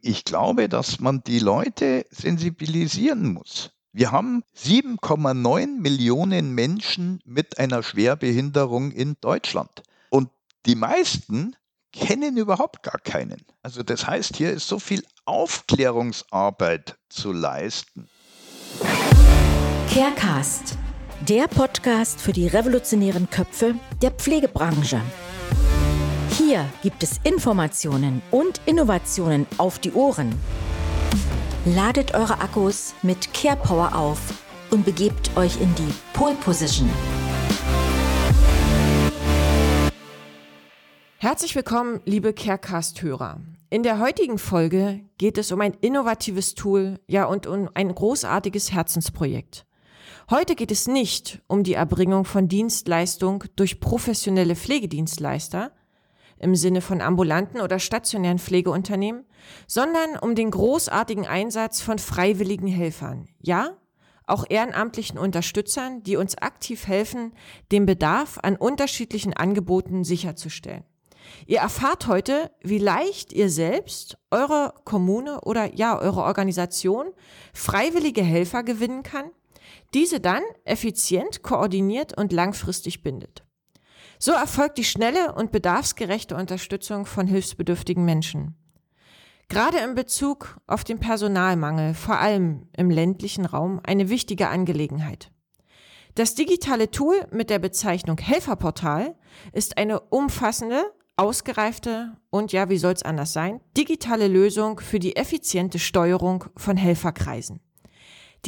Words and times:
Ich 0.00 0.24
glaube, 0.24 0.68
dass 0.68 1.00
man 1.00 1.22
die 1.26 1.40
Leute 1.40 2.06
sensibilisieren 2.10 3.32
muss. 3.32 3.70
Wir 3.92 4.12
haben 4.12 4.44
7,9 4.56 5.80
Millionen 5.80 6.54
Menschen 6.54 7.20
mit 7.24 7.58
einer 7.58 7.82
Schwerbehinderung 7.82 8.92
in 8.92 9.16
Deutschland. 9.20 9.82
Und 10.10 10.30
die 10.66 10.76
meisten 10.76 11.56
kennen 11.92 12.36
überhaupt 12.36 12.82
gar 12.82 13.00
keinen. 13.00 13.44
Also 13.62 13.82
das 13.82 14.06
heißt, 14.06 14.36
hier 14.36 14.52
ist 14.52 14.68
so 14.68 14.78
viel 14.78 15.02
Aufklärungsarbeit 15.24 16.96
zu 17.08 17.32
leisten. 17.32 18.08
Carecast, 19.92 20.78
der 21.26 21.48
Podcast 21.48 22.20
für 22.20 22.32
die 22.32 22.46
revolutionären 22.46 23.28
Köpfe 23.30 23.74
der 24.00 24.12
Pflegebranche. 24.12 25.00
Hier 26.48 26.64
gibt 26.80 27.02
es 27.02 27.20
Informationen 27.24 28.22
und 28.30 28.62
Innovationen 28.64 29.46
auf 29.58 29.78
die 29.78 29.92
Ohren. 29.92 30.34
Ladet 31.66 32.14
eure 32.14 32.40
Akkus 32.40 32.94
mit 33.02 33.34
Care 33.34 33.58
Power 33.58 33.94
auf 33.94 34.18
und 34.70 34.86
begebt 34.86 35.36
euch 35.36 35.60
in 35.60 35.74
die 35.74 35.92
Pole 36.14 36.36
Position. 36.36 36.88
Herzlich 41.18 41.54
willkommen, 41.54 42.00
liebe 42.06 42.32
Carecast-Hörer. 42.32 43.40
In 43.68 43.82
der 43.82 43.98
heutigen 43.98 44.38
Folge 44.38 45.00
geht 45.18 45.36
es 45.36 45.52
um 45.52 45.60
ein 45.60 45.74
innovatives 45.82 46.54
Tool, 46.54 46.98
ja 47.06 47.26
und 47.26 47.46
um 47.46 47.68
ein 47.74 47.94
großartiges 47.94 48.72
Herzensprojekt. 48.72 49.66
Heute 50.30 50.54
geht 50.54 50.70
es 50.70 50.88
nicht 50.88 51.42
um 51.46 51.62
die 51.62 51.74
Erbringung 51.74 52.24
von 52.24 52.48
Dienstleistung 52.48 53.44
durch 53.56 53.80
professionelle 53.80 54.56
Pflegedienstleister, 54.56 55.72
im 56.38 56.54
Sinne 56.54 56.80
von 56.80 57.00
ambulanten 57.00 57.60
oder 57.60 57.78
stationären 57.78 58.38
Pflegeunternehmen, 58.38 59.24
sondern 59.66 60.16
um 60.20 60.34
den 60.34 60.50
großartigen 60.50 61.26
Einsatz 61.26 61.80
von 61.80 61.98
freiwilligen 61.98 62.68
Helfern. 62.68 63.28
Ja, 63.40 63.76
auch 64.26 64.44
ehrenamtlichen 64.48 65.18
Unterstützern, 65.18 66.02
die 66.02 66.16
uns 66.16 66.36
aktiv 66.36 66.86
helfen, 66.86 67.32
den 67.72 67.86
Bedarf 67.86 68.38
an 68.42 68.56
unterschiedlichen 68.56 69.32
Angeboten 69.32 70.04
sicherzustellen. 70.04 70.84
Ihr 71.46 71.58
erfahrt 71.58 72.06
heute, 72.06 72.50
wie 72.62 72.78
leicht 72.78 73.32
ihr 73.32 73.50
selbst, 73.50 74.18
eure 74.30 74.74
Kommune 74.84 75.40
oder 75.42 75.74
ja, 75.74 75.98
eure 75.98 76.22
Organisation 76.22 77.08
freiwillige 77.52 78.22
Helfer 78.22 78.62
gewinnen 78.62 79.02
kann, 79.02 79.30
diese 79.94 80.20
dann 80.20 80.42
effizient, 80.64 81.42
koordiniert 81.42 82.16
und 82.16 82.32
langfristig 82.32 83.02
bindet. 83.02 83.44
So 84.18 84.32
erfolgt 84.32 84.78
die 84.78 84.84
schnelle 84.84 85.34
und 85.34 85.52
bedarfsgerechte 85.52 86.36
Unterstützung 86.36 87.06
von 87.06 87.26
hilfsbedürftigen 87.26 88.04
Menschen. 88.04 88.56
Gerade 89.48 89.78
in 89.78 89.94
Bezug 89.94 90.58
auf 90.66 90.84
den 90.84 90.98
Personalmangel, 90.98 91.94
vor 91.94 92.18
allem 92.18 92.68
im 92.76 92.90
ländlichen 92.90 93.46
Raum, 93.46 93.80
eine 93.82 94.10
wichtige 94.10 94.48
Angelegenheit. 94.48 95.30
Das 96.14 96.34
digitale 96.34 96.90
Tool 96.90 97.26
mit 97.30 97.48
der 97.48 97.58
Bezeichnung 97.58 98.18
Helferportal 98.18 99.14
ist 99.52 99.78
eine 99.78 100.00
umfassende, 100.00 100.82
ausgereifte 101.16 102.16
und 102.30 102.52
ja, 102.52 102.68
wie 102.68 102.78
soll 102.78 102.92
es 102.92 103.02
anders 103.02 103.32
sein, 103.32 103.60
digitale 103.76 104.28
Lösung 104.28 104.80
für 104.80 104.98
die 104.98 105.16
effiziente 105.16 105.78
Steuerung 105.78 106.44
von 106.56 106.76
Helferkreisen. 106.76 107.60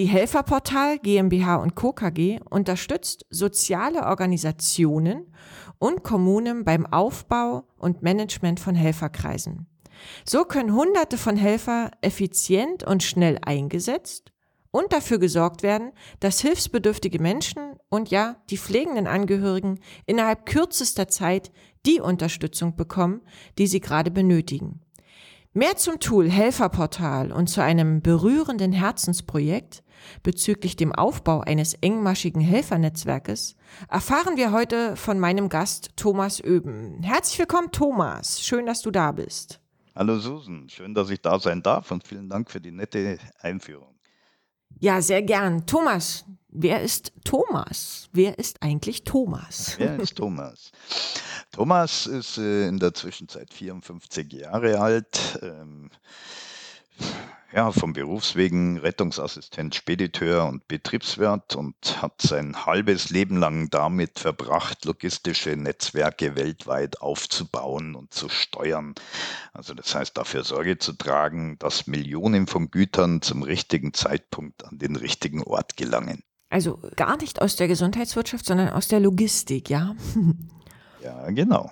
Die 0.01 0.06
Helferportal 0.06 0.98
GmbH 0.98 1.56
und 1.56 1.75
Co. 1.75 1.93
KG 1.93 2.41
unterstützt 2.48 3.27
soziale 3.29 4.06
Organisationen 4.06 5.31
und 5.79 6.05
Kommunen 6.05 6.65
beim 6.65 6.87
Aufbau 6.87 7.65
und 7.77 8.01
Management 8.01 8.61
von 8.61 8.75
Helferkreisen. 8.75 9.67
So 10.25 10.47
können 10.47 10.73
Hunderte 10.73 11.19
von 11.19 11.37
Helfer 11.37 11.91
effizient 12.01 12.83
und 12.83 13.03
schnell 13.03 13.41
eingesetzt 13.43 14.33
und 14.71 14.91
dafür 14.95 15.19
gesorgt 15.19 15.62
werden, 15.62 15.93
dass 16.19 16.41
hilfsbedürftige 16.41 17.21
Menschen 17.21 17.77
und 17.91 18.11
ja, 18.11 18.37
die 18.48 18.56
pflegenden 18.56 19.06
Angehörigen 19.06 19.81
innerhalb 20.06 20.47
kürzester 20.47 21.09
Zeit 21.09 21.53
die 21.84 22.00
Unterstützung 22.00 22.75
bekommen, 22.75 23.21
die 23.59 23.67
sie 23.67 23.81
gerade 23.81 24.11
benötigen. 24.11 24.81
Mehr 25.53 25.75
zum 25.75 25.99
Tool 25.99 26.31
Helferportal 26.31 27.33
und 27.33 27.49
zu 27.49 27.61
einem 27.61 28.03
berührenden 28.03 28.71
Herzensprojekt 28.71 29.83
bezüglich 30.22 30.77
dem 30.77 30.93
Aufbau 30.93 31.41
eines 31.41 31.75
engmaschigen 31.75 32.41
Helfernetzwerkes 32.41 33.56
erfahren 33.88 34.37
wir 34.37 34.53
heute 34.53 34.94
von 34.94 35.19
meinem 35.19 35.49
Gast 35.49 35.91
Thomas 35.97 36.41
Öben. 36.41 37.03
Herzlich 37.03 37.41
willkommen, 37.41 37.72
Thomas. 37.72 38.41
Schön, 38.41 38.65
dass 38.65 38.81
du 38.83 38.93
da 38.93 39.11
bist. 39.11 39.59
Hallo 39.97 40.21
Susan, 40.21 40.69
schön, 40.69 40.94
dass 40.94 41.11
ich 41.11 41.21
da 41.21 41.41
sein 41.41 41.65
darf 41.65 41.91
und 41.91 42.06
vielen 42.06 42.28
Dank 42.28 42.49
für 42.49 42.61
die 42.61 42.71
nette 42.71 43.19
Einführung. 43.41 43.90
Ja, 44.78 45.03
sehr 45.03 45.22
gern. 45.22 45.66
Thomas, 45.66 46.25
wer 46.48 46.81
ist 46.81 47.12
Thomas? 47.25 48.08
Wer 48.12 48.38
ist 48.38 48.62
eigentlich 48.62 49.04
Thomas? 49.04 49.75
Wer 49.78 49.98
ist 49.98 50.16
Thomas? 50.16 50.72
Thomas 51.53 52.06
ist 52.06 52.38
äh, 52.38 52.69
in 52.69 52.78
der 52.78 52.94
Zwischenzeit 52.94 53.53
54 53.53 54.32
Jahre 54.32 54.78
alt. 54.78 55.38
Ähm, 55.42 55.91
ja, 57.53 57.72
vom 57.72 57.93
Berufswegen 57.93 58.78
Rettungsassistent, 58.78 59.75
Spediteur 59.75 60.47
und 60.47 60.69
Betriebswirt 60.69 61.56
und 61.56 62.00
hat 62.00 62.22
sein 62.22 62.65
halbes 62.65 63.11
Leben 63.11 63.38
lang 63.38 63.71
damit 63.71 64.21
verbracht, 64.21 64.84
logistische 64.84 65.56
Netzwerke 65.56 66.37
weltweit 66.37 67.00
aufzubauen 67.00 67.97
und 67.97 68.15
zu 68.15 68.28
steuern. 68.28 68.94
Also 69.53 69.75
das 69.75 69.94
heißt, 69.94 70.16
dafür 70.16 70.44
Sorge 70.44 70.78
zu 70.78 70.93
tragen, 70.93 71.59
dass 71.59 71.88
Millionen 71.88 72.47
von 72.47 72.71
Gütern 72.71 73.21
zum 73.21 73.43
richtigen 73.43 73.94
Zeitpunkt 73.94 74.65
an 74.65 74.78
den 74.78 74.94
richtigen 74.94 75.43
Ort 75.43 75.77
gelangen. 75.77 76.22
Also 76.50 76.81
gar 76.97 77.17
nicht 77.17 77.43
aus 77.43 77.56
der 77.56 77.69
Gesundheitswirtschaft, 77.69 78.47
sondern 78.47 78.69
aus 78.71 78.88
der 78.88 79.00
Logistik, 79.00 79.71
ja? 79.71 79.94
Ja, 81.03 81.31
genau. 81.31 81.71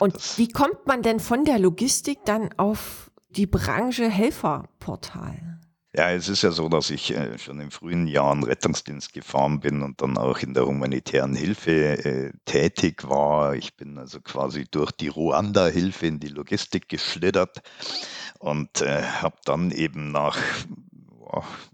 Und 0.00 0.14
das 0.14 0.38
wie 0.38 0.48
kommt 0.48 0.86
man 0.86 1.02
denn 1.02 1.20
von 1.20 1.44
der 1.44 1.58
Logistik 1.58 2.20
dann 2.24 2.48
auf 2.56 3.05
die 3.36 3.46
Branche 3.46 4.08
Helferportal? 4.08 5.60
Ja, 5.94 6.10
es 6.10 6.28
ist 6.28 6.42
ja 6.42 6.50
so, 6.50 6.68
dass 6.68 6.90
ich 6.90 7.14
äh, 7.14 7.38
schon 7.38 7.58
in 7.58 7.70
frühen 7.70 8.06
Jahren 8.06 8.42
Rettungsdienst 8.42 9.14
gefahren 9.14 9.60
bin 9.60 9.82
und 9.82 10.02
dann 10.02 10.18
auch 10.18 10.40
in 10.40 10.52
der 10.52 10.66
humanitären 10.66 11.34
Hilfe 11.34 12.04
äh, 12.04 12.32
tätig 12.44 13.08
war. 13.08 13.54
Ich 13.54 13.76
bin 13.76 13.96
also 13.96 14.20
quasi 14.20 14.66
durch 14.70 14.92
die 14.92 15.08
Ruanda-Hilfe 15.08 16.06
in 16.06 16.20
die 16.20 16.28
Logistik 16.28 16.90
geschlittert 16.90 17.62
und 18.38 18.82
äh, 18.82 19.02
habe 19.02 19.36
dann 19.46 19.70
eben 19.70 20.12
nach 20.12 20.36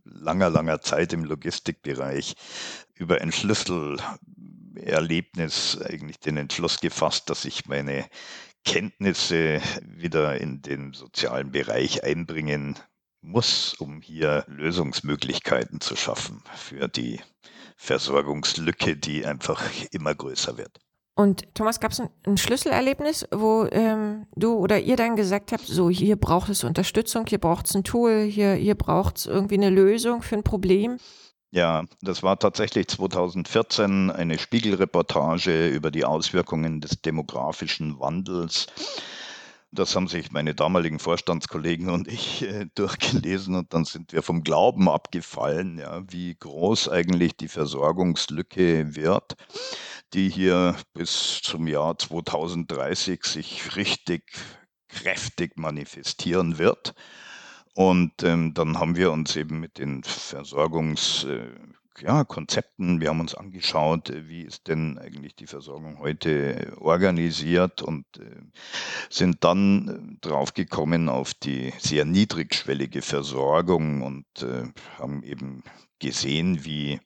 langer, 0.04 0.50
langer 0.50 0.80
Zeit 0.80 1.12
im 1.12 1.24
Logistikbereich 1.24 2.36
über 2.94 3.20
ein 3.20 3.32
Schlüsselerlebnis 3.32 5.80
eigentlich 5.82 6.20
den 6.20 6.36
Entschluss 6.36 6.78
gefasst, 6.80 7.28
dass 7.28 7.44
ich 7.44 7.66
meine 7.66 8.06
Kenntnisse 8.64 9.60
wieder 9.82 10.40
in 10.40 10.62
den 10.62 10.92
sozialen 10.92 11.52
Bereich 11.52 12.04
einbringen 12.04 12.78
muss, 13.20 13.74
um 13.74 14.00
hier 14.00 14.44
Lösungsmöglichkeiten 14.48 15.80
zu 15.80 15.96
schaffen 15.96 16.42
für 16.54 16.88
die 16.88 17.20
Versorgungslücke, 17.76 18.96
die 18.96 19.24
einfach 19.24 19.62
immer 19.90 20.14
größer 20.14 20.56
wird. 20.58 20.80
Und 21.14 21.54
Thomas, 21.54 21.78
gab 21.78 21.92
es 21.92 22.00
ein, 22.00 22.08
ein, 22.26 22.38
Schlüsselerlebnis, 22.38 23.26
wo 23.30 23.66
ähm, 23.70 24.26
du 24.34 24.54
oder 24.54 24.80
ihr 24.80 24.96
dann 24.96 25.14
gesagt 25.14 25.52
habt, 25.52 25.66
so 25.66 25.90
hier 25.90 26.16
braucht 26.16 26.48
es 26.48 26.64
Unterstützung, 26.64 27.26
hier 27.26 27.38
braucht 27.38 27.66
es 27.66 27.74
ein 27.74 27.84
Tool, 27.84 28.22
hier, 28.22 28.54
hier 28.54 28.74
braucht 28.74 29.18
es 29.18 29.26
irgendwie 29.26 29.56
eine 29.56 29.68
Lösung 29.68 30.22
für 30.22 30.36
ein 30.36 30.42
Problem? 30.42 30.98
Ja, 31.54 31.84
das 32.00 32.22
war 32.22 32.38
tatsächlich 32.38 32.88
2014 32.88 34.10
eine 34.10 34.38
Spiegelreportage 34.38 35.68
über 35.68 35.90
die 35.90 36.04
Auswirkungen 36.06 36.80
des 36.80 37.02
demografischen 37.02 38.00
Wandels. 38.00 38.68
Das 39.70 39.94
haben 39.94 40.08
sich 40.08 40.32
meine 40.32 40.54
damaligen 40.54 40.98
Vorstandskollegen 40.98 41.90
und 41.90 42.08
ich 42.08 42.42
äh, 42.42 42.66
durchgelesen 42.74 43.54
und 43.54 43.74
dann 43.74 43.84
sind 43.84 44.12
wir 44.12 44.22
vom 44.22 44.44
Glauben 44.44 44.88
abgefallen, 44.88 45.78
ja, 45.78 46.02
wie 46.10 46.34
groß 46.34 46.88
eigentlich 46.88 47.36
die 47.36 47.48
Versorgungslücke 47.48 48.96
wird, 48.96 49.36
die 50.14 50.30
hier 50.30 50.76
bis 50.94 51.40
zum 51.42 51.66
Jahr 51.66 51.98
2030 51.98 53.24
sich 53.24 53.76
richtig 53.76 54.24
kräftig 54.88 55.58
manifestieren 55.58 56.58
wird. 56.58 56.94
Und 57.74 58.22
ähm, 58.22 58.52
dann 58.54 58.78
haben 58.78 58.96
wir 58.96 59.12
uns 59.12 59.34
eben 59.36 59.58
mit 59.60 59.78
den 59.78 60.02
Versorgungskonzepten, 60.04 61.72
äh, 61.98 62.04
ja, 62.04 62.24
Konzepten, 62.24 63.00
wir 63.00 63.08
haben 63.08 63.20
uns 63.20 63.34
angeschaut, 63.34 64.10
äh, 64.10 64.28
wie 64.28 64.42
ist 64.42 64.68
denn 64.68 64.98
eigentlich 64.98 65.34
die 65.36 65.46
Versorgung 65.46 65.98
heute 65.98 66.74
organisiert 66.78 67.80
und 67.80 68.04
äh, 68.18 68.42
sind 69.08 69.44
dann 69.44 69.88
äh, 69.88 70.18
draufgekommen 70.20 71.08
auf 71.08 71.32
die 71.32 71.72
sehr 71.78 72.04
niedrigschwellige 72.04 73.00
Versorgung 73.00 74.02
und 74.02 74.26
äh, 74.42 74.64
haben 74.98 75.22
eben 75.22 75.62
gesehen, 75.98 76.64
wie 76.64 77.00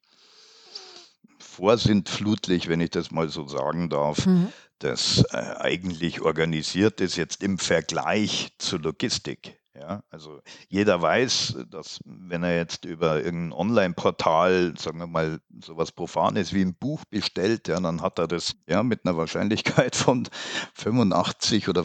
vorsintflutlich, 1.38 2.68
wenn 2.68 2.80
ich 2.80 2.90
das 2.90 3.12
mal 3.12 3.28
so 3.28 3.46
sagen 3.46 3.88
darf, 3.88 4.26
mhm. 4.26 4.48
das 4.80 5.24
äh, 5.30 5.36
eigentlich 5.58 6.22
organisiert 6.22 7.00
ist 7.00 7.16
jetzt 7.16 7.42
im 7.42 7.58
Vergleich 7.58 8.52
zur 8.58 8.80
Logistik. 8.80 9.58
Ja, 9.78 10.02
also 10.10 10.40
jeder 10.68 11.02
weiß, 11.02 11.58
dass 11.70 12.00
wenn 12.04 12.42
er 12.42 12.56
jetzt 12.56 12.84
über 12.84 13.22
irgendein 13.22 13.52
Online-Portal, 13.52 14.74
sagen 14.78 14.98
wir 14.98 15.06
mal, 15.06 15.40
sowas 15.60 15.92
Profanes 15.92 16.52
wie 16.52 16.62
ein 16.62 16.74
Buch 16.74 17.04
bestellt, 17.10 17.68
ja, 17.68 17.78
dann 17.78 18.00
hat 18.00 18.18
er 18.18 18.26
das 18.26 18.56
ja 18.66 18.82
mit 18.82 19.04
einer 19.04 19.16
Wahrscheinlichkeit 19.16 19.94
von 19.96 20.28
85 20.74 21.68
oder 21.68 21.84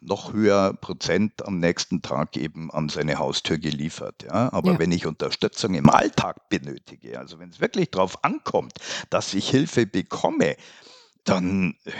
noch 0.00 0.32
höher 0.32 0.72
Prozent 0.74 1.44
am 1.46 1.58
nächsten 1.58 2.02
Tag 2.02 2.36
eben 2.36 2.70
an 2.70 2.88
seine 2.88 3.18
Haustür 3.18 3.58
geliefert. 3.58 4.22
Ja? 4.22 4.52
Aber 4.52 4.72
ja. 4.72 4.78
wenn 4.78 4.92
ich 4.92 5.06
Unterstützung 5.06 5.74
im 5.74 5.90
Alltag 5.90 6.48
benötige, 6.48 7.18
also 7.18 7.38
wenn 7.38 7.50
es 7.50 7.60
wirklich 7.60 7.90
darauf 7.90 8.24
ankommt, 8.24 8.72
dass 9.10 9.34
ich 9.34 9.50
Hilfe 9.50 9.86
bekomme, 9.86 10.56
dann 11.24 11.74
äh, 11.84 11.92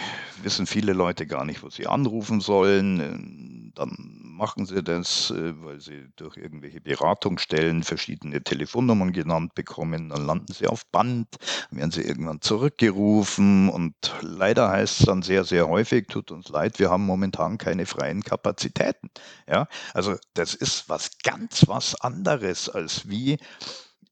wissen 0.43 0.67
viele 0.67 0.93
Leute 0.93 1.27
gar 1.27 1.45
nicht, 1.45 1.63
wo 1.63 1.71
sie 1.71 1.87
anrufen 1.87 2.41
sollen. 2.41 3.01
Ähm, 3.01 3.73
dann 3.75 3.95
machen 4.41 4.67
sie 4.67 4.83
das, 4.83 5.31
äh, 5.31 5.53
weil 5.63 5.81
sie 5.81 6.09
durch 6.17 6.37
irgendwelche 6.37 6.81
Beratungsstellen 6.81 7.83
verschiedene 7.83 8.43
Telefonnummern 8.43 9.13
genannt 9.13 9.55
bekommen. 9.55 10.09
Dann 10.09 10.27
landen 10.27 10.53
sie 10.53 10.67
auf 10.67 10.87
Band, 10.87 11.29
werden 11.71 11.91
sie 11.91 12.03
irgendwann 12.03 12.41
zurückgerufen 12.41 13.69
und 13.69 13.95
leider 14.23 14.71
heißt 14.71 15.01
es 15.01 15.07
dann 15.07 15.23
sehr, 15.23 15.45
sehr 15.45 15.69
häufig, 15.69 16.07
tut 16.09 16.31
uns 16.31 16.49
leid, 16.49 16.79
wir 16.79 16.91
haben 16.91 17.05
momentan 17.05 17.59
keine 17.59 17.87
freien 17.87 18.23
Kapazitäten. 18.23 19.11
Ja, 19.47 19.69
also 19.95 20.17
das 20.35 20.55
ist 20.55 20.89
was 20.89 21.19
ganz 21.23 21.69
was 21.69 22.01
anderes 22.01 22.69
als 22.69 23.09
wie 23.09 23.39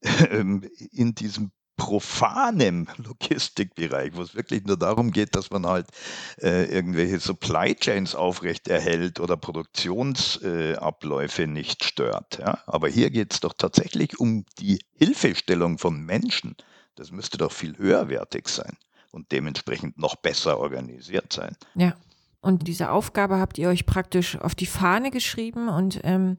ähm, 0.31 0.63
in 0.91 1.15
diesem 1.15 1.51
profanem 1.79 2.87
Logistikbereich, 2.97 4.11
wo 4.13 4.21
es 4.21 4.35
wirklich 4.35 4.63
nur 4.65 4.77
darum 4.77 5.09
geht, 5.11 5.35
dass 5.35 5.49
man 5.49 5.65
halt 5.65 5.87
äh, 6.41 6.65
irgendwelche 6.65 7.19
Supply 7.19 7.73
Chains 7.73 8.13
aufrechterhält 8.13 9.19
oder 9.19 9.35
Produktionsabläufe 9.37 11.43
äh, 11.43 11.47
nicht 11.47 11.83
stört. 11.83 12.37
Ja? 12.37 12.59
Aber 12.67 12.87
hier 12.87 13.09
geht 13.09 13.33
es 13.33 13.39
doch 13.39 13.53
tatsächlich 13.53 14.19
um 14.19 14.45
die 14.59 14.83
Hilfestellung 14.93 15.79
von 15.79 16.05
Menschen. 16.05 16.55
Das 16.95 17.11
müsste 17.11 17.39
doch 17.39 17.51
viel 17.51 17.75
höherwertig 17.77 18.47
sein 18.49 18.77
und 19.11 19.31
dementsprechend 19.31 19.97
noch 19.97 20.17
besser 20.17 20.59
organisiert 20.59 21.33
sein. 21.33 21.55
Ja, 21.73 21.95
und 22.41 22.67
diese 22.67 22.91
Aufgabe 22.91 23.39
habt 23.39 23.57
ihr 23.57 23.69
euch 23.69 23.85
praktisch 23.85 24.37
auf 24.37 24.53
die 24.53 24.65
Fahne 24.65 25.11
geschrieben 25.11 25.69
und 25.69 26.01
ähm, 26.03 26.37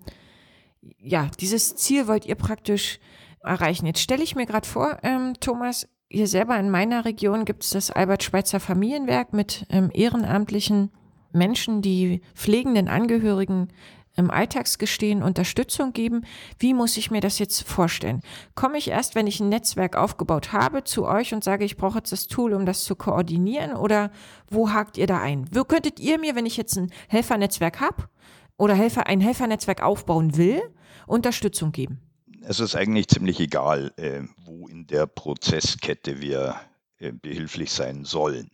ja, 0.98 1.30
dieses 1.40 1.76
Ziel 1.76 2.06
wollt 2.06 2.24
ihr 2.24 2.36
praktisch 2.36 3.00
erreichen. 3.42 3.86
Jetzt 3.86 4.00
stelle 4.00 4.22
ich 4.22 4.36
mir 4.36 4.46
gerade 4.46 4.66
vor, 4.66 4.98
ähm, 5.02 5.34
Thomas, 5.40 5.88
hier 6.08 6.26
selber 6.26 6.58
in 6.58 6.70
meiner 6.70 7.04
Region 7.04 7.44
gibt 7.44 7.62
es 7.62 7.70
das 7.70 7.90
Albert-Schweitzer 7.90 8.60
Familienwerk 8.60 9.32
mit 9.32 9.66
ähm, 9.70 9.90
ehrenamtlichen 9.92 10.90
Menschen, 11.32 11.82
die 11.82 12.22
pflegenden 12.34 12.88
Angehörigen 12.88 13.68
im 14.16 14.30
Alltagsgestehen 14.30 15.22
Unterstützung 15.22 15.92
geben. 15.92 16.22
Wie 16.58 16.74
muss 16.74 16.96
ich 16.96 17.10
mir 17.10 17.20
das 17.20 17.38
jetzt 17.38 17.62
vorstellen? 17.62 18.22
Komme 18.56 18.76
ich 18.76 18.88
erst, 18.88 19.14
wenn 19.14 19.28
ich 19.28 19.40
ein 19.40 19.48
Netzwerk 19.48 19.96
aufgebaut 19.96 20.52
habe, 20.52 20.82
zu 20.82 21.06
euch 21.06 21.32
und 21.32 21.44
sage, 21.44 21.64
ich 21.64 21.76
brauche 21.76 21.98
jetzt 21.98 22.10
das 22.10 22.26
Tool, 22.26 22.54
um 22.54 22.66
das 22.66 22.84
zu 22.84 22.96
koordinieren? 22.96 23.74
Oder 23.74 24.10
wo 24.48 24.70
hakt 24.70 24.98
ihr 24.98 25.06
da 25.06 25.20
ein? 25.20 25.48
Wo 25.52 25.64
könntet 25.64 26.00
ihr 26.00 26.18
mir, 26.18 26.34
wenn 26.34 26.46
ich 26.46 26.56
jetzt 26.56 26.76
ein 26.76 26.92
Helfernetzwerk 27.08 27.80
habe 27.80 28.08
oder 28.56 28.74
Helfer, 28.74 29.06
ein 29.06 29.20
Helfernetzwerk 29.20 29.82
aufbauen 29.82 30.36
will, 30.36 30.60
Unterstützung 31.06 31.70
geben? 31.70 32.00
Es 32.42 32.60
ist 32.60 32.74
eigentlich 32.74 33.08
ziemlich 33.08 33.40
egal, 33.40 33.92
äh, 33.96 34.22
wo 34.44 34.68
in 34.68 34.86
der 34.86 35.06
Prozesskette 35.06 36.20
wir 36.20 36.60
äh, 36.98 37.12
behilflich 37.12 37.72
sein 37.72 38.04
sollen. 38.04 38.50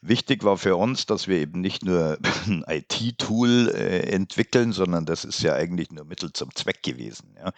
Wichtig 0.00 0.42
war 0.42 0.56
für 0.56 0.76
uns, 0.76 1.06
dass 1.06 1.28
wir 1.28 1.38
eben 1.38 1.60
nicht 1.60 1.84
nur 1.84 2.18
ein 2.46 2.64
IT-Tool 2.66 3.72
äh, 3.74 4.10
entwickeln, 4.10 4.72
sondern 4.72 5.06
das 5.06 5.24
ist 5.24 5.42
ja 5.42 5.54
eigentlich 5.54 5.90
nur 5.92 6.04
Mittel 6.04 6.32
zum 6.32 6.54
Zweck 6.54 6.82
gewesen. 6.82 7.36
Ja. 7.36 7.52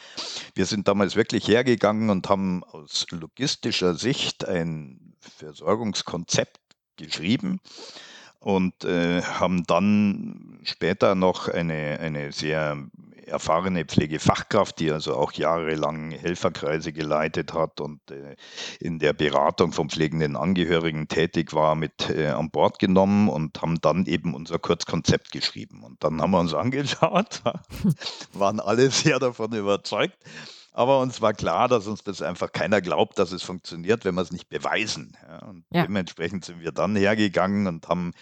Wir 0.55 0.67
sind 0.67 0.89
damals 0.89 1.17
wirklich 1.17 1.49
hergegangen 1.49 2.11
und 2.11 2.29
haben 2.29 2.65
aus 2.65 3.07
logistischer 3.11 3.95
Sicht 3.95 4.47
ein 4.47 5.15
Versorgungskonzept 5.21 6.61
geschrieben 6.97 7.61
und 8.39 8.85
äh, 8.85 9.23
haben 9.23 9.65
dann 9.65 10.61
später 10.65 11.15
noch 11.15 11.49
eine, 11.49 11.99
eine 12.01 12.33
sehr 12.33 12.77
erfahrene 13.27 13.85
Pflegefachkraft, 13.85 14.79
die 14.79 14.91
also 14.91 15.15
auch 15.15 15.33
jahrelang 15.33 16.11
Helferkreise 16.11 16.93
geleitet 16.93 17.53
hat 17.53 17.81
und 17.81 18.11
äh, 18.11 18.37
in 18.81 18.99
der 18.99 19.13
Beratung 19.13 19.73
von 19.73 19.91
pflegenden 19.91 20.37
Angehörigen 20.37 21.09
tätig 21.09 21.53
war, 21.53 21.75
mit 21.75 22.11
äh, 22.11 22.29
an 22.29 22.51
Bord 22.51 22.79
genommen 22.79 23.29
und 23.29 23.61
haben 23.61 23.81
dann 23.81 24.07
eben 24.07 24.35
unser 24.35 24.59
Kurzkonzept 24.59 25.33
geschrieben. 25.33 25.83
Und 25.83 26.03
dann 26.03 26.21
haben 26.21 26.31
wir 26.31 26.41
uns 26.41 26.55
angeschaut, 26.67 27.43
waren 28.33 28.61
alle 28.61 28.91
sehr 28.91 29.19
davon 29.19 29.53
überzeugt 29.53 30.17
aber 30.77 31.01
uns 31.01 31.23
war 31.23 31.33
klar, 31.33 31.69
dass 31.69 31.87
uns 31.87 32.05
das 32.05 32.21
einfach 32.21 32.53
keiner 32.53 32.83
glaubt, 32.83 33.19
dass 33.19 33.33
es 33.33 33.43
funktioniert, 33.43 34.05
wenn 34.05 34.15
wir 34.15 34.21
es 34.21 34.31
nicht 34.31 34.51
beweisen. 34.51 35.17
Ja, 35.27 35.39
und 35.47 35.65
ja. 35.71 35.85
dementsprechend 35.85 36.45
sind 36.45 36.61
wir 36.61 36.71
dann 36.71 36.95
hergegangen 36.95 37.67
und 37.67 37.89
haben 37.89 38.13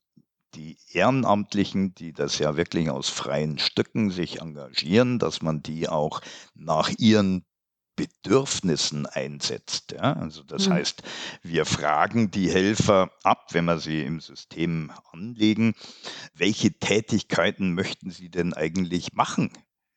die 0.56 0.78
Ehrenamtlichen, 0.92 1.96
die 1.96 2.14
das 2.14 2.40
ja 2.40 2.58
wirklich 2.58 2.90
aus 2.90 3.10
freien 3.10 3.60
Stücken 3.60 4.12
sich 4.12 4.42
engagieren, 4.42 5.20
dass 5.20 5.42
man 5.42 5.62
die 5.64 5.90
auch 5.90 6.22
nach 6.54 6.90
ihren 6.98 7.46
Bedürfnissen 7.96 9.06
einsetzt. 9.06 9.92
Ja? 9.92 10.14
Also 10.14 10.44
das 10.44 10.68
mhm. 10.68 10.74
heißt, 10.74 11.04
wir 11.42 11.66
fragen 11.66 12.32
die 12.32 12.50
Helfer 12.50 13.12
ab, 13.24 13.48
wenn 13.52 13.66
wir 13.66 13.80
sie 13.80 14.02
im 14.02 14.20
System 14.20 14.92
anlegen, 15.12 15.76
welche 16.34 16.74
Tätigkeiten 16.74 17.74
möchten 17.74 18.12
sie 18.12 18.30
denn 18.30 18.54
eigentlich 18.54 19.14
machen? 19.14 19.52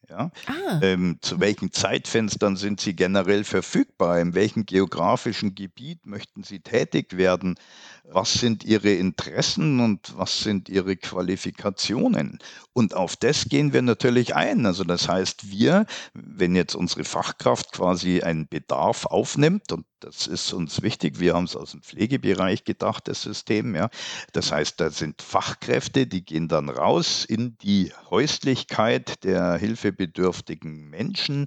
Ja? 0.08 0.30
Ah. 0.46 0.80
Ähm, 0.82 1.18
zu 1.20 1.40
welchen 1.40 1.72
Zeitfenstern 1.72 2.56
sind 2.56 2.80
Sie 2.80 2.94
generell 2.94 3.44
verfügbar? 3.44 4.20
In 4.20 4.34
welchem 4.34 4.66
geografischen 4.66 5.54
Gebiet 5.54 6.06
möchten 6.06 6.44
Sie 6.44 6.60
tätig 6.60 7.16
werden? 7.16 7.56
Was 8.10 8.34
sind 8.34 8.64
ihre 8.64 8.92
Interessen 8.92 9.80
und 9.80 10.16
was 10.16 10.40
sind 10.40 10.68
ihre 10.68 10.96
Qualifikationen. 10.96 12.38
Und 12.72 12.94
auf 12.94 13.16
das 13.16 13.48
gehen 13.48 13.72
wir 13.72 13.82
natürlich 13.82 14.34
ein. 14.34 14.66
Also 14.66 14.84
das 14.84 15.08
heißt, 15.08 15.50
wir, 15.50 15.86
wenn 16.12 16.54
jetzt 16.54 16.74
unsere 16.74 17.04
Fachkraft 17.04 17.72
quasi 17.72 18.20
einen 18.22 18.48
Bedarf 18.48 19.06
aufnimmt, 19.06 19.72
und 19.72 19.86
das 20.00 20.26
ist 20.26 20.52
uns 20.52 20.82
wichtig, 20.82 21.18
wir 21.18 21.34
haben 21.34 21.44
es 21.44 21.56
aus 21.56 21.70
dem 21.70 21.82
Pflegebereich 21.82 22.64
gedacht, 22.64 23.08
das 23.08 23.22
System, 23.22 23.74
ja. 23.74 23.88
Das 24.32 24.52
heißt, 24.52 24.78
da 24.78 24.90
sind 24.90 25.22
Fachkräfte, 25.22 26.06
die 26.06 26.24
gehen 26.24 26.48
dann 26.48 26.68
raus 26.68 27.24
in 27.24 27.56
die 27.62 27.92
Häuslichkeit 28.10 29.24
der 29.24 29.56
hilfebedürftigen 29.56 30.90
Menschen, 30.90 31.46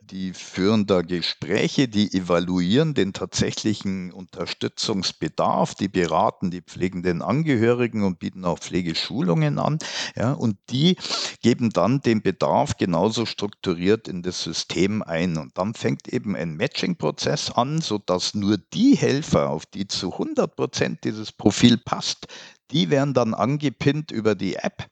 die 0.00 0.32
führen 0.32 0.86
da 0.86 1.02
Gespräche, 1.02 1.88
die 1.88 2.12
evaluieren 2.14 2.94
den 2.94 3.12
tatsächlichen 3.12 4.12
Unterstützungsbedarf, 4.12 5.74
die 5.74 5.88
beraten 5.98 6.52
die 6.52 6.60
pflegenden 6.60 7.22
Angehörigen 7.22 8.04
und 8.04 8.20
bieten 8.20 8.44
auch 8.44 8.60
Pflegeschulungen 8.60 9.58
an. 9.58 9.78
Ja, 10.14 10.32
und 10.32 10.56
die 10.70 10.96
geben 11.42 11.70
dann 11.70 12.00
den 12.02 12.22
Bedarf 12.22 12.76
genauso 12.76 13.26
strukturiert 13.26 14.06
in 14.06 14.22
das 14.22 14.40
System 14.40 15.02
ein. 15.02 15.36
Und 15.36 15.58
dann 15.58 15.74
fängt 15.74 16.06
eben 16.06 16.36
ein 16.36 16.56
Matching-Prozess 16.56 17.50
an, 17.50 17.80
sodass 17.80 18.34
nur 18.34 18.58
die 18.58 18.96
Helfer, 18.96 19.50
auf 19.50 19.66
die 19.66 19.88
zu 19.88 20.12
100 20.12 20.54
Prozent 20.54 21.02
dieses 21.02 21.32
Profil 21.32 21.78
passt, 21.78 22.28
die 22.70 22.90
werden 22.90 23.12
dann 23.12 23.34
angepinnt 23.34 24.12
über 24.12 24.36
die 24.36 24.54
App 24.54 24.86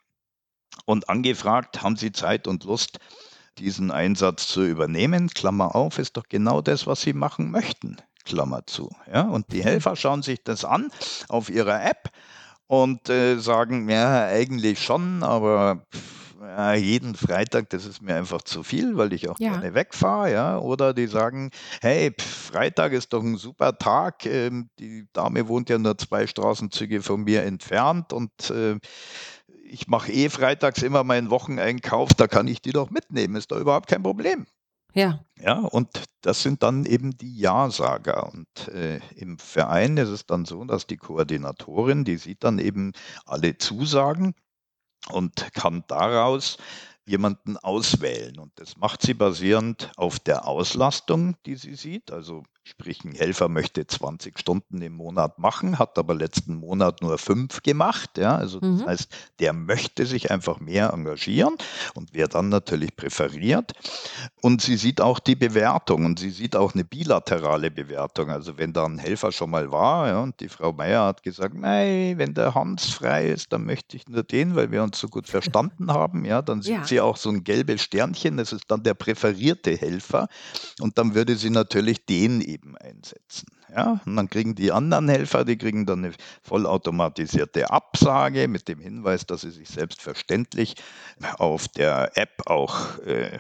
und 0.86 1.08
angefragt, 1.08 1.82
haben 1.82 1.94
sie 1.94 2.10
Zeit 2.10 2.48
und 2.48 2.64
Lust, 2.64 2.98
diesen 3.58 3.92
Einsatz 3.92 4.48
zu 4.48 4.66
übernehmen. 4.66 5.28
Klammer 5.28 5.76
auf, 5.76 6.00
ist 6.00 6.16
doch 6.16 6.28
genau 6.28 6.62
das, 6.62 6.88
was 6.88 7.02
sie 7.02 7.12
machen 7.12 7.52
möchten. 7.52 7.96
Klammer 8.26 8.66
zu. 8.66 8.90
Ja? 9.10 9.22
Und 9.22 9.52
die 9.52 9.64
Helfer 9.64 9.96
schauen 9.96 10.22
sich 10.22 10.44
das 10.44 10.64
an 10.64 10.90
auf 11.28 11.48
ihrer 11.48 11.82
App 11.84 12.10
und 12.66 13.08
äh, 13.08 13.38
sagen, 13.38 13.88
ja, 13.88 14.26
eigentlich 14.26 14.82
schon, 14.82 15.22
aber 15.22 15.86
ja, 16.40 16.74
jeden 16.74 17.14
Freitag, 17.14 17.70
das 17.70 17.86
ist 17.86 18.02
mir 18.02 18.14
einfach 18.14 18.42
zu 18.42 18.62
viel, 18.62 18.96
weil 18.96 19.12
ich 19.12 19.28
auch 19.28 19.38
ja. 19.38 19.52
gerne 19.52 19.74
wegfahre, 19.74 20.32
ja. 20.32 20.58
Oder 20.58 20.94
die 20.94 21.06
sagen, 21.06 21.50
hey, 21.80 22.12
pff, 22.12 22.50
Freitag 22.52 22.92
ist 22.92 23.12
doch 23.12 23.22
ein 23.22 23.36
super 23.36 23.78
Tag. 23.78 24.26
Ähm, 24.26 24.68
die 24.78 25.06
Dame 25.12 25.48
wohnt 25.48 25.70
ja 25.70 25.78
nur 25.78 25.96
zwei 25.98 26.26
Straßenzüge 26.26 27.02
von 27.02 27.24
mir 27.24 27.42
entfernt 27.42 28.12
und 28.12 28.50
äh, 28.50 28.76
ich 29.68 29.88
mache 29.88 30.12
eh 30.12 30.28
freitags 30.28 30.82
immer 30.82 31.04
meinen 31.04 31.30
Wocheneinkauf, 31.30 32.14
da 32.14 32.26
kann 32.28 32.46
ich 32.46 32.62
die 32.62 32.72
doch 32.72 32.90
mitnehmen, 32.90 33.36
ist 33.36 33.50
doch 33.50 33.58
überhaupt 33.58 33.88
kein 33.88 34.02
Problem. 34.02 34.46
Ja. 34.96 35.20
Ja, 35.38 35.58
und 35.58 36.04
das 36.22 36.42
sind 36.42 36.62
dann 36.62 36.86
eben 36.86 37.16
die 37.18 37.38
Ja-Sager. 37.38 38.32
Und 38.32 38.68
äh, 38.68 38.98
im 39.14 39.38
Verein 39.38 39.98
ist 39.98 40.08
es 40.08 40.24
dann 40.24 40.46
so, 40.46 40.64
dass 40.64 40.86
die 40.86 40.96
Koordinatorin, 40.96 42.04
die 42.04 42.16
sieht 42.16 42.42
dann 42.44 42.58
eben 42.58 42.92
alle 43.26 43.58
Zusagen 43.58 44.34
und 45.10 45.52
kann 45.54 45.84
daraus 45.88 46.56
jemanden 47.06 47.58
auswählen. 47.58 48.38
Und 48.38 48.52
das 48.56 48.78
macht 48.78 49.02
sie 49.02 49.14
basierend 49.14 49.92
auf 49.96 50.18
der 50.18 50.48
Auslastung, 50.48 51.36
die 51.44 51.56
sie 51.56 51.74
sieht. 51.74 52.10
Also 52.10 52.44
Sprich, 52.68 53.04
ein 53.04 53.12
Helfer 53.12 53.48
möchte 53.48 53.86
20 53.86 54.40
Stunden 54.40 54.82
im 54.82 54.94
Monat 54.94 55.38
machen, 55.38 55.78
hat 55.78 55.96
aber 55.98 56.16
letzten 56.16 56.56
Monat 56.56 57.00
nur 57.00 57.16
fünf 57.16 57.62
gemacht. 57.62 58.18
Ja, 58.18 58.34
also 58.34 58.58
das 58.58 58.68
mhm. 58.68 58.86
heißt, 58.86 59.16
der 59.38 59.52
möchte 59.52 60.04
sich 60.04 60.32
einfach 60.32 60.58
mehr 60.58 60.92
engagieren 60.92 61.54
und 61.94 62.10
wer 62.12 62.26
dann 62.26 62.48
natürlich 62.48 62.96
präferiert. 62.96 63.70
Und 64.42 64.62
sie 64.62 64.76
sieht 64.76 65.00
auch 65.00 65.20
die 65.20 65.36
Bewertung 65.36 66.04
und 66.04 66.18
sie 66.18 66.30
sieht 66.30 66.56
auch 66.56 66.74
eine 66.74 66.82
bilaterale 66.82 67.70
Bewertung. 67.70 68.30
Also 68.30 68.58
wenn 68.58 68.72
da 68.72 68.84
ein 68.84 68.98
Helfer 68.98 69.30
schon 69.30 69.50
mal 69.50 69.70
war 69.70 70.08
ja, 70.08 70.20
und 70.20 70.40
die 70.40 70.48
Frau 70.48 70.72
Meier 70.72 71.04
hat 71.04 71.22
gesagt, 71.22 71.54
nein, 71.54 72.18
wenn 72.18 72.34
der 72.34 72.56
Hans 72.56 72.86
frei 72.86 73.28
ist, 73.28 73.52
dann 73.52 73.64
möchte 73.64 73.96
ich 73.96 74.08
nur 74.08 74.24
den, 74.24 74.56
weil 74.56 74.72
wir 74.72 74.82
uns 74.82 74.98
so 74.98 75.06
gut 75.06 75.28
verstanden 75.28 75.92
haben. 75.92 76.24
Ja, 76.24 76.42
dann 76.42 76.62
sieht 76.62 76.74
ja. 76.74 76.84
sie 76.84 77.00
auch 77.00 77.16
so 77.16 77.30
ein 77.30 77.44
gelbes 77.44 77.82
Sternchen, 77.82 78.38
das 78.38 78.52
ist 78.52 78.64
dann 78.66 78.82
der 78.82 78.94
präferierte 78.94 79.76
Helfer. 79.76 80.26
Und 80.80 80.98
dann 80.98 81.14
würde 81.14 81.36
sie 81.36 81.50
natürlich 81.50 82.04
den 82.06 82.40
eben 82.40 82.55
einsetzen. 82.76 83.46
Ja? 83.74 84.00
Und 84.04 84.16
dann 84.16 84.30
kriegen 84.30 84.54
die 84.54 84.72
anderen 84.72 85.08
Helfer, 85.08 85.44
die 85.44 85.58
kriegen 85.58 85.86
dann 85.86 86.04
eine 86.04 86.14
vollautomatisierte 86.42 87.70
Absage 87.70 88.48
mit 88.48 88.68
dem 88.68 88.80
Hinweis, 88.80 89.26
dass 89.26 89.42
sie 89.42 89.50
sich 89.50 89.68
selbstverständlich 89.68 90.74
auf 91.38 91.68
der 91.68 92.16
App 92.16 92.42
auch 92.46 92.98
äh, 93.00 93.38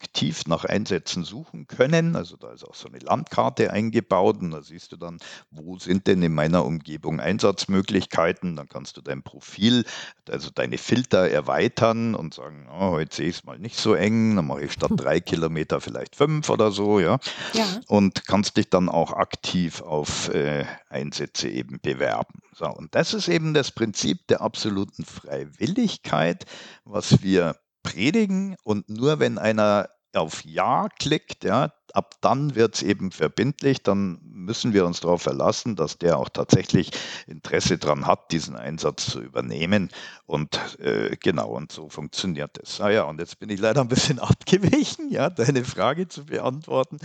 aktiv 0.00 0.46
nach 0.46 0.64
Einsätzen 0.64 1.24
suchen 1.24 1.66
können. 1.66 2.14
Also 2.14 2.36
da 2.36 2.52
ist 2.52 2.64
auch 2.64 2.74
so 2.74 2.88
eine 2.88 2.98
Landkarte 2.98 3.72
eingebaut 3.72 4.38
und 4.40 4.52
da 4.52 4.62
siehst 4.62 4.92
du 4.92 4.96
dann, 4.96 5.18
wo 5.50 5.78
sind 5.78 6.06
denn 6.06 6.22
in 6.22 6.34
meiner 6.34 6.64
Umgebung 6.64 7.18
Einsatzmöglichkeiten. 7.18 8.54
Dann 8.54 8.68
kannst 8.68 8.96
du 8.96 9.00
dein 9.00 9.22
Profil, 9.22 9.84
also 10.28 10.50
deine 10.50 10.78
Filter 10.78 11.28
erweitern 11.28 12.14
und 12.14 12.34
sagen, 12.34 12.68
oh, 12.70 12.92
heute 12.92 13.16
sehe 13.16 13.28
ich 13.28 13.38
es 13.38 13.44
mal 13.44 13.58
nicht 13.58 13.76
so 13.76 13.94
eng, 13.94 14.36
dann 14.36 14.46
mache 14.46 14.64
ich 14.64 14.72
statt 14.72 14.92
drei 14.96 15.18
Kilometer 15.18 15.80
vielleicht 15.80 16.14
fünf 16.14 16.48
oder 16.48 16.70
so, 16.70 17.00
ja. 17.00 17.18
ja. 17.52 17.66
Und 17.88 18.24
kannst 18.26 18.56
dich 18.56 18.70
dann 18.70 18.88
auch 18.88 19.12
aktiv 19.12 19.82
auf 19.82 20.28
äh, 20.28 20.64
Einsätze 20.88 21.48
eben 21.48 21.80
bewerben. 21.80 22.40
So, 22.54 22.66
und 22.66 22.94
das 22.94 23.14
ist 23.14 23.28
eben 23.28 23.52
das 23.52 23.72
Prinzip 23.72 24.26
der 24.28 24.42
absoluten 24.42 25.04
Freiwilligkeit, 25.04 26.44
was 26.84 27.22
wir 27.22 27.56
predigen 27.88 28.56
und 28.64 28.88
nur 28.88 29.18
wenn 29.18 29.38
einer 29.38 29.88
auf 30.14 30.44
Ja 30.44 30.88
klickt, 30.98 31.44
ja, 31.44 31.72
ab 31.92 32.14
dann 32.20 32.54
wird 32.54 32.76
es 32.76 32.82
eben 32.82 33.12
verbindlich, 33.12 33.82
dann 33.82 34.18
müssen 34.22 34.72
wir 34.72 34.86
uns 34.86 35.00
darauf 35.00 35.22
verlassen, 35.22 35.76
dass 35.76 35.98
der 35.98 36.18
auch 36.18 36.28
tatsächlich 36.28 36.90
Interesse 37.26 37.78
daran 37.78 38.06
hat, 38.06 38.30
diesen 38.32 38.56
Einsatz 38.56 39.06
zu 39.10 39.20
übernehmen. 39.20 39.90
Und 40.26 40.78
äh, 40.80 41.16
genau, 41.20 41.50
und 41.50 41.72
so 41.72 41.88
funktioniert 41.88 42.58
es. 42.62 42.80
Ah 42.80 42.90
ja, 42.90 43.04
und 43.04 43.20
jetzt 43.20 43.38
bin 43.38 43.50
ich 43.50 43.60
leider 43.60 43.80
ein 43.80 43.88
bisschen 43.88 44.18
abgewichen, 44.18 45.10
ja, 45.10 45.30
deine 45.30 45.64
Frage 45.64 46.08
zu 46.08 46.26
beantworten. 46.26 46.98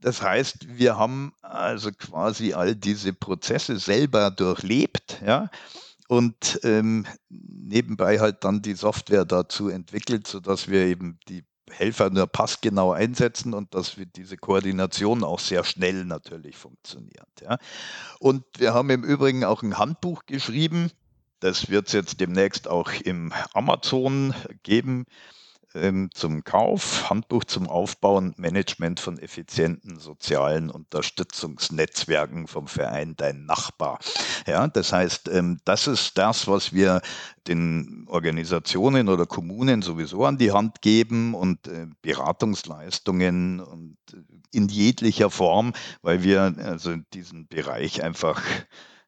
Das 0.00 0.22
heißt, 0.22 0.78
wir 0.78 0.96
haben 0.96 1.32
also 1.42 1.90
quasi 1.92 2.54
all 2.54 2.74
diese 2.74 3.12
Prozesse 3.12 3.78
selber 3.78 4.30
durchlebt, 4.30 5.22
ja 5.24 5.48
und 6.08 6.58
ähm, 6.64 7.06
nebenbei 7.28 8.18
halt 8.18 8.42
dann 8.42 8.62
die 8.62 8.74
Software 8.74 9.24
dazu 9.24 9.68
entwickelt, 9.68 10.26
sodass 10.26 10.68
wir 10.68 10.86
eben 10.86 11.18
die 11.28 11.44
Helfer 11.70 12.08
nur 12.08 12.26
passgenau 12.26 12.92
einsetzen 12.92 13.52
und 13.52 13.74
dass 13.74 13.98
wir 13.98 14.06
diese 14.06 14.38
Koordination 14.38 15.22
auch 15.22 15.38
sehr 15.38 15.64
schnell 15.64 16.06
natürlich 16.06 16.56
funktioniert. 16.56 17.28
Ja. 17.42 17.58
Und 18.18 18.42
wir 18.56 18.72
haben 18.72 18.88
im 18.88 19.04
Übrigen 19.04 19.44
auch 19.44 19.62
ein 19.62 19.78
Handbuch 19.78 20.24
geschrieben. 20.24 20.90
Das 21.40 21.68
wird 21.68 21.88
es 21.88 21.92
jetzt 21.92 22.20
demnächst 22.20 22.68
auch 22.68 22.90
im 23.04 23.32
Amazon 23.52 24.34
geben 24.62 25.04
zum 26.14 26.44
Kauf, 26.44 27.10
Handbuch 27.10 27.44
zum 27.44 27.68
Aufbau 27.68 28.16
und 28.16 28.38
Management 28.38 29.00
von 29.00 29.18
effizienten 29.18 29.98
sozialen 29.98 30.70
Unterstützungsnetzwerken 30.70 32.46
vom 32.46 32.68
Verein 32.68 33.16
Dein 33.16 33.44
Nachbar. 33.44 33.98
Ja, 34.46 34.66
das 34.66 34.92
heißt, 34.92 35.28
ähm, 35.28 35.60
das 35.64 35.86
ist 35.86 36.16
das, 36.16 36.46
was 36.48 36.72
wir 36.72 37.02
den 37.46 38.06
Organisationen 38.08 39.08
oder 39.08 39.26
Kommunen 39.26 39.82
sowieso 39.82 40.24
an 40.24 40.38
die 40.38 40.52
Hand 40.52 40.80
geben 40.80 41.34
und 41.34 41.68
äh, 41.68 41.86
Beratungsleistungen 42.02 43.60
und 43.60 43.98
äh, 44.12 44.16
in 44.50 44.68
jeglicher 44.68 45.30
Form, 45.30 45.74
weil 46.02 46.22
wir 46.22 46.54
also 46.58 46.96
diesen 47.12 47.46
Bereich 47.46 48.02
einfach 48.02 48.42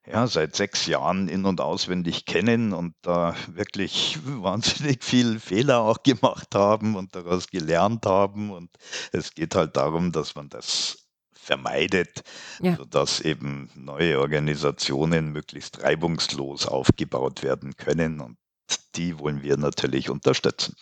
ja, 0.06 0.26
seit 0.26 0.56
sechs 0.56 0.86
Jahren 0.86 1.28
in- 1.28 1.44
und 1.44 1.60
auswendig 1.60 2.24
kennen 2.24 2.72
und 2.72 2.94
da 3.02 3.34
wirklich 3.48 4.18
wahnsinnig 4.24 5.04
viel 5.04 5.38
Fehler 5.38 5.80
auch 5.80 6.02
gemacht 6.02 6.54
haben 6.54 6.96
und 6.96 7.14
daraus 7.14 7.48
gelernt 7.48 8.06
haben. 8.06 8.50
Und 8.50 8.70
es 9.12 9.34
geht 9.34 9.54
halt 9.54 9.76
darum, 9.76 10.12
dass 10.12 10.34
man 10.34 10.48
das 10.48 11.06
vermeidet, 11.32 12.22
ja. 12.60 12.76
sodass 12.76 13.20
eben 13.20 13.70
neue 13.74 14.20
Organisationen 14.20 15.32
möglichst 15.32 15.82
reibungslos 15.82 16.66
aufgebaut 16.66 17.42
werden 17.42 17.76
können. 17.76 18.20
Und 18.20 18.36
die 18.94 19.18
wollen 19.18 19.42
wir 19.42 19.56
natürlich 19.56 20.10
unterstützen. 20.10 20.76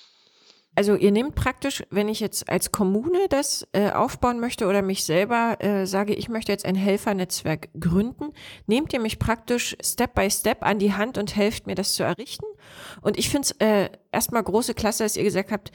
Also 0.79 0.95
ihr 0.95 1.11
nehmt 1.11 1.35
praktisch, 1.35 1.83
wenn 1.91 2.07
ich 2.07 2.21
jetzt 2.21 2.49
als 2.49 2.71
Kommune 2.71 3.27
das 3.31 3.67
äh, 3.73 3.91
aufbauen 3.91 4.39
möchte 4.39 4.69
oder 4.69 4.81
mich 4.81 5.03
selber 5.03 5.57
äh, 5.59 5.89
sage, 5.89 6.15
ich 6.15 6.29
möchte 6.29 6.53
jetzt 6.53 6.65
ein 6.65 6.77
Helfernetzwerk 6.77 7.69
gründen, 7.81 8.33
nehmt 8.69 8.93
ihr 8.93 9.01
mich 9.01 9.19
praktisch 9.19 9.77
Step 9.83 10.15
by 10.15 10.31
Step 10.31 10.59
an 10.65 10.79
die 10.79 10.93
Hand 10.93 11.19
und 11.19 11.35
helft 11.35 11.67
mir 11.67 11.75
das 11.75 11.95
zu 11.95 12.05
errichten. 12.05 12.47
Und 13.01 13.19
ich 13.19 13.29
finde 13.29 13.49
es 13.49 13.57
äh, 13.59 13.91
erstmal 14.13 14.43
große 14.43 14.75
Klasse, 14.75 15.03
dass 15.03 15.17
ihr 15.17 15.25
gesagt 15.25 15.53
habt, 15.53 15.71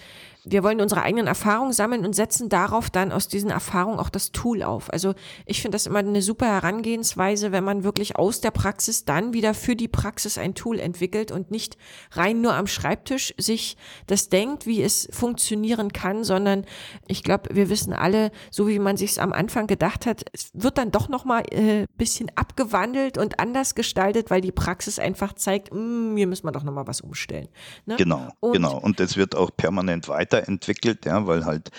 wir 0.45 0.63
wollen 0.63 0.81
unsere 0.81 1.03
eigenen 1.03 1.27
Erfahrungen 1.27 1.71
sammeln 1.71 2.05
und 2.05 2.13
setzen 2.13 2.49
darauf 2.49 2.89
dann 2.89 3.11
aus 3.11 3.27
diesen 3.27 3.49
Erfahrungen 3.49 3.99
auch 3.99 4.09
das 4.09 4.31
Tool 4.31 4.61
auf. 4.61 4.91
Also 4.91 5.13
ich 5.45 5.61
finde 5.61 5.75
das 5.75 5.85
immer 5.85 5.99
eine 5.99 6.21
super 6.21 6.47
Herangehensweise, 6.47 7.51
wenn 7.51 7.63
man 7.63 7.83
wirklich 7.83 8.17
aus 8.17 8.41
der 8.41 8.51
Praxis 8.51 9.05
dann 9.05 9.33
wieder 9.33 9.53
für 9.53 9.75
die 9.75 9.87
Praxis 9.87 10.37
ein 10.37 10.53
Tool 10.53 10.79
entwickelt 10.79 11.31
und 11.31 11.49
nicht 11.49 11.77
rein 12.11 12.41
nur 12.41 12.55
am 12.55 12.67
Schreibtisch 12.67 13.33
sich 13.37 13.77
das 14.07 14.29
denkt, 14.29 14.65
wie 14.65 14.83
es 14.83 15.07
funktionieren 15.11 15.93
kann, 15.93 16.23
sondern 16.23 16.65
ich 17.07 17.23
glaube, 17.23 17.55
wir 17.55 17.69
wissen 17.69 17.93
alle, 17.93 18.31
so 18.51 18.67
wie 18.67 18.79
man 18.79 18.97
sich 18.97 19.11
es 19.11 19.19
am 19.19 19.31
Anfang 19.31 19.67
gedacht 19.67 20.05
hat, 20.05 20.25
es 20.33 20.49
wird 20.53 20.77
dann 20.77 20.91
doch 20.91 21.07
nochmal 21.07 21.43
äh, 21.51 21.85
bisschen 21.97 22.29
abgewandelt 22.35 23.17
und 23.17 23.39
anders 23.39 23.75
gestaltet, 23.75 24.29
weil 24.29 24.41
die 24.41 24.51
Praxis 24.51 24.99
einfach 24.99 25.33
zeigt, 25.33 25.73
mm, 25.73 26.17
hier 26.17 26.27
müssen 26.27 26.45
wir 26.45 26.51
doch 26.51 26.63
nochmal 26.63 26.87
was 26.87 26.99
umstellen. 26.99 27.47
Ne? 27.85 27.95
Genau, 27.95 28.22
und, 28.39 28.53
genau. 28.53 28.77
Und 28.77 28.99
das 28.99 29.17
wird 29.17 29.35
auch 29.35 29.51
permanent 29.55 30.07
weiter 30.07 30.33
weiterentwickelt, 30.33 31.05
ja, 31.05 31.25
weil 31.27 31.45
halt 31.45 31.69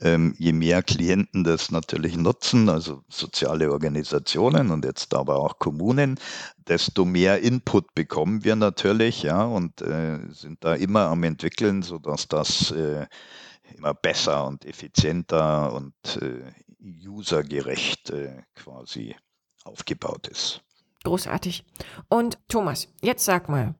ähm, 0.00 0.34
je 0.38 0.52
mehr 0.52 0.82
Klienten 0.82 1.44
das 1.44 1.70
natürlich 1.70 2.16
nutzen, 2.16 2.68
also 2.68 3.02
soziale 3.08 3.70
Organisationen 3.70 4.70
und 4.70 4.84
jetzt 4.84 5.14
aber 5.14 5.36
auch 5.36 5.58
Kommunen, 5.58 6.18
desto 6.68 7.04
mehr 7.04 7.40
Input 7.40 7.94
bekommen 7.94 8.44
wir 8.44 8.56
natürlich, 8.56 9.22
ja, 9.22 9.44
und 9.44 9.80
äh, 9.82 10.18
sind 10.30 10.64
da 10.64 10.74
immer 10.74 11.06
am 11.06 11.24
entwickeln, 11.24 11.82
sodass 11.82 12.28
das 12.28 12.70
äh, 12.70 13.06
immer 13.76 13.94
besser 13.94 14.46
und 14.46 14.64
effizienter 14.64 15.72
und 15.72 15.94
äh, 16.20 17.08
usergerecht 17.08 18.10
äh, 18.10 18.42
quasi 18.54 19.16
aufgebaut 19.64 20.28
ist. 20.28 20.62
Großartig. 21.04 21.64
Und 22.08 22.38
Thomas, 22.48 22.88
jetzt 23.00 23.24
sag 23.24 23.48
mal, 23.48 23.74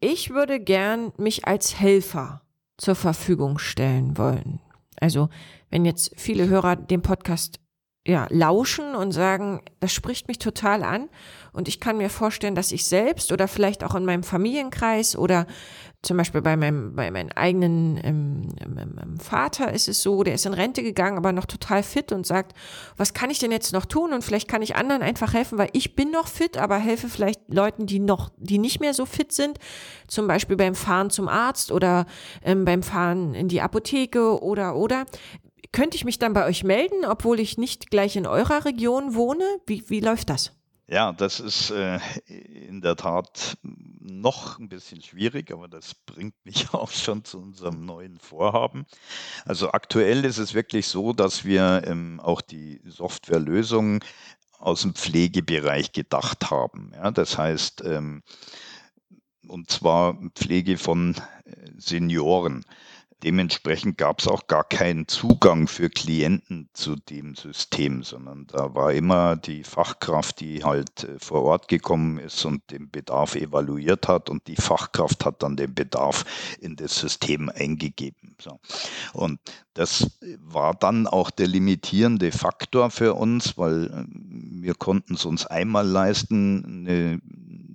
ich 0.00 0.30
würde 0.30 0.60
gern 0.60 1.12
mich 1.16 1.46
als 1.46 1.78
Helfer 1.78 2.42
zur 2.78 2.94
Verfügung 2.94 3.58
stellen 3.58 4.16
wollen. 4.16 4.60
Also 4.98 5.28
wenn 5.70 5.84
jetzt 5.84 6.12
viele 6.16 6.48
Hörer 6.48 6.76
den 6.76 7.02
Podcast 7.02 7.60
ja, 8.06 8.26
lauschen 8.30 8.94
und 8.94 9.12
sagen, 9.12 9.60
das 9.78 9.92
spricht 9.92 10.26
mich 10.26 10.38
total 10.38 10.82
an 10.82 11.10
und 11.52 11.68
ich 11.68 11.80
kann 11.80 11.98
mir 11.98 12.10
vorstellen, 12.10 12.54
dass 12.54 12.72
ich 12.72 12.86
selbst 12.86 13.32
oder 13.32 13.48
vielleicht 13.48 13.84
auch 13.84 13.94
in 13.94 14.04
meinem 14.04 14.22
Familienkreis 14.22 15.16
oder 15.16 15.46
zum 16.02 16.16
Beispiel 16.16 16.40
bei 16.40 16.56
meinem, 16.56 16.94
bei 16.94 17.10
meinem 17.10 17.28
eigenen 17.34 18.00
ähm, 18.02 18.48
ähm, 18.62 19.20
Vater 19.20 19.72
ist 19.72 19.86
es 19.86 20.02
so, 20.02 20.22
der 20.22 20.34
ist 20.34 20.46
in 20.46 20.54
Rente 20.54 20.82
gegangen, 20.82 21.18
aber 21.18 21.32
noch 21.32 21.44
total 21.44 21.82
fit 21.82 22.10
und 22.10 22.26
sagt, 22.26 22.54
was 22.96 23.12
kann 23.12 23.28
ich 23.28 23.38
denn 23.38 23.52
jetzt 23.52 23.74
noch 23.74 23.84
tun? 23.84 24.14
Und 24.14 24.24
vielleicht 24.24 24.48
kann 24.48 24.62
ich 24.62 24.76
anderen 24.76 25.02
einfach 25.02 25.34
helfen, 25.34 25.58
weil 25.58 25.68
ich 25.74 25.96
bin 25.96 26.10
noch 26.10 26.26
fit, 26.26 26.56
aber 26.56 26.78
helfe 26.78 27.08
vielleicht 27.08 27.40
Leuten, 27.48 27.84
die 27.84 27.98
noch, 27.98 28.30
die 28.38 28.58
nicht 28.58 28.80
mehr 28.80 28.94
so 28.94 29.04
fit 29.04 29.32
sind, 29.32 29.58
zum 30.08 30.26
Beispiel 30.26 30.56
beim 30.56 30.74
Fahren 30.74 31.10
zum 31.10 31.28
Arzt 31.28 31.70
oder 31.70 32.06
ähm, 32.42 32.64
beim 32.64 32.82
Fahren 32.82 33.34
in 33.34 33.48
die 33.48 33.60
Apotheke 33.60 34.42
oder 34.42 34.76
oder. 34.76 35.04
Könnte 35.72 35.96
ich 35.96 36.04
mich 36.04 36.18
dann 36.18 36.32
bei 36.32 36.46
euch 36.46 36.64
melden, 36.64 37.04
obwohl 37.04 37.38
ich 37.38 37.58
nicht 37.58 37.90
gleich 37.90 38.16
in 38.16 38.26
eurer 38.26 38.64
Region 38.64 39.14
wohne? 39.14 39.44
Wie, 39.66 39.88
wie 39.88 40.00
läuft 40.00 40.30
das? 40.30 40.52
Ja, 40.90 41.12
das 41.12 41.38
ist 41.38 41.70
äh, 41.70 42.00
in 42.26 42.80
der 42.80 42.96
Tat 42.96 43.56
noch 43.62 44.58
ein 44.58 44.68
bisschen 44.68 45.00
schwierig, 45.00 45.52
aber 45.52 45.68
das 45.68 45.94
bringt 45.94 46.34
mich 46.44 46.66
auch 46.74 46.90
schon 46.90 47.24
zu 47.24 47.38
unserem 47.38 47.86
neuen 47.86 48.18
Vorhaben. 48.18 48.86
Also 49.44 49.70
aktuell 49.70 50.24
ist 50.24 50.38
es 50.38 50.52
wirklich 50.52 50.88
so, 50.88 51.12
dass 51.12 51.44
wir 51.44 51.84
ähm, 51.86 52.18
auch 52.18 52.40
die 52.40 52.80
Softwarelösung 52.84 54.02
aus 54.58 54.82
dem 54.82 54.96
Pflegebereich 54.96 55.92
gedacht 55.92 56.50
haben. 56.50 56.90
Ja, 56.92 57.12
das 57.12 57.38
heißt, 57.38 57.84
ähm, 57.84 58.24
und 59.46 59.70
zwar 59.70 60.18
Pflege 60.34 60.76
von 60.76 61.14
äh, 61.44 61.70
Senioren. 61.76 62.64
Dementsprechend 63.22 63.98
gab 63.98 64.20
es 64.20 64.28
auch 64.28 64.46
gar 64.46 64.64
keinen 64.64 65.06
Zugang 65.06 65.68
für 65.68 65.90
Klienten 65.90 66.70
zu 66.72 66.96
dem 66.96 67.34
System, 67.34 68.02
sondern 68.02 68.46
da 68.46 68.74
war 68.74 68.92
immer 68.94 69.36
die 69.36 69.62
Fachkraft, 69.62 70.40
die 70.40 70.64
halt 70.64 71.04
äh, 71.04 71.18
vor 71.18 71.42
Ort 71.42 71.68
gekommen 71.68 72.18
ist 72.18 72.44
und 72.44 72.70
den 72.70 72.90
Bedarf 72.90 73.34
evaluiert 73.34 74.08
hat 74.08 74.30
und 74.30 74.46
die 74.46 74.56
Fachkraft 74.56 75.24
hat 75.24 75.42
dann 75.42 75.56
den 75.56 75.74
Bedarf 75.74 76.24
in 76.60 76.76
das 76.76 76.96
System 76.96 77.50
eingegeben. 77.50 78.36
So. 78.40 78.58
Und 79.12 79.38
das 79.74 80.18
war 80.38 80.74
dann 80.74 81.06
auch 81.06 81.30
der 81.30 81.46
limitierende 81.46 82.32
Faktor 82.32 82.90
für 82.90 83.14
uns, 83.14 83.58
weil 83.58 83.86
äh, 83.86 84.04
wir 84.62 84.74
konnten 84.74 85.14
es 85.14 85.24
uns 85.26 85.46
einmal 85.46 85.86
leisten, 85.86 86.86
eine 86.86 87.20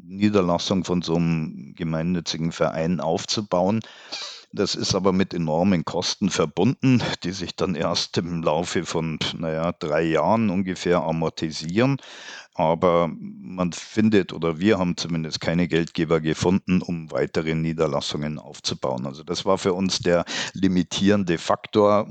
Niederlassung 0.08 0.84
von 0.84 1.02
so 1.02 1.16
einem 1.16 1.74
gemeinnützigen 1.76 2.52
Verein 2.52 3.00
aufzubauen. 3.00 3.82
Das 4.56 4.74
ist 4.74 4.96
aber 4.96 5.12
mit 5.12 5.34
enormen 5.34 5.84
Kosten 5.84 6.30
verbunden, 6.30 7.04
die 7.24 7.32
sich 7.32 7.58
dann 7.58 7.76
erst 7.76 8.18
im 8.18 8.42
Laufe 8.42 8.86
von, 8.86 9.20
naja, 9.38 9.74
drei 9.74 10.04
Jahren 10.04 10.50
ungefähr 10.50 11.02
amortisieren. 11.02 11.98
Aber 12.54 13.12
man 13.20 13.74
findet 13.74 14.32
oder 14.32 14.58
wir 14.58 14.80
haben 14.80 14.96
zumindest 14.96 15.42
keine 15.42 15.68
Geldgeber 15.68 16.22
gefunden, 16.22 16.82
um 16.82 17.12
weitere 17.12 17.54
Niederlassungen 17.54 18.40
aufzubauen. 18.40 19.06
Also 19.06 19.24
das 19.24 19.44
war 19.44 19.58
für 19.58 19.74
uns 19.74 20.00
der 20.00 20.24
limitierende 20.54 21.38
Faktor, 21.38 22.08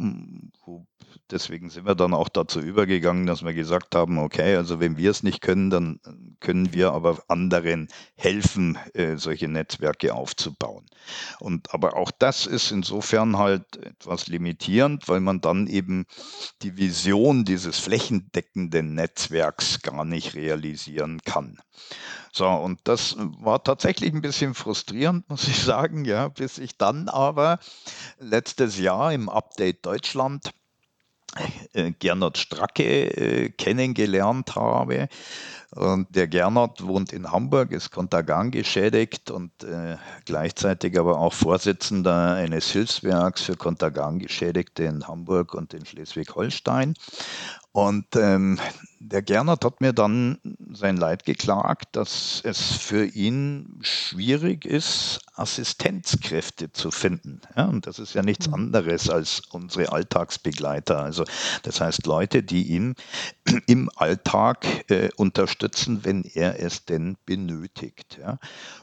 deswegen 1.31 1.71
sind 1.71 1.87
wir 1.87 1.95
dann 1.95 2.15
auch 2.15 2.29
dazu 2.29 2.61
übergegangen, 2.61 3.27
dass 3.27 3.45
wir 3.45 3.55
gesagt 3.55 3.95
haben, 3.95 4.19
okay, 4.19 4.57
also 4.57 4.81
wenn 4.81 4.97
wir 4.97 5.11
es 5.11 5.23
nicht 5.23 5.41
können, 5.41 5.71
dann 5.71 6.01
können 6.41 6.73
wir 6.73 6.93
aber 6.93 7.23
anderen 7.29 7.89
helfen, 8.17 8.79
äh, 8.95 9.17
solche 9.17 9.49
Netzwerke 9.49 10.15
aufzubauen. 10.15 10.87
Und 11.41 11.73
aber 11.75 11.97
auch 11.97 12.11
das 12.11 12.47
ist 12.47 12.71
insofern 12.71 13.39
halt 13.39 13.77
etwas 13.77 14.27
limitierend, 14.29 15.09
weil 15.09 15.21
man 15.21 15.41
dann 15.41 15.67
eben 15.67 16.07
die 16.63 16.77
Vision 16.77 17.45
dieses 17.45 17.79
flächendeckenden 17.79 18.95
Netzwerks 18.95 19.81
gar 19.83 20.05
nicht 20.05 20.35
realisieren 20.35 21.21
kann. 21.25 21.59
So, 22.33 22.49
und 22.49 22.81
das 22.85 23.17
war 23.19 23.63
tatsächlich 23.63 24.13
ein 24.13 24.21
bisschen 24.21 24.55
frustrierend, 24.55 25.29
muss 25.29 25.47
ich 25.47 25.63
sagen, 25.63 26.05
ja, 26.05 26.29
bis 26.29 26.59
ich 26.59 26.77
dann 26.77 27.09
aber 27.09 27.59
letztes 28.19 28.79
Jahr 28.79 29.13
im 29.13 29.29
Update 29.29 29.87
Deutschland 29.87 30.49
äh, 30.49 30.64
Gernot 31.99 32.39
Stracke 32.39 32.85
äh, 32.85 33.49
kennengelernt 33.51 34.55
habe. 34.55 35.09
Und 35.75 36.15
der 36.15 36.29
Gernot 36.29 36.87
wohnt 36.87 37.13
in 37.13 37.33
Hamburg, 37.33 37.73
ist 37.73 37.91
Kontergan 37.91 38.53
geschädigt 38.53 39.33
und 39.33 39.51
äh, 39.65 39.97
gleichzeitig 40.25 40.97
aber 40.97 41.19
auch 41.19 41.33
Vorsitzender 41.33 42.35
eines 42.35 42.71
Hilfswerks 42.71 43.43
für 43.43 43.57
Kontergan 43.57 44.21
Geschädigte 44.21 44.85
in 44.85 45.09
Hamburg 45.09 45.53
und 45.53 45.75
in 45.75 45.85
Schleswig-Holstein. 45.85 46.95
Und 47.75 48.15
ähm, 48.15 48.61
der 49.01 49.21
Gernot 49.21 49.65
hat 49.65 49.81
mir 49.81 49.93
dann 49.93 50.39
sein 50.75 50.97
Leid 50.97 51.25
geklagt, 51.25 51.97
dass 51.97 52.41
es 52.45 52.77
für 52.77 53.05
ihn 53.05 53.81
schwierig 53.81 54.65
ist, 54.65 55.19
Assistenzkräfte 55.35 56.71
zu 56.71 56.93
finden. 56.93 57.41
Ja, 57.57 57.65
und 57.65 57.89
das 57.89 57.99
ist 57.99 58.15
ja 58.15 58.23
nichts 58.23 58.47
mhm. 58.47 58.55
anderes 58.55 59.11
als 59.11 59.43
unsere 59.51 59.91
Alltagsbegleiter. 59.91 61.03
Also 61.03 61.25
das 61.65 61.81
heißt 61.81 62.07
Leute, 62.07 62.45
die 62.45 62.63
ihn 62.69 62.95
im 63.67 63.91
Alltag 63.97 64.89
äh, 64.89 65.09
unterstützen, 65.17 66.05
wenn 66.05 66.23
er 66.23 66.63
es 66.63 66.85
denn 66.85 67.17
benötigt. 67.27 68.19
Ja. 68.21 68.39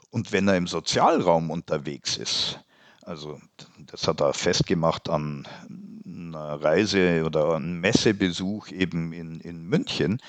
Und 0.09 0.33
wenn 0.33 0.49
er 0.49 0.57
im 0.57 0.67
Sozialraum 0.67 1.49
unterwegs 1.49 2.17
ist, 2.17 2.59
also 3.03 3.39
das 3.77 4.05
hat 4.05 4.19
er 4.19 4.33
festgemacht 4.33 5.07
an 5.07 5.47
einer 6.35 6.61
Reise 6.61 7.23
oder 7.25 7.55
einem 7.55 7.79
Messebesuch 7.79 8.69
eben 8.69 9.13
in, 9.13 9.39
in 9.39 9.63
München, 9.63 10.21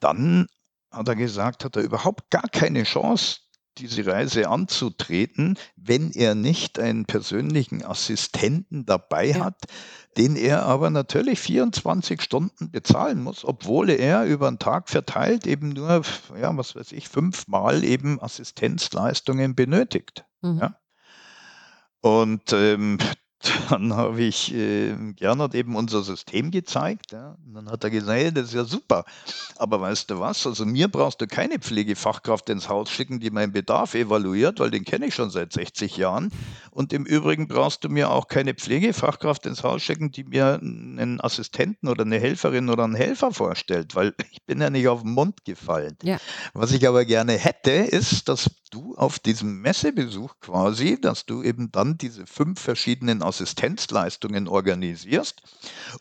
dann 0.00 0.46
hat 0.90 1.08
er 1.08 1.16
gesagt, 1.16 1.64
hat 1.64 1.76
er 1.76 1.82
überhaupt 1.82 2.30
gar 2.30 2.48
keine 2.48 2.82
Chance, 2.84 3.40
diese 3.78 4.06
Reise 4.06 4.48
anzutreten, 4.48 5.58
wenn 5.76 6.10
er 6.12 6.34
nicht 6.34 6.78
einen 6.78 7.06
persönlichen 7.06 7.82
Assistenten 7.84 8.84
dabei 8.84 9.28
ja. 9.28 9.46
hat, 9.46 9.64
den 10.18 10.36
er 10.36 10.64
aber 10.64 10.90
natürlich 10.90 11.40
24 11.40 12.20
Stunden 12.20 12.70
bezahlen 12.70 13.22
muss, 13.22 13.44
obwohl 13.44 13.88
er 13.88 14.24
über 14.26 14.50
den 14.50 14.58
Tag 14.58 14.90
verteilt 14.90 15.46
eben 15.46 15.70
nur, 15.70 16.02
ja, 16.38 16.56
was 16.56 16.76
weiß 16.76 16.92
ich, 16.92 17.08
fünfmal 17.08 17.82
eben 17.82 18.20
Assistenzleistungen 18.20 19.54
benötigt. 19.54 20.24
Mhm. 20.42 20.58
Ja? 20.58 20.76
Und 22.02 22.52
ähm, 22.52 22.98
dann 23.70 23.94
habe 23.94 24.22
ich 24.22 24.54
äh, 24.54 24.94
Gernot 25.16 25.54
eben 25.54 25.76
unser 25.76 26.02
System 26.02 26.50
gezeigt. 26.50 27.12
Ja. 27.12 27.36
Und 27.46 27.54
dann 27.54 27.70
hat 27.70 27.84
er 27.84 27.90
gesagt, 27.90 28.18
hey, 28.18 28.32
das 28.32 28.46
ist 28.46 28.54
ja 28.54 28.64
super. 28.64 29.04
Aber 29.56 29.80
weißt 29.80 30.10
du 30.10 30.20
was? 30.20 30.46
Also 30.46 30.64
mir 30.64 30.88
brauchst 30.88 31.20
du 31.20 31.26
keine 31.26 31.58
Pflegefachkraft 31.58 32.48
ins 32.50 32.68
Haus 32.68 32.90
schicken, 32.90 33.20
die 33.20 33.30
meinen 33.30 33.52
Bedarf 33.52 33.94
evaluiert, 33.94 34.60
weil 34.60 34.70
den 34.70 34.84
kenne 34.84 35.06
ich 35.06 35.14
schon 35.14 35.30
seit 35.30 35.52
60 35.52 35.96
Jahren. 35.96 36.30
Und 36.70 36.92
im 36.92 37.04
Übrigen 37.04 37.48
brauchst 37.48 37.84
du 37.84 37.88
mir 37.88 38.10
auch 38.10 38.28
keine 38.28 38.54
Pflegefachkraft 38.54 39.46
ins 39.46 39.62
Haus 39.62 39.82
schicken, 39.82 40.10
die 40.10 40.24
mir 40.24 40.60
einen 40.60 41.20
Assistenten 41.20 41.88
oder 41.88 42.04
eine 42.04 42.18
Helferin 42.18 42.70
oder 42.70 42.84
einen 42.84 42.94
Helfer 42.94 43.32
vorstellt, 43.32 43.94
weil 43.94 44.14
ich 44.32 44.44
bin 44.44 44.60
ja 44.60 44.70
nicht 44.70 44.88
auf 44.88 45.02
den 45.02 45.12
Mund 45.12 45.44
gefallen. 45.44 45.96
Ja. 46.02 46.18
Was 46.54 46.72
ich 46.72 46.86
aber 46.86 47.04
gerne 47.04 47.32
hätte, 47.32 47.70
ist, 47.70 48.28
dass 48.28 48.50
du 48.72 48.94
auf 48.96 49.18
diesem 49.18 49.60
Messebesuch 49.60 50.34
quasi, 50.40 51.00
dass 51.00 51.26
du 51.26 51.42
eben 51.42 51.70
dann 51.70 51.98
diese 51.98 52.26
fünf 52.26 52.60
verschiedenen 52.60 53.22
Assistenzleistungen 53.22 54.48
organisierst 54.48 55.42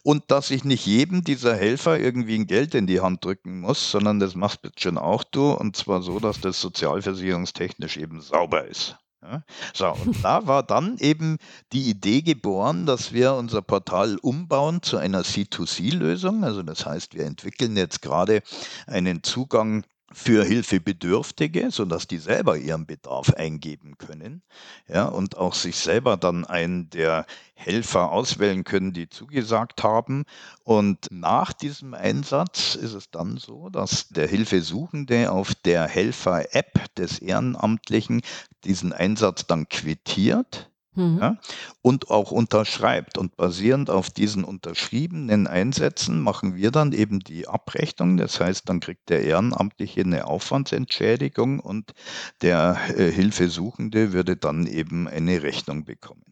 und 0.04 0.32
dass 0.32 0.50
ich 0.50 0.64
nicht 0.64 0.86
jedem 0.86 1.24
dieser 1.24 1.56
Helfer 1.56 2.00
irgendwie 2.00 2.36
ein 2.36 2.48
Geld 2.48 2.74
in 2.74 2.88
die 2.88 3.02
Hand 3.02 3.24
drücken 3.24 3.60
muss, 3.60 3.92
sondern 3.92 4.20
das 4.20 4.36
machst 4.36 4.62
bitte 4.62 4.82
schon 4.82 4.98
auch 4.98 5.24
du 5.24 5.52
und 5.52 5.76
zwar 5.76 6.02
so, 6.02 6.20
dass 6.20 6.40
das 6.40 6.60
sozialversicherungstechnisch 6.62 7.98
eben 7.98 8.22
sauber 8.22 8.66
ist. 8.66 8.96
Ja, 9.24 9.44
so, 9.74 9.90
und 9.90 10.16
da 10.24 10.48
war 10.48 10.64
dann 10.64 10.98
eben 10.98 11.38
die 11.74 11.90
Idee 11.90 12.22
geboren, 12.22 12.86
dass 12.88 13.14
wir 13.14 13.36
unser 13.36 13.62
Portal 13.62 14.18
umbauen 14.18 14.82
zu 14.82 14.98
einer 14.98 15.22
C2C-Lösung. 15.22 16.44
Also 16.44 16.64
das 16.64 16.86
heißt, 16.86 17.14
wir 17.14 17.26
entwickeln 17.26 17.78
jetzt 17.78 18.02
gerade 18.02 18.42
einen 18.88 19.22
Zugang 19.22 19.84
für 20.14 20.44
Hilfebedürftige, 20.44 21.72
sodass 21.72 22.08
die 22.08 22.18
selber 22.18 22.58
ihren 22.58 22.86
Bedarf 22.86 23.34
eingeben 23.34 23.98
können, 23.98 24.42
ja, 24.88 25.06
und 25.06 25.38
auch 25.38 25.54
sich 25.54 25.78
selber 25.78 26.18
dann 26.18 26.46
einen 26.46 26.90
der 26.90 27.26
Helfer 27.54 28.12
auswählen 28.12 28.64
können, 28.64 28.94
die 28.94 29.10
zugesagt 29.10 29.84
haben. 29.84 30.26
Und 30.64 31.08
nach 31.12 31.54
diesem 31.54 31.94
Einsatz 31.94 32.76
ist 32.76 32.94
es 32.94 33.12
dann 33.12 33.38
so, 33.38 33.70
dass 33.70 34.10
der 34.10 34.28
Hilfesuchende 34.28 35.32
auf 35.32 35.54
der 35.56 35.88
Helfer-App 35.88 36.96
des 36.96 37.20
Ehrenamtlichen 37.20 38.22
diesen 38.64 38.94
Einsatz 38.94 39.46
dann 39.48 39.70
quittiert 39.70 40.71
Mhm. 40.96 41.20
Ja, 41.22 41.38
und 41.82 42.10
auch 42.10 42.32
unterschreibt. 42.32 43.18
Und 43.18 43.36
basierend 43.38 43.90
auf 43.90 44.10
diesen 44.10 44.44
unterschriebenen 44.44 45.48
Einsätzen 45.48 46.20
machen 46.20 46.56
wir 46.56 46.72
dann 46.72 46.92
eben 46.92 47.20
die 47.20 47.48
Abrechnung. 47.48 48.18
Das 48.18 48.40
heißt, 48.40 48.68
dann 48.68 48.80
kriegt 48.82 49.10
der 49.10 49.24
Ehrenamtliche 49.24 50.02
eine 50.02 50.28
Aufwandsentschädigung 50.28 51.60
und 51.60 51.94
der 52.42 52.78
äh, 52.98 53.12
Hilfesuchende 53.12 54.12
würde 54.14 54.36
dann 54.38 54.68
eben 54.68 55.08
eine 55.08 55.44
Rechnung 55.44 55.86
bekommen. 55.86 56.31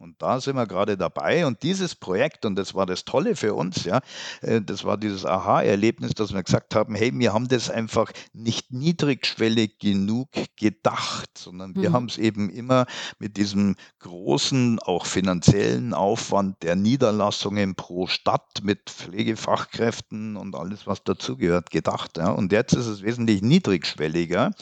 Und 0.00 0.22
da 0.22 0.40
sind 0.40 0.56
wir 0.56 0.66
gerade 0.66 0.96
dabei. 0.96 1.46
Und 1.46 1.62
dieses 1.62 1.94
Projekt, 1.94 2.44
und 2.44 2.56
das 2.56 2.74
war 2.74 2.86
das 2.86 3.04
Tolle 3.04 3.36
für 3.36 3.54
uns, 3.54 3.84
ja, 3.84 4.00
äh, 4.42 4.60
das 4.60 4.84
war 4.84 4.96
dieses 4.96 5.24
Aha-Erlebnis, 5.24 6.14
dass 6.14 6.32
wir 6.32 6.42
gesagt 6.42 6.74
haben, 6.74 6.94
hey, 6.94 7.10
wir 7.14 7.32
haben 7.32 7.48
das 7.48 7.70
einfach 7.70 8.10
nicht 8.32 8.72
niedrigschwellig 8.72 9.78
genug 9.78 10.28
gedacht, 10.56 11.30
sondern 11.36 11.74
wir 11.74 11.90
mhm. 11.90 11.94
haben 11.94 12.06
es 12.06 12.18
eben 12.18 12.50
immer 12.50 12.86
mit 13.18 13.36
diesem 13.36 13.76
großen, 14.00 14.78
auch 14.80 15.06
finanziellen 15.06 15.94
Aufwand 15.94 16.62
der 16.62 16.76
Niederlassungen 16.76 17.74
pro 17.74 18.06
Stadt 18.06 18.62
mit 18.62 18.90
Pflegefachkräften 18.90 20.36
und 20.36 20.54
alles, 20.54 20.86
was 20.86 21.02
dazugehört, 21.04 21.70
gedacht. 21.70 22.16
Ja. 22.16 22.30
Und 22.30 22.52
jetzt 22.52 22.74
ist 22.74 22.86
es 22.86 23.02
wesentlich 23.02 23.42
niedrigschwelliger, 23.42 24.52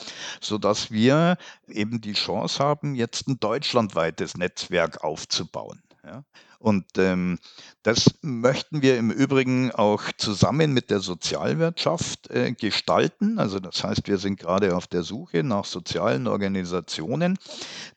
sodass 0.40 0.90
wir 0.90 1.36
eben 1.68 2.00
die 2.00 2.12
Chance 2.14 2.62
haben, 2.62 2.94
jetzt 2.94 3.28
ein 3.28 3.38
deutschlandweites 3.40 4.36
Netzwerk 4.36 5.04
aufzubauen. 5.06 5.82
Ja. 6.04 6.24
Und 6.58 6.86
ähm, 6.98 7.38
das 7.82 8.14
möchten 8.22 8.80
wir 8.80 8.96
im 8.96 9.10
Übrigen 9.10 9.72
auch 9.72 10.02
zusammen 10.16 10.72
mit 10.72 10.90
der 10.90 11.00
Sozialwirtschaft 11.00 12.30
äh, 12.30 12.52
gestalten. 12.52 13.38
Also 13.38 13.60
das 13.60 13.82
heißt, 13.82 14.06
wir 14.08 14.18
sind 14.18 14.38
gerade 14.38 14.76
auf 14.76 14.86
der 14.86 15.02
Suche 15.02 15.42
nach 15.42 15.64
sozialen 15.64 16.26
Organisationen, 16.26 17.38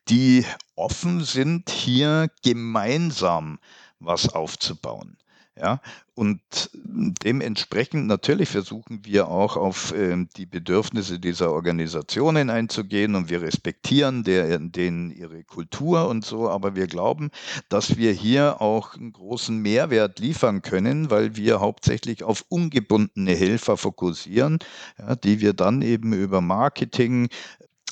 die 0.07 0.45
offen 0.75 1.23
sind, 1.23 1.69
hier 1.69 2.29
gemeinsam 2.43 3.59
was 3.99 4.29
aufzubauen. 4.29 5.17
Ja, 5.55 5.81
und 6.19 6.69
dementsprechend 6.73 8.07
natürlich 8.07 8.49
versuchen 8.49 9.05
wir 9.05 9.29
auch 9.29 9.55
auf 9.55 9.93
äh, 9.93 10.17
die 10.35 10.45
Bedürfnisse 10.45 11.17
dieser 11.17 11.53
Organisationen 11.53 12.49
einzugehen 12.49 13.15
und 13.15 13.29
wir 13.29 13.41
respektieren 13.41 14.25
der, 14.25 14.59
denen 14.59 15.11
ihre 15.11 15.45
Kultur 15.45 16.09
und 16.09 16.25
so, 16.25 16.49
aber 16.49 16.75
wir 16.75 16.87
glauben, 16.87 17.31
dass 17.69 17.95
wir 17.95 18.11
hier 18.11 18.59
auch 18.59 18.95
einen 18.95 19.13
großen 19.13 19.57
Mehrwert 19.57 20.19
liefern 20.19 20.61
können, 20.61 21.09
weil 21.09 21.37
wir 21.37 21.61
hauptsächlich 21.61 22.25
auf 22.25 22.43
ungebundene 22.49 23.31
Helfer 23.33 23.77
fokussieren, 23.77 24.59
ja, 24.97 25.15
die 25.15 25.39
wir 25.39 25.53
dann 25.53 25.81
eben 25.81 26.11
über 26.11 26.41
Marketing, 26.41 27.29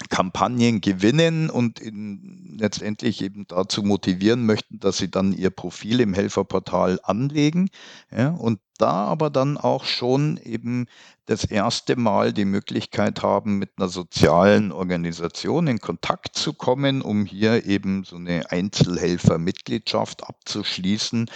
Kampagnen 0.09 0.81
gewinnen 0.81 1.49
und 1.49 1.79
in, 1.79 2.57
letztendlich 2.59 3.21
eben 3.21 3.47
dazu 3.47 3.83
motivieren 3.83 4.45
möchten, 4.45 4.79
dass 4.79 4.97
sie 4.97 5.09
dann 5.09 5.33
ihr 5.33 5.49
Profil 5.49 5.99
im 5.99 6.13
Helferportal 6.13 6.99
anlegen. 7.03 7.69
Ja, 8.15 8.29
und 8.29 8.59
da 8.77 9.05
aber 9.05 9.29
dann 9.29 9.57
auch 9.57 9.85
schon 9.85 10.37
eben 10.37 10.85
das 11.27 11.43
erste 11.43 11.97
Mal 11.97 12.31
die 12.31 12.45
Möglichkeit 12.45 13.21
haben, 13.21 13.59
mit 13.59 13.71
einer 13.77 13.89
sozialen 13.89 14.71
Organisation 14.71 15.67
in 15.67 15.79
Kontakt 15.79 16.37
zu 16.37 16.53
kommen, 16.53 17.01
um 17.01 17.25
hier 17.25 17.65
eben 17.65 18.05
so 18.05 18.15
eine 18.15 18.49
Einzelhelfermitgliedschaft 18.49 20.23
abzuschließen, 20.23 21.29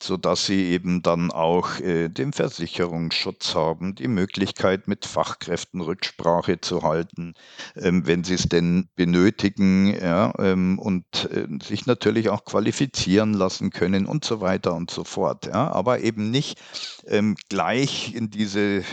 so 0.00 0.18
dass 0.18 0.44
sie 0.44 0.66
eben 0.66 1.02
dann 1.02 1.30
auch 1.32 1.80
äh, 1.80 2.10
den 2.10 2.34
Versicherungsschutz 2.34 3.54
haben, 3.54 3.94
die 3.94 4.08
Möglichkeit, 4.08 4.86
mit 4.86 5.06
Fachkräften 5.06 5.80
Rücksprache 5.80 6.60
zu 6.60 6.82
halten, 6.82 7.32
ähm, 7.74 8.06
wenn 8.06 8.24
sie 8.24 8.34
es 8.34 8.50
denn 8.50 8.90
benötigen, 8.96 9.94
ja, 9.98 10.34
ähm, 10.38 10.78
und 10.78 11.06
äh, 11.32 11.46
sich 11.64 11.86
natürlich 11.86 12.28
auch 12.28 12.44
qualifizieren 12.44 13.32
lassen 13.32 13.70
können 13.70 14.04
und 14.04 14.26
so 14.26 14.42
weiter 14.42 14.74
und 14.74 14.90
so 14.90 15.04
fort. 15.04 15.46
Ja, 15.46 15.72
aber 15.72 16.00
eben 16.00 16.30
nicht 16.30 16.60
ähm, 17.06 17.34
gleich 17.48 18.14
in 18.14 18.28
diese 18.28 18.84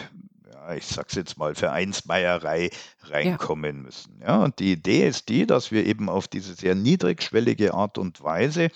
ich 0.76 0.86
sag's 0.86 1.16
jetzt 1.16 1.38
mal, 1.38 1.56
Vereinsmeierei 1.56 2.70
reinkommen 3.04 3.78
ja. 3.78 3.82
müssen. 3.84 4.20
Ja, 4.22 4.44
und 4.44 4.60
die 4.60 4.72
Idee 4.72 5.08
ist 5.08 5.30
die, 5.30 5.46
dass 5.46 5.72
wir 5.72 5.86
eben 5.86 6.10
auf 6.10 6.28
diese 6.28 6.56
sehr 6.56 6.76
niedrigschwellige 6.76 7.74
Art 7.74 7.98
und 7.98 8.24
Weise 8.24 8.70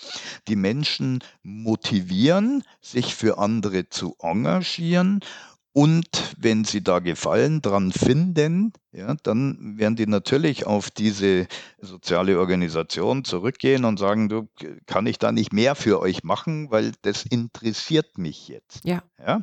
die 0.47 0.56
Menschen 0.56 1.23
motivieren, 1.43 2.63
sich 2.82 3.15
für 3.15 3.38
andere 3.38 3.89
zu 3.89 4.15
engagieren 4.19 5.21
und 5.71 6.36
wenn 6.38 6.65
sie 6.65 6.84
da 6.84 6.99
Gefallen 6.99 7.62
dran 7.62 7.91
finden, 7.91 8.73
ja, 8.91 9.15
dann 9.21 9.78
werden 9.78 9.95
die 9.95 10.08
natürlich 10.08 10.65
auf 10.65 10.89
diese 10.89 11.47
soziale 11.80 12.39
Organisation 12.39 13.23
zurückgehen 13.23 13.86
und 13.86 13.99
sagen, 13.99 14.30
du, 14.30 14.49
kann 14.88 15.06
ich 15.06 15.19
da 15.19 15.32
nicht 15.32 15.54
mehr 15.54 15.75
für 15.75 15.99
euch 16.02 16.23
machen, 16.23 16.71
weil 16.71 16.93
das 17.04 17.23
interessiert 17.23 18.17
mich 18.17 18.47
jetzt. 18.47 18.84
Ja. 18.84 19.04
ja? 19.19 19.41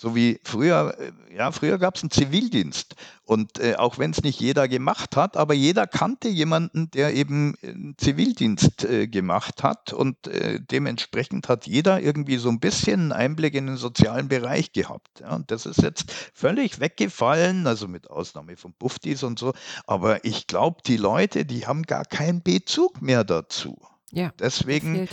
So 0.00 0.14
wie 0.14 0.38
früher, 0.44 0.96
äh, 1.00 1.36
ja, 1.36 1.50
früher 1.50 1.76
gab 1.76 1.96
es 1.96 2.04
einen 2.04 2.12
Zivildienst. 2.12 2.94
Und 3.24 3.58
äh, 3.58 3.74
auch 3.74 3.98
wenn 3.98 4.12
es 4.12 4.22
nicht 4.22 4.38
jeder 4.38 4.68
gemacht 4.68 5.16
hat, 5.16 5.36
aber 5.36 5.54
jeder 5.54 5.88
kannte 5.88 6.28
jemanden, 6.28 6.88
der 6.92 7.14
eben 7.14 7.56
einen 7.64 7.96
Zivildienst 7.98 8.84
äh, 8.84 9.08
gemacht 9.08 9.64
hat. 9.64 9.92
Und 9.92 10.28
äh, 10.28 10.60
dementsprechend 10.60 11.48
hat 11.48 11.66
jeder 11.66 12.00
irgendwie 12.00 12.36
so 12.36 12.48
ein 12.48 12.60
bisschen 12.60 13.00
einen 13.00 13.12
Einblick 13.12 13.54
in 13.54 13.66
den 13.66 13.76
sozialen 13.76 14.28
Bereich 14.28 14.70
gehabt. 14.72 15.18
Ja. 15.18 15.34
Und 15.34 15.50
das 15.50 15.66
ist 15.66 15.82
jetzt 15.82 16.12
völlig 16.32 16.78
weggefallen, 16.78 17.66
also 17.66 17.88
mit 17.88 18.08
Ausnahme 18.08 18.56
von 18.56 18.74
Buftis 18.78 19.24
und 19.24 19.40
so. 19.40 19.52
Aber 19.84 20.24
ich 20.24 20.46
glaube, 20.46 20.80
die 20.86 20.96
Leute, 20.96 21.44
die 21.44 21.66
haben 21.66 21.82
gar 21.82 22.04
keinen 22.04 22.40
Bezug 22.44 23.02
mehr 23.02 23.24
dazu. 23.24 23.76
Ja, 24.12 24.32
Deswegen 24.38 25.08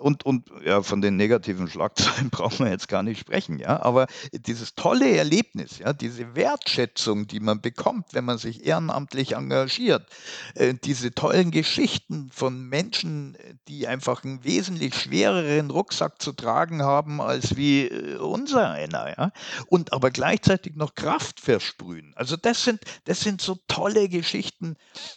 und, 0.00 0.24
und 0.24 0.50
ja, 0.64 0.82
von 0.82 1.00
den 1.00 1.16
negativen 1.16 1.68
Schlagzeilen 1.68 2.30
brauchen 2.30 2.64
wir 2.64 2.72
jetzt 2.72 2.88
gar 2.88 3.02
nicht 3.02 3.20
sprechen, 3.20 3.58
ja. 3.58 3.82
Aber 3.82 4.06
dieses 4.32 4.74
tolle 4.74 5.16
Erlebnis, 5.16 5.78
ja, 5.78 5.92
diese 5.92 6.34
Wertschätzung, 6.34 7.26
die 7.26 7.40
man 7.40 7.60
bekommt, 7.60 8.06
wenn 8.12 8.24
man 8.24 8.38
sich 8.38 8.66
ehrenamtlich 8.66 9.32
engagiert, 9.36 10.06
äh, 10.54 10.74
diese 10.74 11.12
tollen 11.12 11.50
Geschichten 11.50 12.30
von 12.32 12.68
Menschen, 12.68 13.36
die 13.68 13.86
einfach 13.86 14.24
einen 14.24 14.44
wesentlich 14.44 14.94
schwereren 14.94 15.70
Rucksack 15.70 16.20
zu 16.20 16.32
tragen 16.32 16.82
haben 16.82 17.20
als 17.20 17.56
wie 17.56 17.86
äh, 17.86 18.16
unser 18.16 18.70
einer, 18.70 19.08
ja, 19.08 19.32
und 19.66 19.92
aber 19.92 20.10
gleichzeitig 20.10 20.76
noch 20.76 20.94
Kraft 20.94 21.40
versprühen. 21.40 22.12
Also 22.16 22.36
das 22.36 22.64
sind, 22.64 22.80
das 23.04 23.20
sind 23.20 23.40
so 23.40 23.58
tolle 23.68 24.08
Geschichten, 24.08 24.76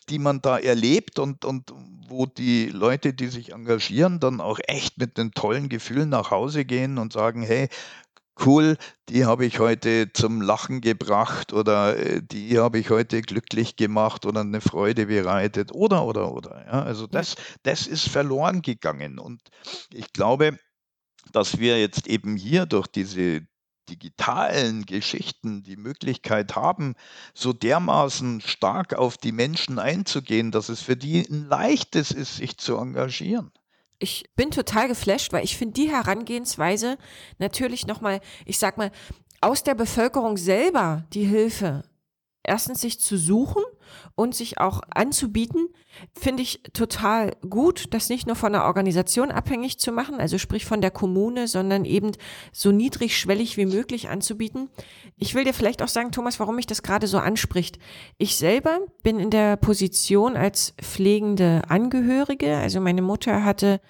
die 0.10 0.19
man 0.19 0.41
da 0.41 0.58
erlebt 0.58 1.19
und, 1.19 1.46
und 1.46 1.72
wo 2.13 2.26
die 2.26 2.67
Leute, 2.67 3.13
die 3.13 3.28
sich 3.28 3.52
engagieren, 3.52 4.19
dann 4.19 4.39
auch 4.39 4.60
echt 4.67 4.97
mit 4.97 5.19
einem 5.19 5.34
tollen 5.34 5.69
Gefühl 5.69 6.06
nach 6.06 6.32
Hause 6.32 6.65
gehen 6.65 6.97
und 6.97 7.12
sagen, 7.12 7.43
hey, 7.43 7.69
cool, 8.45 8.78
die 9.10 9.26
habe 9.26 9.45
ich 9.45 9.60
heute 9.60 10.12
zum 10.13 10.41
Lachen 10.41 10.82
gebracht 10.82 11.54
oder 11.54 11.97
äh, 11.97 12.21
die 12.23 12.60
habe 12.60 12.80
ich 12.80 12.89
heute 12.89 13.21
glücklich 13.21 13.76
gemacht 13.76 14.26
oder 14.26 14.41
eine 14.41 14.62
Freude 14.62 15.08
bereitet 15.08 15.71
oder, 15.73 16.06
oder, 16.06 16.32
oder. 16.32 16.65
Ja, 16.65 16.84
also 16.84 17.08
das, 17.08 17.36
das 17.63 17.88
ist 17.88 18.10
verloren 18.10 18.62
gegangen. 18.62 19.19
Und 19.19 19.41
ich 19.91 20.13
glaube, 20.13 20.58
dass 21.32 21.60
wir 21.60 21.80
jetzt 21.80 22.08
eben 22.08 22.36
hier 22.36 22.65
durch 22.65 22.88
diese 22.88 23.41
digitalen 23.89 24.86
Geschichten 24.86 25.63
die 25.63 25.78
Möglichkeit 25.78 26.56
haben, 26.56 26.96
so 27.34 27.54
dermaßen 27.54 28.41
stark 28.41 28.93
auf 28.93 29.17
die 29.17 29.32
Menschen 29.32 29.80
einzugehen, 29.80 30.52
dass 30.52 30.69
es 30.69 30.82
für 30.82 30.96
die 30.96 31.22
ein 31.22 31.48
leichtes 31.48 32.12
ist, 32.12 32.38
sich 32.38 32.58
zu 32.58 32.78
engagieren. 32.78 33.52
Ich 34.00 34.26
bin 34.36 34.52
total 34.52 34.88
geflasht, 34.88 35.32
weil 35.32 35.43
ich 35.43 35.58
finde 35.58 35.74
die 35.74 35.89
Herangehensweise 35.89 36.98
natürlich 37.38 37.88
nochmal, 37.88 38.19
ich 38.46 38.60
sag 38.60 38.78
mal, 38.78 38.91
aus 39.39 39.63
der 39.63 39.76
Bevölkerung 39.76 40.38
selber 40.38 41.06
die 41.13 41.26
Hilfe 41.26 41.84
erstens 42.43 42.82
sich 42.82 43.00
zu 43.00 43.17
suchen 43.17 43.63
und 44.16 44.36
sich 44.36 44.60
auch 44.60 44.82
anzubieten, 44.94 45.68
finde 46.18 46.44
ich 46.44 46.62
total 46.74 47.32
gut, 47.48 47.94
das 47.94 48.10
nicht 48.10 48.28
nur 48.28 48.36
von 48.36 48.54
der 48.54 48.66
Organisation 48.66 49.32
abhängig 49.32 49.80
zu 49.80 49.92
machen, 49.92 50.20
also 50.20 50.38
sprich 50.38 50.66
von 50.66 50.82
der 50.82 50.92
Kommune, 50.92 51.48
sondern 51.48 51.86
eben 51.86 52.12
so 52.52 52.72
niedrigschwellig 52.72 53.58
wie 53.58 53.66
möglich 53.66 54.10
anzubieten. 54.10 54.70
Ich 55.18 55.36
will 55.36 55.44
dir 55.44 55.54
vielleicht 55.54 55.82
auch 55.82 55.88
sagen, 55.88 56.12
Thomas, 56.12 56.40
warum 56.40 56.56
mich 56.56 56.68
das 56.68 56.84
gerade 56.84 57.08
so 57.08 57.18
anspricht. 57.18 57.80
Ich 58.18 58.38
selber 58.38 58.80
bin 59.04 59.20
in 59.20 59.30
der 59.30 59.58
Position 59.58 60.36
als 60.36 60.74
pflegende 60.82 61.62
Angehörige, 61.68 62.58
also 62.58 62.80
meine 62.80 63.02
Mutter 63.02 63.44
hatte 63.44 63.82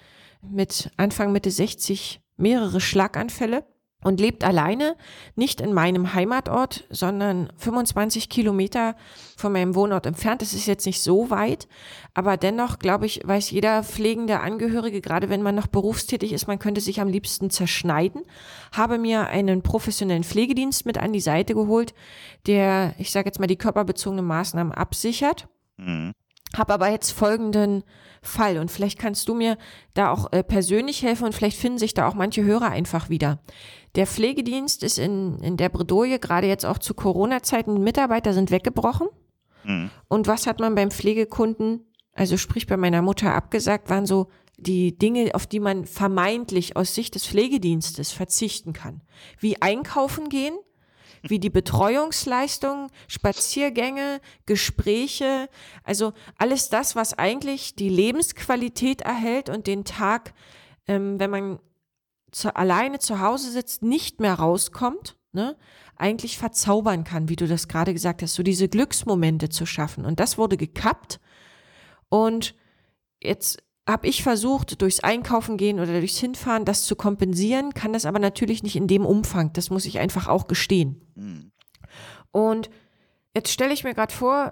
mit 0.42 0.90
Anfang 0.96 1.32
Mitte 1.32 1.50
60 1.50 2.20
mehrere 2.36 2.80
Schlaganfälle 2.80 3.64
und 4.04 4.20
lebt 4.20 4.44
alleine, 4.44 4.96
nicht 5.34 5.60
in 5.60 5.72
meinem 5.72 6.14
Heimatort, 6.14 6.84
sondern 6.90 7.50
25 7.56 8.28
Kilometer 8.28 8.94
von 9.36 9.52
meinem 9.52 9.74
Wohnort 9.74 10.06
entfernt. 10.06 10.42
Das 10.42 10.52
ist 10.52 10.66
jetzt 10.66 10.86
nicht 10.86 11.02
so 11.02 11.30
weit, 11.30 11.66
aber 12.12 12.36
dennoch, 12.36 12.78
glaube 12.78 13.06
ich, 13.06 13.26
weiß 13.26 13.50
jeder 13.50 13.82
pflegende 13.82 14.40
Angehörige, 14.40 15.00
gerade 15.00 15.30
wenn 15.30 15.42
man 15.42 15.54
noch 15.54 15.66
berufstätig 15.66 16.32
ist, 16.32 16.46
man 16.46 16.58
könnte 16.58 16.80
sich 16.80 17.00
am 17.00 17.08
liebsten 17.08 17.50
zerschneiden. 17.50 18.22
Habe 18.72 18.98
mir 18.98 19.26
einen 19.26 19.62
professionellen 19.62 20.22
Pflegedienst 20.22 20.86
mit 20.86 20.98
an 20.98 21.12
die 21.12 21.20
Seite 21.20 21.54
geholt, 21.54 21.94
der, 22.46 22.94
ich 22.98 23.10
sage 23.10 23.26
jetzt 23.26 23.40
mal, 23.40 23.46
die 23.46 23.56
körperbezogenen 23.56 24.26
Maßnahmen 24.26 24.72
absichert. 24.72 25.48
Mhm. 25.78 26.12
Habe 26.54 26.74
aber 26.74 26.88
jetzt 26.88 27.10
folgenden 27.10 27.84
Fall 28.22 28.58
und 28.58 28.70
vielleicht 28.70 28.98
kannst 28.98 29.28
du 29.28 29.34
mir 29.34 29.58
da 29.92 30.10
auch 30.10 30.32
äh, 30.32 30.42
persönlich 30.42 31.02
helfen 31.02 31.24
und 31.24 31.34
vielleicht 31.34 31.58
finden 31.58 31.78
sich 31.78 31.94
da 31.94 32.08
auch 32.08 32.14
manche 32.14 32.44
Hörer 32.44 32.70
einfach 32.70 33.08
wieder. 33.08 33.40
Der 33.94 34.06
Pflegedienst 34.06 34.82
ist 34.82 34.98
in, 34.98 35.38
in 35.40 35.56
der 35.56 35.68
Bredouille, 35.68 36.18
gerade 36.18 36.46
jetzt 36.46 36.64
auch 36.64 36.78
zu 36.78 36.94
Corona-Zeiten, 36.94 37.82
Mitarbeiter 37.82 38.32
sind 38.32 38.50
weggebrochen. 38.50 39.08
Mhm. 39.64 39.90
Und 40.08 40.26
was 40.26 40.46
hat 40.46 40.60
man 40.60 40.74
beim 40.74 40.90
Pflegekunden, 40.90 41.86
also 42.12 42.36
sprich 42.36 42.66
bei 42.66 42.76
meiner 42.76 43.02
Mutter 43.02 43.34
abgesagt, 43.34 43.90
waren 43.90 44.06
so 44.06 44.28
die 44.56 44.96
Dinge, 44.96 45.34
auf 45.34 45.46
die 45.46 45.60
man 45.60 45.84
vermeintlich 45.84 46.76
aus 46.76 46.94
Sicht 46.94 47.14
des 47.14 47.26
Pflegedienstes 47.26 48.12
verzichten 48.12 48.72
kann. 48.72 49.02
Wie 49.38 49.60
einkaufen 49.60 50.28
gehen, 50.28 50.54
wie 51.28 51.38
die 51.38 51.50
Betreuungsleistung, 51.50 52.88
Spaziergänge, 53.08 54.20
Gespräche, 54.46 55.48
also 55.82 56.12
alles 56.36 56.68
das, 56.68 56.96
was 56.96 57.14
eigentlich 57.14 57.74
die 57.74 57.88
Lebensqualität 57.88 59.00
erhält 59.00 59.48
und 59.48 59.66
den 59.66 59.84
Tag, 59.84 60.34
ähm, 60.86 61.18
wenn 61.18 61.30
man 61.30 61.58
zu, 62.30 62.54
alleine 62.54 62.98
zu 62.98 63.20
Hause 63.20 63.50
sitzt, 63.50 63.82
nicht 63.82 64.20
mehr 64.20 64.34
rauskommt, 64.34 65.16
ne, 65.32 65.56
eigentlich 65.96 66.36
verzaubern 66.36 67.04
kann, 67.04 67.28
wie 67.28 67.36
du 67.36 67.46
das 67.46 67.68
gerade 67.68 67.92
gesagt 67.92 68.22
hast, 68.22 68.34
so 68.34 68.42
diese 68.42 68.68
Glücksmomente 68.68 69.48
zu 69.48 69.64
schaffen. 69.64 70.04
Und 70.04 70.20
das 70.20 70.36
wurde 70.36 70.56
gekappt. 70.56 71.20
Und 72.08 72.54
jetzt 73.22 73.62
habe 73.88 74.06
ich 74.06 74.22
versucht, 74.22 74.80
durchs 74.80 75.00
Einkaufen 75.00 75.56
gehen 75.56 75.78
oder 75.78 75.98
durchs 76.00 76.18
Hinfahren 76.18 76.64
das 76.64 76.84
zu 76.84 76.96
kompensieren, 76.96 77.74
kann 77.74 77.92
das 77.92 78.06
aber 78.06 78.18
natürlich 78.18 78.62
nicht 78.62 78.76
in 78.76 78.86
dem 78.86 79.04
Umfang. 79.04 79.52
Das 79.52 79.70
muss 79.70 79.84
ich 79.84 79.98
einfach 79.98 80.26
auch 80.26 80.46
gestehen. 80.46 81.02
Mhm. 81.14 81.52
Und 82.30 82.70
jetzt 83.34 83.50
stelle 83.50 83.74
ich 83.74 83.84
mir 83.84 83.94
gerade 83.94 84.12
vor, 84.12 84.50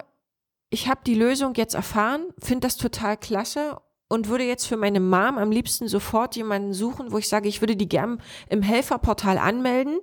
ich 0.71 0.89
habe 0.89 1.01
die 1.07 1.15
Lösung 1.15 1.55
jetzt 1.55 1.75
erfahren, 1.75 2.27
finde 2.39 2.67
das 2.67 2.77
total 2.77 3.17
klasse 3.17 3.79
und 4.09 4.29
würde 4.29 4.45
jetzt 4.45 4.67
für 4.67 4.77
meine 4.77 5.01
Mom 5.01 5.39
am 5.39 5.51
liebsten 5.51 5.89
sofort 5.89 6.37
jemanden 6.37 6.75
suchen, 6.75 7.13
wo 7.13 7.19
ich 7.19 7.29
sage, 7.29 7.49
ich 7.49 7.63
würde 7.63 7.77
die 7.77 7.89
gern 7.89 8.21
im 8.49 8.63
Helferportal 8.63 9.39
anmelden 9.39 9.99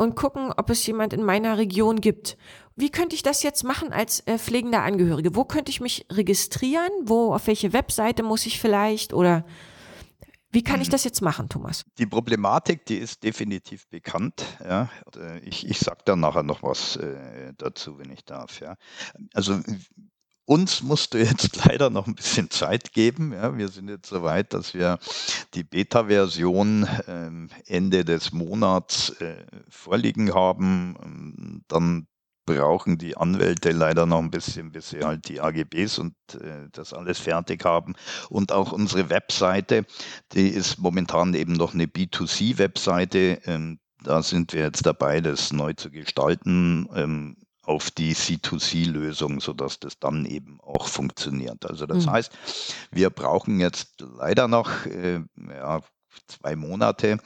und 0.00 0.16
gucken, 0.16 0.50
ob 0.56 0.70
es 0.70 0.86
jemand 0.86 1.12
in 1.12 1.22
meiner 1.22 1.58
Region 1.58 2.00
gibt. 2.00 2.38
Wie 2.74 2.88
könnte 2.88 3.14
ich 3.14 3.22
das 3.22 3.42
jetzt 3.42 3.64
machen 3.64 3.92
als 3.92 4.20
äh, 4.20 4.38
pflegender 4.38 4.82
Angehörige? 4.82 5.36
Wo 5.36 5.44
könnte 5.44 5.70
ich 5.70 5.82
mich 5.82 6.06
registrieren? 6.10 6.90
Wo, 7.04 7.34
auf 7.34 7.46
welche 7.46 7.74
Webseite 7.74 8.22
muss 8.22 8.46
ich 8.46 8.58
vielleicht 8.58 9.12
oder 9.12 9.44
wie 10.52 10.64
kann 10.64 10.80
ich 10.80 10.88
mhm. 10.88 10.92
das 10.92 11.04
jetzt 11.04 11.20
machen, 11.20 11.50
Thomas? 11.50 11.84
Die 11.98 12.06
Problematik, 12.06 12.86
die 12.86 12.96
ist 12.96 13.22
definitiv 13.22 13.88
bekannt. 13.88 14.42
Ja. 14.64 14.88
Äh, 15.14 15.40
ich, 15.40 15.68
ich 15.68 15.78
sage 15.78 16.00
da 16.06 16.16
nachher 16.16 16.44
noch 16.44 16.62
was 16.62 16.96
äh, 16.96 17.52
dazu, 17.58 17.98
wenn 17.98 18.10
ich 18.10 18.24
darf. 18.24 18.58
Ja. 18.58 18.76
Also 19.34 19.60
uns 20.50 20.82
musst 20.82 21.14
du 21.14 21.18
jetzt 21.18 21.56
leider 21.64 21.90
noch 21.90 22.08
ein 22.08 22.16
bisschen 22.16 22.50
Zeit 22.50 22.92
geben. 22.92 23.32
Ja, 23.32 23.56
wir 23.56 23.68
sind 23.68 23.88
jetzt 23.88 24.08
so 24.08 24.24
weit, 24.24 24.52
dass 24.52 24.74
wir 24.74 24.98
die 25.54 25.62
Beta-Version 25.62 26.88
ähm, 27.06 27.50
Ende 27.66 28.04
des 28.04 28.32
Monats 28.32 29.10
äh, 29.20 29.46
vorliegen 29.68 30.34
haben. 30.34 31.62
Dann 31.68 32.08
brauchen 32.46 32.98
die 32.98 33.16
Anwälte 33.16 33.70
leider 33.70 34.06
noch 34.06 34.18
ein 34.18 34.32
bisschen, 34.32 34.72
bis 34.72 34.90
sie 34.90 35.04
halt 35.04 35.28
die 35.28 35.40
AGBs 35.40 36.00
und 36.00 36.14
äh, 36.34 36.68
das 36.72 36.92
alles 36.92 37.20
fertig 37.20 37.64
haben. 37.64 37.94
Und 38.28 38.50
auch 38.50 38.72
unsere 38.72 39.08
Webseite, 39.08 39.84
die 40.32 40.48
ist 40.48 40.78
momentan 40.78 41.32
eben 41.34 41.52
noch 41.52 41.74
eine 41.74 41.86
B2C-Webseite. 41.86 43.40
Ähm, 43.44 43.78
da 44.02 44.20
sind 44.24 44.52
wir 44.52 44.62
jetzt 44.62 44.84
dabei, 44.84 45.20
das 45.20 45.52
neu 45.52 45.74
zu 45.74 45.92
gestalten. 45.92 46.88
Ähm, 46.92 47.36
auf 47.70 47.92
die 47.92 48.14
C2C-Lösung, 48.16 49.40
sodass 49.40 49.78
das 49.78 50.00
dann 50.00 50.26
eben 50.26 50.58
auch 50.60 50.88
funktioniert. 50.88 51.64
Also 51.64 51.86
das 51.86 52.06
mhm. 52.06 52.10
heißt, 52.10 52.32
wir 52.90 53.10
brauchen 53.10 53.60
jetzt 53.60 54.04
leider 54.18 54.48
noch 54.48 54.86
äh, 54.86 55.20
ja, 55.48 55.80
zwei 56.26 56.56
Monate, 56.56 57.18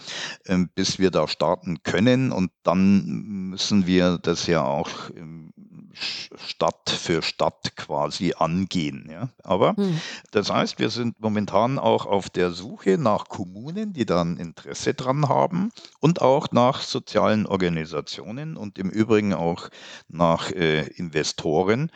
äh, 0.45 0.59
bis 0.75 0.99
wir 0.99 1.11
da 1.11 1.29
starten 1.29 1.83
können. 1.83 2.31
Und 2.31 2.51
dann 2.63 3.07
müssen 3.49 3.87
wir 3.87 4.19
das 4.19 4.47
ja 4.47 4.63
auch 4.63 4.91
ähm, 5.17 5.54
Stadt 5.95 6.91
für 6.91 7.23
Stadt 7.23 7.77
quasi 7.77 8.35
angehen. 8.37 9.09
Ja. 9.11 9.29
Aber 9.43 9.77
hm. 9.77 10.01
das 10.31 10.51
heißt, 10.51 10.79
wir 10.79 10.91
sind 10.91 11.21
momentan 11.21 11.79
auch 11.79 12.07
auf 12.07 12.31
der 12.31 12.51
Suche 12.51 12.99
nach 12.99 13.29
Kommunen, 13.29 13.93
die 13.93 14.07
dann 14.07 14.37
Interesse 14.37 14.95
dran 14.95 15.29
haben 15.29 15.71
und 16.01 16.23
auch 16.23 16.51
nach 16.53 16.83
sozialen 16.83 17.47
Organisationen 17.47 18.57
und 18.57 18.79
im 18.79 18.91
Übrigen 18.91 19.35
auch 19.35 19.69
nach 20.09 20.51
äh, 20.51 20.87
Investoren, 20.97 21.91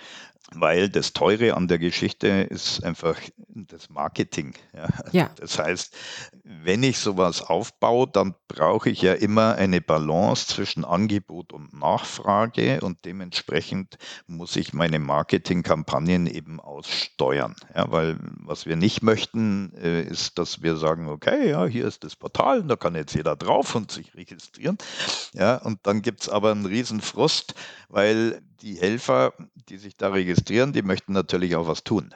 weil 0.54 0.88
das 0.88 1.12
Teure 1.12 1.54
an 1.54 1.68
der 1.68 1.78
Geschichte 1.78 2.26
ist 2.28 2.82
einfach 2.82 3.18
das 3.48 3.90
Marketing. 3.90 4.54
Ja. 4.74 4.88
ja. 5.12 5.30
Das 5.38 5.58
heißt, 5.58 5.96
wenn 6.42 6.82
ich 6.82 6.98
sowas 6.98 7.42
aufbaue, 7.42 8.06
dann 8.06 8.34
brauche 8.48 8.90
ich 8.90 9.02
ja 9.02 9.12
immer 9.12 9.54
eine 9.54 9.80
Balance 9.80 10.46
zwischen 10.48 10.84
Angebot 10.84 11.52
und 11.52 11.72
Nachfrage 11.78 12.80
und 12.80 13.04
dementsprechend 13.04 13.98
muss 14.26 14.56
ich 14.56 14.72
meine 14.72 14.98
Marketingkampagnen 14.98 16.26
eben 16.26 16.60
aussteuern. 16.60 17.54
Ja, 17.74 17.90
weil 17.90 18.18
was 18.40 18.66
wir 18.66 18.76
nicht 18.76 19.02
möchten, 19.02 19.72
äh, 19.74 20.02
ist, 20.02 20.38
dass 20.38 20.62
wir 20.62 20.76
sagen, 20.76 21.08
okay, 21.08 21.50
ja, 21.50 21.66
hier 21.66 21.86
ist 21.86 22.04
das 22.04 22.16
Portal, 22.16 22.64
da 22.64 22.76
kann 22.76 22.94
jetzt 22.94 23.14
jeder 23.14 23.36
drauf 23.36 23.74
und 23.74 23.90
sich 23.90 24.14
registrieren. 24.14 24.78
Ja, 25.34 25.56
und 25.56 25.80
dann 25.84 26.02
gibt 26.02 26.22
es 26.22 26.28
aber 26.28 26.50
einen 26.50 26.66
riesen 26.66 27.00
Frust, 27.00 27.54
weil 27.88 28.42
die 28.60 28.74
Helfer, 28.74 29.34
die 29.68 29.78
sich 29.78 29.96
da 29.96 30.08
registrieren, 30.08 30.37
die 30.44 30.82
möchten 30.82 31.12
natürlich 31.12 31.56
auch 31.56 31.66
was 31.66 31.84
tun. 31.84 32.14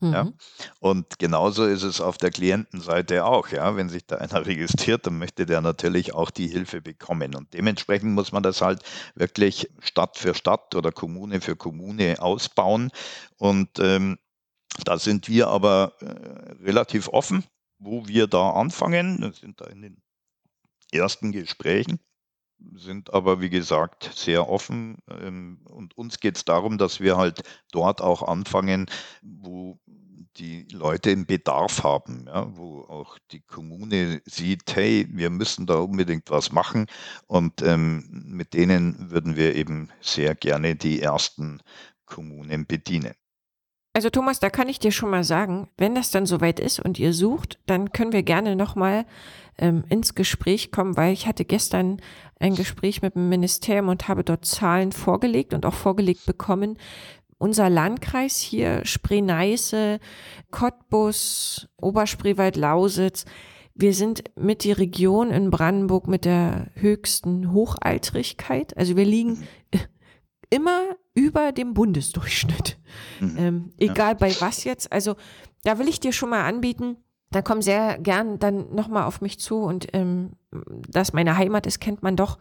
Mhm. 0.00 0.12
Ja? 0.12 0.32
Und 0.80 1.18
genauso 1.18 1.64
ist 1.64 1.82
es 1.82 2.00
auf 2.00 2.18
der 2.18 2.30
Klientenseite 2.30 3.24
auch. 3.24 3.48
Ja? 3.48 3.76
Wenn 3.76 3.88
sich 3.88 4.06
da 4.06 4.16
einer 4.18 4.46
registriert, 4.46 5.06
dann 5.06 5.18
möchte 5.18 5.46
der 5.46 5.60
natürlich 5.60 6.14
auch 6.14 6.30
die 6.30 6.48
Hilfe 6.48 6.80
bekommen. 6.80 7.34
Und 7.34 7.52
dementsprechend 7.54 8.12
muss 8.12 8.32
man 8.32 8.42
das 8.42 8.60
halt 8.60 8.82
wirklich 9.14 9.70
Stadt 9.80 10.18
für 10.18 10.34
Stadt 10.34 10.74
oder 10.74 10.92
Kommune 10.92 11.40
für 11.40 11.56
Kommune 11.56 12.20
ausbauen. 12.20 12.90
Und 13.36 13.78
ähm, 13.78 14.18
da 14.84 14.98
sind 14.98 15.28
wir 15.28 15.48
aber 15.48 15.94
äh, 16.00 16.64
relativ 16.64 17.08
offen, 17.08 17.44
wo 17.78 18.06
wir 18.08 18.26
da 18.26 18.50
anfangen. 18.50 19.20
Wir 19.20 19.32
sind 19.32 19.60
da 19.60 19.66
in 19.66 19.82
den 19.82 20.02
ersten 20.92 21.32
Gesprächen 21.32 22.00
sind 22.74 23.12
aber, 23.12 23.40
wie 23.40 23.50
gesagt, 23.50 24.10
sehr 24.14 24.48
offen. 24.48 24.98
Ähm, 25.10 25.60
und 25.64 25.96
uns 25.96 26.20
geht 26.20 26.36
es 26.36 26.44
darum, 26.44 26.78
dass 26.78 27.00
wir 27.00 27.16
halt 27.16 27.42
dort 27.72 28.00
auch 28.00 28.22
anfangen, 28.22 28.86
wo 29.22 29.78
die 30.36 30.66
Leute 30.72 31.10
einen 31.10 31.26
Bedarf 31.26 31.82
haben, 31.84 32.24
ja, 32.26 32.56
wo 32.56 32.80
auch 32.82 33.18
die 33.30 33.40
Kommune 33.40 34.20
sieht, 34.24 34.74
hey, 34.74 35.06
wir 35.10 35.30
müssen 35.30 35.66
da 35.66 35.76
unbedingt 35.78 36.30
was 36.30 36.50
machen 36.52 36.86
und 37.26 37.62
ähm, 37.62 38.04
mit 38.10 38.54
denen 38.54 39.10
würden 39.10 39.36
wir 39.36 39.54
eben 39.54 39.90
sehr 40.00 40.34
gerne 40.34 40.74
die 40.74 41.00
ersten 41.00 41.60
Kommunen 42.06 42.66
bedienen. 42.66 43.14
Also 43.96 44.10
Thomas, 44.10 44.40
da 44.40 44.50
kann 44.50 44.68
ich 44.68 44.80
dir 44.80 44.90
schon 44.90 45.10
mal 45.10 45.22
sagen, 45.22 45.68
wenn 45.78 45.94
das 45.94 46.10
dann 46.10 46.26
soweit 46.26 46.58
ist 46.58 46.80
und 46.80 46.98
ihr 46.98 47.12
sucht, 47.12 47.60
dann 47.66 47.92
können 47.92 48.12
wir 48.12 48.24
gerne 48.24 48.56
nochmal 48.56 49.06
ähm, 49.56 49.84
ins 49.88 50.16
Gespräch 50.16 50.72
kommen, 50.72 50.96
weil 50.96 51.12
ich 51.12 51.28
hatte 51.28 51.44
gestern 51.44 51.98
ein 52.40 52.56
Gespräch 52.56 53.02
mit 53.02 53.14
dem 53.14 53.28
Ministerium 53.28 53.88
und 53.88 54.08
habe 54.08 54.24
dort 54.24 54.44
Zahlen 54.46 54.90
vorgelegt 54.90 55.54
und 55.54 55.64
auch 55.64 55.74
vorgelegt 55.74 56.26
bekommen. 56.26 56.76
Unser 57.38 57.70
Landkreis 57.70 58.38
hier, 58.38 58.84
Spree-Neiße, 58.84 60.00
Cottbus, 60.50 61.68
Oberspreewald, 61.80 62.56
Lausitz, 62.56 63.26
wir 63.76 63.94
sind 63.94 64.24
mit 64.36 64.64
die 64.64 64.72
Region 64.72 65.30
in 65.30 65.50
Brandenburg 65.50 66.08
mit 66.08 66.24
der 66.24 66.68
höchsten 66.74 67.52
Hochaltrigkeit. 67.52 68.76
Also 68.76 68.96
wir 68.96 69.04
liegen 69.04 69.46
immer 70.50 70.96
über 71.14 71.52
dem 71.52 71.74
Bundesdurchschnitt. 71.74 72.78
Mhm. 73.20 73.36
Ähm, 73.38 73.72
egal 73.78 74.12
ja. 74.12 74.14
bei 74.14 74.34
was 74.40 74.64
jetzt. 74.64 74.92
Also 74.92 75.16
da 75.62 75.78
will 75.78 75.88
ich 75.88 76.00
dir 76.00 76.12
schon 76.12 76.30
mal 76.30 76.44
anbieten, 76.44 76.96
da 77.30 77.42
komm 77.42 77.62
sehr 77.62 77.98
gern 77.98 78.38
dann 78.38 78.74
nochmal 78.74 79.04
auf 79.04 79.20
mich 79.20 79.40
zu 79.40 79.58
und 79.58 79.88
ähm, 79.92 80.32
dass 80.88 81.12
meine 81.12 81.36
Heimat 81.36 81.66
ist, 81.66 81.80
kennt 81.80 82.02
man 82.02 82.16
doch 82.16 82.38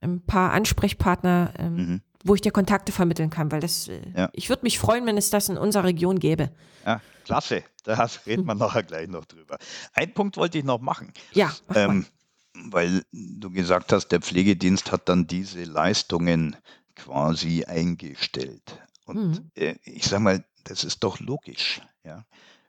ein 0.00 0.20
paar 0.20 0.52
Ansprechpartner, 0.52 1.52
ähm, 1.58 1.74
mhm. 1.74 2.00
wo 2.22 2.34
ich 2.34 2.42
dir 2.42 2.52
Kontakte 2.52 2.92
vermitteln 2.92 3.30
kann, 3.30 3.50
weil 3.50 3.60
das, 3.60 3.88
äh, 3.88 4.00
ja. 4.14 4.28
ich 4.32 4.48
würde 4.48 4.62
mich 4.62 4.78
freuen, 4.78 5.06
wenn 5.06 5.16
es 5.16 5.30
das 5.30 5.48
in 5.48 5.58
unserer 5.58 5.84
Region 5.84 6.18
gäbe. 6.18 6.50
Ja, 6.84 7.00
klasse. 7.24 7.64
Da 7.82 8.08
reden 8.26 8.44
wir 8.46 8.54
nachher 8.54 8.82
gleich 8.82 9.08
noch 9.08 9.24
drüber. 9.24 9.58
Ein 9.92 10.12
Punkt 10.12 10.36
wollte 10.36 10.58
ich 10.58 10.64
noch 10.64 10.80
machen. 10.80 11.12
Ja. 11.32 11.52
Ähm, 11.74 12.06
weil 12.54 13.02
du 13.12 13.50
gesagt 13.50 13.92
hast, 13.92 14.08
der 14.08 14.20
Pflegedienst 14.20 14.92
hat 14.92 15.08
dann 15.08 15.26
diese 15.26 15.64
Leistungen 15.64 16.56
quasi 16.96 17.64
eingestellt. 17.64 18.78
Und 19.04 19.16
mhm. 19.16 19.50
äh, 19.54 19.76
ich 19.84 20.06
sage 20.06 20.22
mal, 20.22 20.44
das 20.64 20.82
ist 20.82 21.04
doch 21.04 21.20
logisch. 21.20 21.80
Ja? 22.04 22.24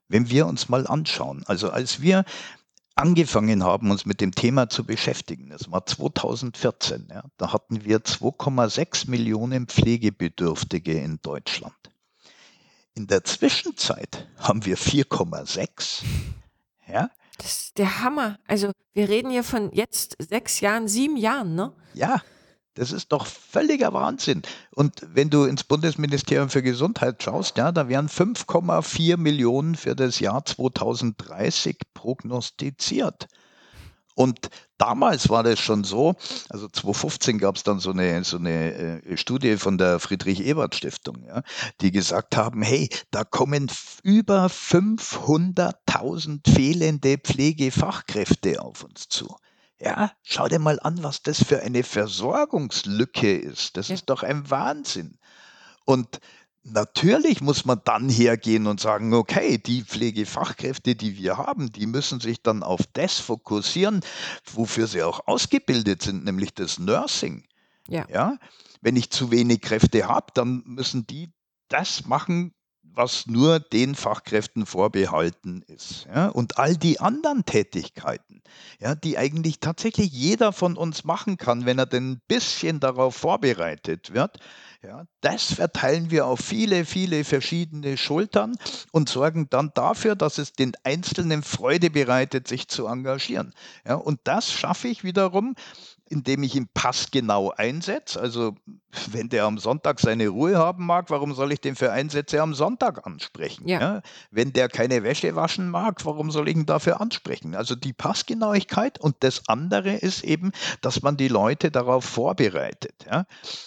Wenn 0.08 0.30
wir 0.30 0.46
uns 0.46 0.70
mal 0.70 0.86
anschauen, 0.86 1.44
also 1.48 1.72
als 1.72 2.02
wir 2.02 2.24
angefangen 2.96 3.64
haben, 3.64 3.92
uns 3.92 4.06
mit 4.06 4.22
dem 4.22 4.32
Thema 4.32 4.70
zu 4.70 4.84
beschäftigen, 4.84 5.50
das 5.50 5.72
war 5.72 5.86
2014, 5.86 7.08
ja, 7.10 7.24
da 7.38 7.54
hatten 7.54 7.84
wir 7.86 8.00
2,6 8.00 9.10
Millionen 9.10 9.68
Pflegebedürftige 9.68 11.00
in 11.00 11.20
Deutschland. 11.22 11.76
In 12.94 13.08
der 13.08 13.24
Zwischenzeit 13.24 14.28
haben 14.38 14.66
wir 14.66 14.78
4,6. 14.78 16.04
Ja? 16.88 17.12
Das 17.38 17.46
ist 17.46 17.78
der 17.78 18.02
Hammer. 18.02 18.40
Also 18.48 18.72
wir 18.94 19.10
reden 19.10 19.30
hier 19.30 19.44
von 19.44 19.72
jetzt 19.72 20.16
sechs 20.20 20.60
Jahren, 20.60 20.88
sieben 20.88 21.18
Jahren, 21.18 21.54
ne? 21.54 21.74
Ja, 21.94 22.22
das 22.78 22.92
ist 22.92 23.12
doch 23.12 23.26
völliger 23.26 23.94
Wahnsinn. 23.94 24.44
Und 24.72 25.02
wenn 25.14 25.30
du 25.30 25.46
ins 25.46 25.64
Bundesministerium 25.64 26.50
für 26.50 26.62
Gesundheit 26.62 27.24
schaust, 27.24 27.58
ja, 27.58 27.72
da 27.72 27.90
wären 27.90 28.08
5,4 28.08 29.18
Millionen 29.18 29.76
für 29.76 29.96
das 29.96 30.20
Jahr 30.20 30.46
2030 30.46 31.78
prognostiziert. 31.94 33.28
Und 34.14 34.50
damals 34.78 35.30
war 35.30 35.44
das 35.44 35.60
schon 35.60 35.84
so, 35.84 36.16
also 36.50 36.68
2015 36.68 37.38
gab 37.38 37.56
es 37.56 37.64
dann 37.64 37.80
so 37.80 37.92
eine, 37.92 38.24
so 38.24 38.38
eine 38.38 39.04
äh, 39.04 39.18
Studie 39.18 39.58
von 39.58 39.78
der 39.78 40.00
Friedrich-Ebert-Stiftung, 40.00 41.24
ja, 41.28 41.44
die 41.82 41.92
gesagt 41.92 42.36
haben, 42.36 42.64
hey, 42.64 42.90
da 43.12 43.24
kommen 43.24 43.72
über 44.02 44.48
500.000 44.48 46.52
fehlende 46.52 47.20
Pflegefachkräfte 47.20 48.62
auf 48.62 48.84
uns 48.84 49.08
zu. 49.08 49.36
Ja, 49.80 50.12
schau 50.24 50.48
dir 50.48 50.60
mal 50.60 50.80
an, 50.80 51.04
was 51.04 51.22
das 51.22 51.44
für 51.44 51.62
eine 51.62 51.84
Versorgungslücke 51.84 53.38
ist. 53.38 53.78
Das 53.78 53.90
Ja. 53.90 53.96
ist 53.96 54.10
doch 54.10 54.24
ein 54.24 54.50
Wahnsinn. 54.50 55.20
Und 55.86 56.20
natürlich 56.64 57.42
muss 57.42 57.64
man 57.66 57.82
dann 57.86 58.10
hergehen 58.10 58.68
und 58.68 58.80
sagen, 58.80 59.14
okay, 59.14 59.58
die 59.58 59.84
Pflegefachkräfte, 59.84 60.96
die 60.96 61.18
wir 61.18 61.38
haben, 61.38 61.72
die 61.72 61.86
müssen 61.86 62.20
sich 62.20 62.42
dann 62.42 62.64
auf 62.64 62.82
das 62.94 63.20
fokussieren, 63.20 64.02
wofür 64.52 64.88
sie 64.88 65.04
auch 65.04 65.28
ausgebildet 65.28 66.02
sind, 66.02 66.26
nämlich 66.26 66.54
das 66.56 66.80
Nursing. 66.80 67.48
Ja. 67.88 68.06
Ja, 68.10 68.38
wenn 68.82 68.96
ich 68.96 69.12
zu 69.12 69.32
wenig 69.32 69.62
Kräfte 69.62 70.08
habe, 70.08 70.28
dann 70.34 70.64
müssen 70.66 71.06
die 71.08 71.32
das 71.70 72.06
machen, 72.06 72.54
was 72.98 73.28
nur 73.28 73.60
den 73.60 73.96
Fachkräften 73.96 74.66
vorbehalten 74.66 75.64
ist. 75.68 76.08
Ja? 76.14 76.28
Und 76.28 76.58
all 76.58 76.76
die 76.76 77.00
anderen 77.00 77.46
Tätigkeiten, 77.46 78.42
ja, 78.80 78.96
die 78.96 79.18
eigentlich 79.18 79.60
tatsächlich 79.60 80.12
jeder 80.12 80.52
von 80.52 80.76
uns 80.76 81.04
machen 81.04 81.38
kann, 81.38 81.66
wenn 81.66 81.80
er 81.80 81.86
denn 81.86 82.12
ein 82.12 82.22
bisschen 82.28 82.80
darauf 82.80 83.16
vorbereitet 83.16 84.14
wird, 84.14 84.40
ja, 84.84 85.06
das 85.22 85.54
verteilen 85.54 86.12
wir 86.12 86.28
auf 86.28 86.40
viele, 86.40 86.86
viele 86.86 87.24
verschiedene 87.24 87.98
Schultern 87.98 88.56
und 88.92 89.10
sorgen 89.10 89.50
dann 89.50 89.72
dafür, 89.74 90.16
dass 90.16 90.38
es 90.38 90.54
den 90.54 90.74
Einzelnen 90.84 91.42
Freude 91.44 91.90
bereitet, 91.90 92.48
sich 92.48 92.68
zu 92.68 92.86
engagieren. 92.86 93.54
Ja, 93.88 93.96
und 93.96 94.20
das 94.24 94.52
schaffe 94.52 94.88
ich 94.88 95.04
wiederum, 95.04 95.56
indem 96.10 96.44
ich 96.44 96.56
ihn 96.56 96.68
passgenau 96.74 97.52
einsetze. 97.52 98.20
Also 98.20 98.56
wenn 99.12 99.30
der 99.30 99.46
am 99.46 99.58
Sonntag 99.58 100.00
seine 100.00 100.30
Ruhe 100.30 100.58
haben 100.58 100.86
mag, 100.86 101.10
warum 101.10 101.34
soll 101.34 101.52
ich 101.52 101.62
den 101.62 101.76
für 101.76 101.92
Einsätze 101.92 102.42
am 102.42 102.54
Sonntag 102.54 103.06
ansprechen? 103.06 103.68
Ja. 103.68 103.80
Ja? 103.80 104.02
Wenn 104.32 104.54
der 104.54 104.70
keine 104.70 105.04
Wäsche 105.04 105.36
waschen 105.36 105.70
mag, 105.70 106.06
warum 106.06 106.32
soll 106.32 106.50
ich 106.50 106.56
ihn 106.56 106.66
dafür 106.66 107.02
ansprechen? 107.02 107.56
Also 107.56 107.76
die 107.76 107.94
Passgenauigkeit 107.94 109.00
und 109.00 109.16
das 109.22 109.48
andere 109.48 109.96
ist 109.96 110.24
eben, 110.24 110.52
dass 110.82 111.02
man 111.02 111.18
die 111.18 111.28
Leute 111.28 111.72
darauf 111.72 112.06
vorbereitet. 112.06 113.06
Ja? 113.06 113.26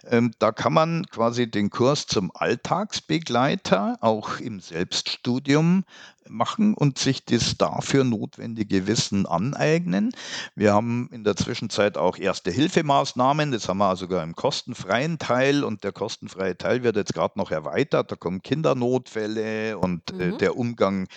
Ähm, 0.09 0.31
da 0.39 0.53
kann 0.53 0.73
man 0.73 1.07
quasi 1.07 1.51
den 1.51 1.71
Kurs 1.71 2.07
zum 2.07 2.31
Alltagsbegleiter 2.35 3.97
auch 4.01 4.39
im 4.39 4.61
Selbststudium 4.61 5.83
machen 6.29 6.75
und 6.75 6.99
sich 6.99 7.25
das 7.25 7.57
dafür 7.57 8.05
notwendige 8.05 8.87
Wissen 8.87 9.27
aneignen. 9.27 10.13
Wir 10.55 10.73
haben 10.73 11.09
in 11.13 11.25
der 11.25 11.37
Zwischenzeit 11.37 11.97
auch 11.97 12.19
erste 12.19 12.51
Hilfemaßnahmen, 12.51 13.53
das 13.53 13.69
haben 13.69 13.79
wir 13.79 13.97
sogar 13.97 14.23
im 14.23 14.35
kostenfreien 14.35 15.19
Teil 15.19 15.65
und 15.65 15.85
der 15.85 15.93
kostenfreie 15.93 16.57
Teil 16.57 16.83
wird 16.83 16.97
jetzt 16.97 17.15
gerade 17.15 17.39
noch 17.39 17.51
erweitert. 17.51 18.13
Da 18.13 18.17
kommen 18.17 18.43
Kindernotfälle 18.43 19.79
und 19.79 20.11
äh, 20.13 20.33
mhm. 20.33 20.39
der 20.39 20.57
Umgang 20.57 21.09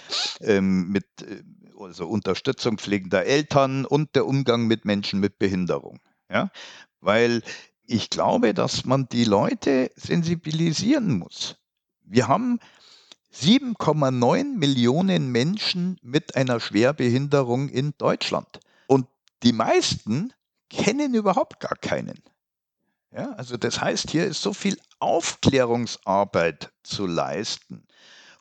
ähm, 0.41 0.89
mit 0.89 1.05
äh, 1.21 1.43
also 1.79 2.07
Unterstützung 2.07 2.77
pflegender 2.77 3.25
Eltern 3.25 3.85
und 3.85 4.15
der 4.15 4.25
Umgang 4.25 4.67
mit 4.67 4.85
Menschen 4.85 5.19
mit 5.19 5.39
Behinderung. 5.39 5.99
Ja? 6.29 6.51
Weil 6.99 7.41
ich 7.85 8.09
glaube, 8.09 8.53
dass 8.53 8.85
man 8.85 9.07
die 9.09 9.23
Leute 9.23 9.89
sensibilisieren 9.95 11.17
muss. 11.17 11.57
Wir 12.03 12.27
haben 12.27 12.59
7,9 13.33 14.57
Millionen 14.57 15.31
Menschen 15.31 15.97
mit 16.01 16.35
einer 16.35 16.59
Schwerbehinderung 16.59 17.69
in 17.69 17.93
Deutschland. 17.97 18.59
Und 18.87 19.07
die 19.43 19.53
meisten 19.53 20.33
kennen 20.69 21.13
überhaupt 21.13 21.59
gar 21.59 21.75
keinen. 21.75 22.21
Ja, 23.11 23.31
also 23.33 23.57
das 23.57 23.81
heißt, 23.81 24.11
hier 24.11 24.25
ist 24.25 24.41
so 24.41 24.53
viel 24.53 24.77
Aufklärungsarbeit 24.99 26.71
zu 26.83 27.07
leisten. 27.07 27.87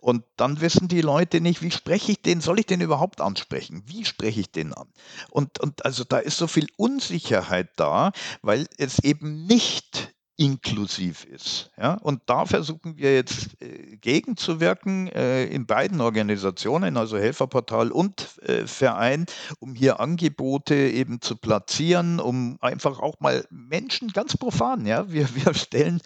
Und 0.00 0.24
dann 0.36 0.60
wissen 0.60 0.88
die 0.88 1.00
Leute 1.00 1.40
nicht, 1.40 1.62
wie 1.62 1.70
spreche 1.70 2.12
ich 2.12 2.22
den, 2.22 2.40
soll 2.40 2.60
ich 2.60 2.66
den 2.66 2.80
überhaupt 2.80 3.20
ansprechen? 3.20 3.82
Wie 3.86 4.04
spreche 4.04 4.40
ich 4.40 4.52
den 4.52 4.72
an? 4.72 4.88
Und, 5.30 5.58
und 5.58 5.84
also 5.84 6.04
da 6.04 6.18
ist 6.18 6.36
so 6.36 6.46
viel 6.46 6.68
Unsicherheit 6.76 7.70
da, 7.76 8.12
weil 8.42 8.68
es 8.76 9.00
eben 9.00 9.46
nicht 9.46 10.14
inklusiv 10.38 11.24
ist. 11.24 11.72
Ja? 11.76 11.94
Und 11.94 12.22
da 12.26 12.46
versuchen 12.46 12.96
wir 12.96 13.12
jetzt 13.12 13.60
äh, 13.60 13.96
gegenzuwirken 13.96 15.08
äh, 15.08 15.44
in 15.46 15.66
beiden 15.66 16.00
Organisationen, 16.00 16.96
also 16.96 17.18
Helferportal 17.18 17.90
und 17.90 18.38
äh, 18.42 18.66
Verein, 18.66 19.26
um 19.58 19.74
hier 19.74 19.98
Angebote 19.98 20.76
eben 20.76 21.20
zu 21.20 21.36
platzieren, 21.36 22.20
um 22.20 22.56
einfach 22.60 23.00
auch 23.00 23.18
mal 23.18 23.46
Menschen 23.50 24.08
ganz 24.12 24.36
profan, 24.36 24.86
ja, 24.86 25.10
wir, 25.10 25.28
wir 25.34 25.54
stellen 25.54 26.00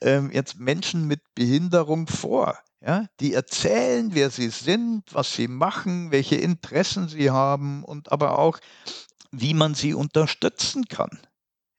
ähm, 0.00 0.30
jetzt 0.32 0.58
Menschen 0.58 1.06
mit 1.06 1.20
Behinderung 1.34 2.06
vor. 2.08 2.58
Ja, 2.80 3.06
die 3.18 3.32
erzählen, 3.32 4.10
wer 4.12 4.28
sie 4.28 4.50
sind, 4.50 5.04
was 5.14 5.32
sie 5.32 5.48
machen, 5.48 6.10
welche 6.10 6.36
Interessen 6.36 7.08
sie 7.08 7.30
haben 7.30 7.82
und 7.82 8.12
aber 8.12 8.38
auch, 8.38 8.58
wie 9.30 9.54
man 9.54 9.74
sie 9.74 9.94
unterstützen 9.94 10.84
kann. 10.86 11.18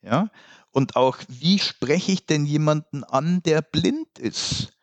Ja, 0.02 0.30
Und 0.76 0.94
auch, 0.94 1.16
wie 1.28 1.58
spreche 1.58 2.12
ich 2.12 2.26
denn 2.26 2.44
jemanden 2.44 3.02
an, 3.02 3.42
der 3.46 3.62
blind 3.62 4.18
ist? 4.18 4.74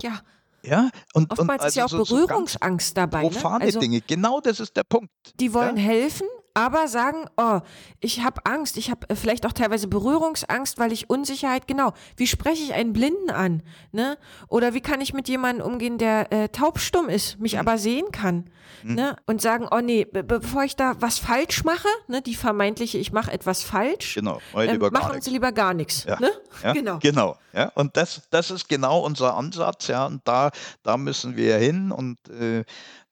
Ja. 0.00 0.20
Ja, 0.62 0.88
und, 1.14 1.32
Oftmals 1.32 1.40
und 1.40 1.50
also 1.50 1.66
ist 1.66 1.74
ja 1.74 1.84
auch 1.84 2.06
so, 2.06 2.14
Berührungsangst 2.14 2.90
so 2.90 2.94
dabei. 2.94 3.22
Ne? 3.24 3.30
Profane 3.30 3.58
ne? 3.58 3.64
also, 3.64 3.80
Dinge, 3.80 4.02
genau 4.02 4.40
das 4.40 4.60
ist 4.60 4.76
der 4.76 4.84
Punkt. 4.84 5.10
Die 5.40 5.52
wollen 5.52 5.76
ja? 5.76 5.82
helfen, 5.82 6.28
aber 6.54 6.88
sagen, 6.88 7.26
oh, 7.36 7.60
ich 8.00 8.22
habe 8.22 8.44
Angst, 8.44 8.76
ich 8.76 8.90
habe 8.90 9.08
äh, 9.08 9.14
vielleicht 9.14 9.46
auch 9.46 9.52
teilweise 9.52 9.88
Berührungsangst, 9.88 10.78
weil 10.78 10.92
ich 10.92 11.08
Unsicherheit, 11.08 11.66
genau, 11.66 11.92
wie 12.16 12.26
spreche 12.26 12.62
ich 12.62 12.74
einen 12.74 12.92
Blinden 12.92 13.30
an, 13.30 13.62
ne? 13.92 14.18
Oder 14.48 14.74
wie 14.74 14.80
kann 14.80 15.00
ich 15.00 15.14
mit 15.14 15.28
jemandem 15.28 15.66
umgehen, 15.66 15.98
der 15.98 16.32
äh, 16.32 16.48
taubstumm 16.48 17.08
ist, 17.08 17.38
mich 17.40 17.54
mhm. 17.54 17.60
aber 17.60 17.78
sehen 17.78 18.12
kann, 18.12 18.50
mhm. 18.82 18.94
ne? 18.94 19.16
Und 19.26 19.40
sagen, 19.40 19.66
oh 19.70 19.80
nee, 19.80 20.04
bevor 20.04 20.64
ich 20.64 20.76
da 20.76 20.96
was 21.00 21.18
falsch 21.18 21.64
mache, 21.64 21.88
ne, 22.08 22.20
die 22.22 22.34
vermeintliche, 22.34 22.98
ich 22.98 23.12
mache 23.12 23.32
etwas 23.32 23.62
falsch, 23.62 24.14
genau, 24.14 24.40
ähm, 24.54 24.78
machen 24.92 25.20
Sie 25.20 25.30
lieber 25.30 25.52
gar 25.52 25.74
nichts, 25.74 26.04
ja. 26.04 26.20
ne? 26.20 26.30
Ja, 26.62 26.72
genau. 26.74 26.98
Genau, 26.98 27.36
ja, 27.52 27.70
und 27.74 27.96
das, 27.96 28.22
das 28.30 28.50
ist 28.50 28.68
genau 28.68 29.00
unser 29.00 29.36
Ansatz, 29.36 29.88
ja, 29.88 30.06
und 30.06 30.20
da, 30.26 30.50
da 30.82 30.96
müssen 30.96 31.36
wir 31.36 31.56
hin 31.56 31.92
und 31.92 32.18
äh, 32.28 32.64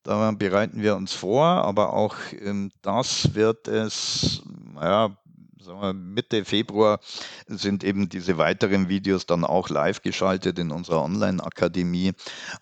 da 0.03 0.31
bereiten 0.33 0.83
wir 0.83 0.97
uns 0.97 1.13
vor, 1.13 1.45
aber 1.45 1.93
auch 1.93 2.17
ähm, 2.41 2.71
das 2.83 3.35
wird 3.35 3.69
es, 3.69 4.43
ja, 4.77 5.17
sagen 5.61 5.81
wir 5.81 5.93
Mitte 5.93 6.45
Februar 6.45 7.01
sind 7.47 7.85
eben 7.85 8.09
diese 8.09 8.39
weiteren 8.39 8.89
Videos 8.89 9.27
dann 9.27 9.45
auch 9.45 9.69
live 9.69 10.03
geschaltet 10.03 10.59
in 10.59 10.71
unserer 10.71 11.03
Online-Akademie. 11.03 12.13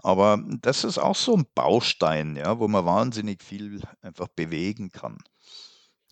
Aber 0.03 0.43
das 0.61 0.85
ist 0.85 0.99
auch 0.99 1.17
so 1.17 1.37
ein 1.37 1.47
Baustein, 1.55 2.37
ja, 2.37 2.59
wo 2.59 2.69
man 2.69 2.85
wahnsinnig 2.85 3.43
viel 3.43 3.81
einfach 4.03 4.29
bewegen 4.29 4.91
kann. 4.91 5.19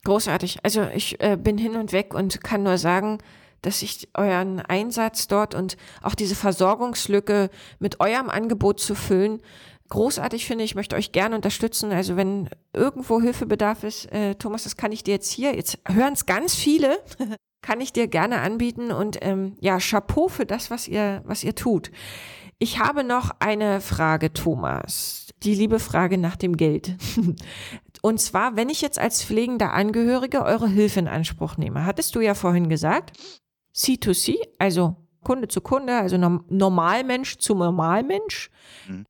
Großartig. 0.05 0.59
Also 0.63 0.85
ich 0.95 1.21
äh, 1.21 1.37
bin 1.37 1.59
hin 1.59 1.77
und 1.77 1.93
weg 1.93 2.15
und 2.15 2.43
kann 2.43 2.63
nur 2.63 2.79
sagen, 2.79 3.19
dass 3.63 3.83
ich 3.83 4.09
euren 4.15 4.61
Einsatz 4.61 5.27
dort 5.27 5.55
und 5.55 5.77
auch 6.03 6.15
diese 6.15 6.37
Versorgungslücke 6.37 7.51
mit 7.81 7.99
eurem 7.99 8.31
Angebot 8.31 8.79
zu 8.79 8.95
füllen, 8.95 9.43
großartig 9.89 10.47
finde. 10.47 10.65
Ich 10.65 10.75
möchte 10.75 10.97
euch 10.97 11.13
gerne 11.13 11.37
unterstützen. 11.37 11.93
Also 11.93 12.17
wenn 12.17 12.49
irgendwo 12.73 13.21
Hilfebedarf 13.21 13.85
ist, 13.85 14.13
äh, 14.13 14.35
Thomas, 14.35 14.65
das 14.65 14.77
kann 14.77 14.93
ich 14.93 15.05
dir 15.05 15.15
jetzt 15.15 15.31
hier, 15.31 15.55
jetzt 15.55 15.79
hören 15.87 16.15
es 16.15 16.27
ganz 16.27 16.55
viele, 16.55 16.99
kann 17.63 17.81
ich 17.81 17.93
dir 17.93 18.09
gerne 18.09 18.41
anbieten 18.41 18.93
und 18.93 19.19
ähm, 19.23 19.57
ja, 19.61 19.79
Chapeau 19.79 20.29
für 20.29 20.47
das, 20.47 20.71
was 20.71 20.89
ihr, 20.89 21.23
was 21.25 21.45
ihr 21.45 21.55
tut. 21.55 21.91
Ich 22.59 22.79
habe 22.79 23.05
noch 23.05 23.33
eine 23.39 23.81
Frage, 23.81 24.33
Thomas. 24.33 25.29
Die 25.43 25.55
liebe 25.55 25.79
Frage 25.79 26.17
nach 26.17 26.37
dem 26.37 26.57
Geld. 26.57 26.97
Und 28.03 28.21
zwar, 28.21 28.57
wenn 28.57 28.71
ich 28.71 28.81
jetzt 28.81 28.99
als 28.99 29.23
pflegender 29.23 29.73
Angehörige 29.73 30.43
eure 30.43 30.69
Hilfe 30.69 31.01
in 31.01 31.09
Anspruch 31.09 31.57
nehme, 31.57 31.85
hattest 31.85 32.15
du 32.15 32.21
ja 32.21 32.35
vorhin 32.35 32.69
gesagt, 32.69 33.19
C2C, 33.75 34.37
also 34.59 34.97
Kunde 35.23 35.49
zu 35.49 35.61
Kunde, 35.61 35.97
also 35.97 36.17
Normalmensch 36.17 37.37
zu 37.39 37.55
Normalmensch. 37.55 38.51
Mhm 38.89 39.05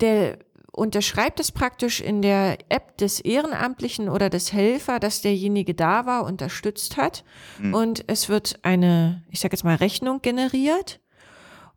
der 0.00 0.38
unterschreibt 0.76 1.40
es 1.40 1.52
praktisch 1.52 2.02
in 2.02 2.20
der 2.20 2.58
App 2.68 2.98
des 2.98 3.18
Ehrenamtlichen 3.20 4.10
oder 4.10 4.28
des 4.28 4.52
Helfer, 4.52 5.00
dass 5.00 5.22
derjenige 5.22 5.74
da 5.74 6.04
war, 6.04 6.24
unterstützt 6.24 6.98
hat. 6.98 7.24
Mhm. 7.58 7.74
Und 7.74 8.04
es 8.08 8.28
wird 8.28 8.60
eine, 8.62 9.24
ich 9.30 9.40
sage 9.40 9.54
jetzt 9.54 9.64
mal, 9.64 9.76
Rechnung 9.76 10.20
generiert. 10.20 11.00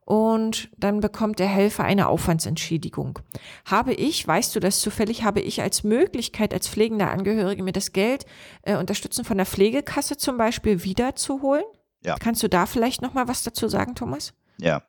Und 0.03 0.69
dann 0.75 1.01
bekommt 1.01 1.39
der 1.39 1.47
Helfer 1.47 1.83
eine 1.83 2.07
Aufwandsentschädigung. 2.07 3.19
Habe 3.65 3.93
ich, 3.93 4.27
weißt 4.27 4.55
du 4.55 4.59
das 4.59 4.81
zufällig, 4.81 5.23
habe 5.23 5.39
ich 5.39 5.61
als 5.61 5.83
Möglichkeit, 5.83 6.51
als 6.53 6.67
pflegender 6.67 7.11
Angehörige 7.11 7.63
mir 7.63 7.71
das 7.71 7.93
Geld 7.93 8.25
äh, 8.63 8.75
unterstützen 8.75 9.23
von 9.23 9.37
der 9.37 9.45
Pflegekasse 9.45 10.17
zum 10.17 10.37
Beispiel 10.37 10.83
wiederzuholen? 10.83 11.63
Ja. 12.03 12.15
Kannst 12.19 12.41
du 12.43 12.49
da 12.49 12.65
vielleicht 12.65 13.01
noch 13.01 13.13
mal 13.13 13.27
was 13.27 13.43
dazu 13.43 13.69
sagen, 13.69 13.95
Thomas? 13.95 14.33
Ja, 14.57 14.81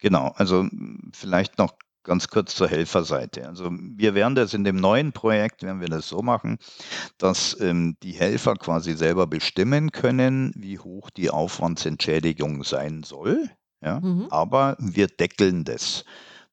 genau. 0.00 0.32
Also 0.36 0.66
vielleicht 1.12 1.58
noch 1.58 1.72
Ganz 2.08 2.28
kurz 2.28 2.54
zur 2.54 2.68
Helferseite. 2.68 3.46
Also 3.46 3.68
wir 3.70 4.14
werden 4.14 4.34
das 4.34 4.54
in 4.54 4.64
dem 4.64 4.76
neuen 4.76 5.12
Projekt, 5.12 5.62
werden 5.62 5.82
wir 5.82 5.88
das 5.88 6.08
so 6.08 6.22
machen, 6.22 6.56
dass 7.18 7.54
ähm, 7.60 7.98
die 8.02 8.12
Helfer 8.12 8.54
quasi 8.54 8.94
selber 8.94 9.26
bestimmen 9.26 9.92
können, 9.92 10.54
wie 10.56 10.78
hoch 10.78 11.10
die 11.10 11.28
Aufwandsentschädigung 11.28 12.64
sein 12.64 13.02
soll. 13.02 13.50
Ja? 13.82 14.00
Mhm. 14.00 14.28
Aber 14.30 14.74
wir 14.78 15.06
deckeln 15.06 15.64
das. 15.64 16.06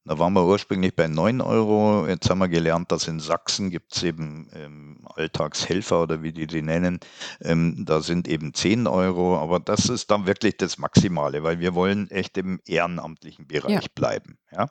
Da 0.07 0.19
waren 0.19 0.33
wir 0.33 0.45
ursprünglich 0.45 0.95
bei 0.95 1.07
9 1.07 1.41
Euro. 1.41 2.07
Jetzt 2.07 2.29
haben 2.29 2.37
wir 2.37 2.47
gelernt, 2.47 2.91
dass 2.91 3.07
in 3.07 3.19
Sachsen 3.19 3.71
gibt 3.71 3.95
es 3.95 4.03
eben 4.03 4.47
ähm, 4.53 4.99
Alltagshelfer 5.15 6.03
oder 6.03 6.21
wie 6.21 6.31
die 6.31 6.45
die 6.45 6.61
nennen. 6.61 6.99
Ähm, 7.41 7.85
da 7.85 8.01
sind 8.01 8.27
eben 8.27 8.53
10 8.53 8.85
Euro. 8.85 9.37
Aber 9.39 9.59
das 9.59 9.89
ist 9.89 10.11
dann 10.11 10.27
wirklich 10.27 10.57
das 10.57 10.77
Maximale, 10.77 11.41
weil 11.41 11.59
wir 11.59 11.73
wollen 11.73 12.11
echt 12.11 12.37
im 12.37 12.61
ehrenamtlichen 12.67 13.47
Bereich 13.47 13.71
ja. 13.71 13.89
bleiben. 13.95 14.37
Ja? 14.51 14.67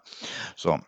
So. 0.55 0.78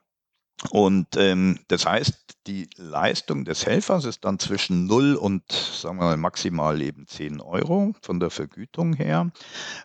Und 0.71 1.17
ähm, 1.17 1.59
das 1.67 1.85
heißt, 1.85 2.37
die 2.47 2.71
Leistung 2.77 3.45
des 3.45 3.67
Helfers 3.67 4.05
ist 4.05 4.25
dann 4.25 4.39
zwischen 4.39 4.87
0 4.87 5.17
und, 5.17 5.43
sagen 5.51 5.99
wir 5.99 6.05
mal, 6.05 6.17
maximal 6.17 6.81
eben 6.81 7.09
10 7.09 7.41
Euro 7.41 7.95
von 8.01 8.21
der 8.21 8.31
Vergütung 8.31 8.95
her. 8.95 9.33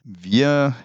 Wir 0.03 0.75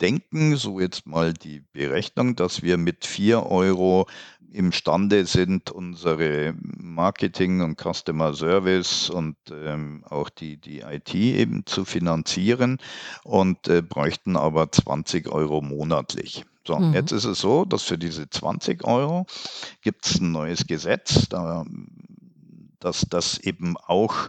denken, 0.00 0.56
so 0.56 0.80
jetzt 0.80 1.06
mal 1.06 1.32
die 1.32 1.60
Berechnung, 1.72 2.36
dass 2.36 2.62
wir 2.62 2.76
mit 2.78 3.06
4 3.06 3.46
Euro 3.46 4.06
imstande 4.52 5.24
sind, 5.26 5.70
unsere 5.70 6.54
Marketing 6.58 7.62
und 7.62 7.80
Customer 7.80 8.34
Service 8.34 9.10
und 9.10 9.36
ähm, 9.50 10.04
auch 10.08 10.28
die, 10.28 10.58
die 10.58 10.80
IT 10.80 11.14
eben 11.14 11.64
zu 11.66 11.84
finanzieren 11.84 12.78
und 13.24 13.68
äh, 13.68 13.82
bräuchten 13.82 14.36
aber 14.36 14.70
20 14.70 15.28
Euro 15.28 15.62
monatlich. 15.62 16.44
So, 16.66 16.78
mhm. 16.78 16.92
jetzt 16.94 17.12
ist 17.12 17.24
es 17.24 17.40
so, 17.40 17.64
dass 17.64 17.82
für 17.82 17.98
diese 17.98 18.28
20 18.28 18.84
Euro 18.84 19.26
gibt 19.80 20.06
es 20.06 20.20
ein 20.20 20.30
neues 20.32 20.66
Gesetz, 20.66 21.28
da, 21.28 21.64
dass 22.78 23.06
das 23.08 23.38
eben 23.38 23.76
auch 23.76 24.28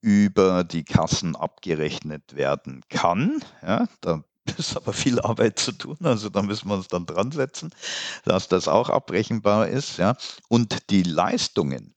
über 0.00 0.64
die 0.64 0.84
Kassen 0.84 1.34
abgerechnet 1.34 2.36
werden 2.36 2.82
kann. 2.90 3.42
Ja, 3.62 3.88
da 4.02 4.22
ist 4.58 4.76
aber 4.76 4.92
viel 4.92 5.20
Arbeit 5.20 5.58
zu 5.58 5.72
tun, 5.72 5.96
also 6.02 6.28
da 6.28 6.42
müssen 6.42 6.68
wir 6.68 6.74
uns 6.74 6.88
dann 6.88 7.06
dran 7.06 7.32
setzen, 7.32 7.70
dass 8.24 8.48
das 8.48 8.68
auch 8.68 8.90
abbrechenbar 8.90 9.68
ist. 9.68 9.98
Ja. 9.98 10.16
Und 10.48 10.90
die 10.90 11.02
Leistungen, 11.02 11.94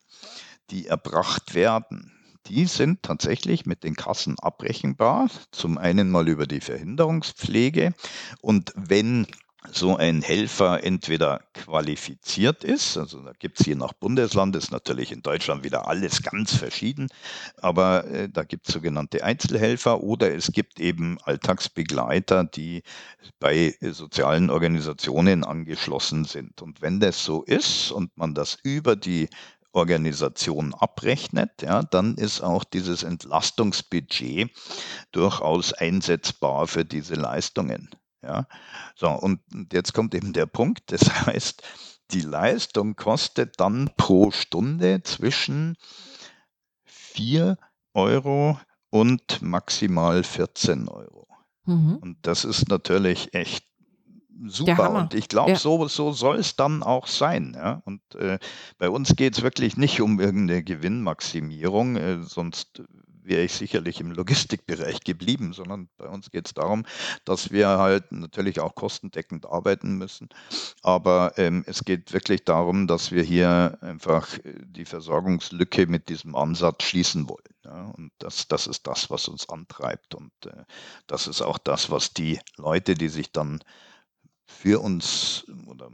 die 0.69 0.87
erbracht 0.87 1.53
werden, 1.53 2.13
die 2.47 2.65
sind 2.65 3.03
tatsächlich 3.03 3.65
mit 3.65 3.83
den 3.83 3.95
Kassen 3.95 4.39
abbrechenbar. 4.39 5.29
Zum 5.51 5.77
einen 5.77 6.09
mal 6.09 6.27
über 6.29 6.47
die 6.47 6.61
Verhinderungspflege. 6.61 7.93
Und 8.41 8.71
wenn 8.75 9.27
so 9.71 9.97
ein 9.97 10.21
Helfer 10.21 10.83
entweder 10.83 11.41
qualifiziert 11.53 12.63
ist, 12.63 12.97
also 12.97 13.21
da 13.21 13.33
gibt 13.37 13.59
es 13.59 13.65
je 13.65 13.75
nach 13.75 13.93
Bundesland, 13.93 14.55
ist 14.55 14.71
natürlich 14.71 15.11
in 15.11 15.21
Deutschland 15.21 15.63
wieder 15.63 15.87
alles 15.87 16.21
ganz 16.21 16.55
verschieden, 16.55 17.07
aber 17.57 18.05
äh, 18.05 18.29
da 18.29 18.43
gibt 18.43 18.67
es 18.67 18.73
sogenannte 18.73 19.23
Einzelhelfer 19.23 20.01
oder 20.01 20.33
es 20.33 20.51
gibt 20.51 20.79
eben 20.79 21.17
Alltagsbegleiter, 21.23 22.45
die 22.45 22.83
bei 23.39 23.75
sozialen 23.81 24.49
Organisationen 24.49 25.43
angeschlossen 25.43 26.25
sind. 26.25 26.61
Und 26.61 26.81
wenn 26.81 26.99
das 26.99 27.23
so 27.23 27.43
ist 27.43 27.91
und 27.91 28.15
man 28.17 28.33
das 28.33 28.57
über 28.63 28.95
die 28.95 29.27
Organisation 29.73 30.73
abrechnet, 30.73 31.61
ja, 31.61 31.83
dann 31.83 32.15
ist 32.15 32.41
auch 32.41 32.63
dieses 32.63 33.03
Entlastungsbudget 33.03 34.49
durchaus 35.11 35.73
einsetzbar 35.73 36.67
für 36.67 36.85
diese 36.85 37.15
Leistungen. 37.15 37.89
Ja, 38.24 38.47
so 38.95 39.09
und 39.09 39.39
jetzt 39.72 39.93
kommt 39.93 40.15
eben 40.15 40.34
der 40.34 40.47
Punkt. 40.47 40.91
Das 40.91 41.01
heißt, 41.28 41.63
die 42.11 42.22
Leistung 42.22 42.95
kostet 42.95 43.59
dann 43.59 43.89
pro 43.97 44.32
Stunde 44.32 45.01
zwischen 45.03 45.78
4 46.86 47.57
Euro 47.93 48.59
und 48.89 49.41
maximal 49.41 50.24
14 50.24 50.88
Euro. 50.88 51.28
Mhm. 51.65 51.97
Und 51.97 52.18
das 52.22 52.45
ist 52.45 52.70
natürlich 52.70 53.34
echt 53.34 53.65
super. 54.45 54.91
Und 54.91 55.13
ich 55.13 55.28
glaube, 55.28 55.51
ja. 55.51 55.57
so, 55.57 55.88
so 55.88 56.11
soll 56.11 56.38
es 56.38 56.55
dann 56.55 56.84
auch 56.84 57.07
sein. 57.07 57.53
Ja? 57.55 57.82
Und 57.86 58.01
äh, 58.15 58.39
bei 58.78 58.89
uns 58.89 59.15
geht 59.15 59.36
es 59.36 59.43
wirklich 59.43 59.78
nicht 59.78 60.01
um 60.01 60.20
irgendeine 60.20 60.63
Gewinnmaximierung, 60.63 61.95
äh, 61.97 62.24
sonst 62.24 62.84
wäre 63.28 63.43
ich 63.43 63.53
sicherlich 63.53 63.99
im 63.99 64.11
Logistikbereich 64.11 65.01
geblieben, 65.01 65.53
sondern 65.53 65.89
bei 65.97 66.07
uns 66.07 66.32
geht 66.32 66.47
es 66.47 66.53
darum, 66.53 66.86
dass 67.25 67.51
wir 67.51 67.67
halt 67.67 68.11
natürlich 68.11 68.59
auch 68.59 68.75
kostendeckend 68.75 69.45
arbeiten 69.45 69.97
müssen. 69.97 70.30
Aber 70.82 71.34
ähm, 71.38 71.63
es 71.67 71.84
geht 71.84 72.13
wirklich 72.13 72.45
darum, 72.45 72.88
dass 72.88 73.11
wir 73.11 73.23
hier 73.23 73.78
einfach 73.82 74.38
äh, 74.39 74.53
die 74.65 74.86
Versorgungslücke 74.86 75.88
mit 75.88 76.09
diesem 76.09 76.36
Ansatz 76.36 76.84
schließen 76.84 77.30
wollen. 77.30 77.55
Ja? 77.63 77.86
Und 77.97 78.11
das, 78.19 78.47
das 78.47 78.67
ist 78.67 78.88
das, 78.88 79.09
was 79.09 79.28
uns 79.28 79.49
antreibt. 79.49 80.15
Und 80.15 80.32
äh, 80.45 80.63
das 81.07 81.28
ist 81.28 81.41
auch 81.41 81.57
das, 81.57 81.89
was 81.89 82.13
die 82.13 82.39
Leute, 82.57 82.95
die 82.95 83.09
sich 83.09 83.32
dann 83.32 83.59
für 84.45 84.82
uns 84.82 85.45
oder 85.67 85.91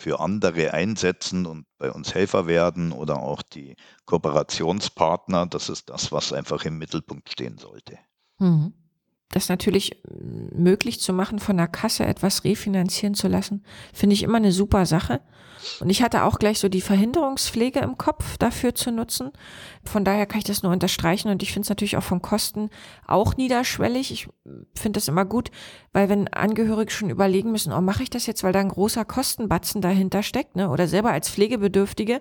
für 0.00 0.18
andere 0.20 0.72
einsetzen 0.72 1.44
und 1.46 1.66
bei 1.78 1.92
uns 1.92 2.14
Helfer 2.14 2.46
werden 2.46 2.90
oder 2.92 3.18
auch 3.18 3.42
die 3.42 3.76
Kooperationspartner. 4.06 5.46
Das 5.46 5.68
ist 5.68 5.90
das, 5.90 6.10
was 6.10 6.32
einfach 6.32 6.64
im 6.64 6.78
Mittelpunkt 6.78 7.30
stehen 7.30 7.58
sollte. 7.58 7.98
Mhm. 8.38 8.72
Das 9.30 9.48
natürlich 9.48 10.02
möglich 10.12 11.00
zu 11.00 11.12
machen, 11.12 11.38
von 11.38 11.56
der 11.56 11.68
Kasse 11.68 12.04
etwas 12.04 12.44
refinanzieren 12.44 13.14
zu 13.14 13.28
lassen, 13.28 13.64
finde 13.94 14.14
ich 14.14 14.22
immer 14.22 14.38
eine 14.38 14.52
super 14.52 14.86
Sache. 14.86 15.20
Und 15.78 15.90
ich 15.90 16.02
hatte 16.02 16.24
auch 16.24 16.38
gleich 16.38 16.58
so 16.58 16.68
die 16.68 16.80
Verhinderungspflege 16.80 17.80
im 17.80 17.96
Kopf 17.98 18.38
dafür 18.38 18.74
zu 18.74 18.90
nutzen. 18.90 19.30
Von 19.84 20.04
daher 20.04 20.26
kann 20.26 20.38
ich 20.38 20.44
das 20.44 20.62
nur 20.62 20.72
unterstreichen 20.72 21.28
und 21.28 21.42
ich 21.42 21.52
finde 21.52 21.66
es 21.66 21.68
natürlich 21.68 21.96
auch 21.96 22.02
von 22.02 22.22
Kosten 22.22 22.70
auch 23.06 23.36
niederschwellig. 23.36 24.10
Ich 24.10 24.28
finde 24.74 24.98
das 24.98 25.08
immer 25.08 25.24
gut, 25.24 25.50
weil 25.92 26.08
wenn 26.08 26.28
Angehörige 26.28 26.90
schon 26.90 27.10
überlegen 27.10 27.52
müssen, 27.52 27.72
oh, 27.72 27.80
mache 27.80 28.02
ich 28.02 28.10
das 28.10 28.26
jetzt, 28.26 28.42
weil 28.42 28.52
da 28.52 28.60
ein 28.60 28.68
großer 28.68 29.04
Kostenbatzen 29.04 29.80
dahinter 29.80 30.22
steckt, 30.22 30.56
ne? 30.56 30.70
Oder 30.70 30.88
selber 30.88 31.12
als 31.12 31.30
Pflegebedürftige, 31.30 32.20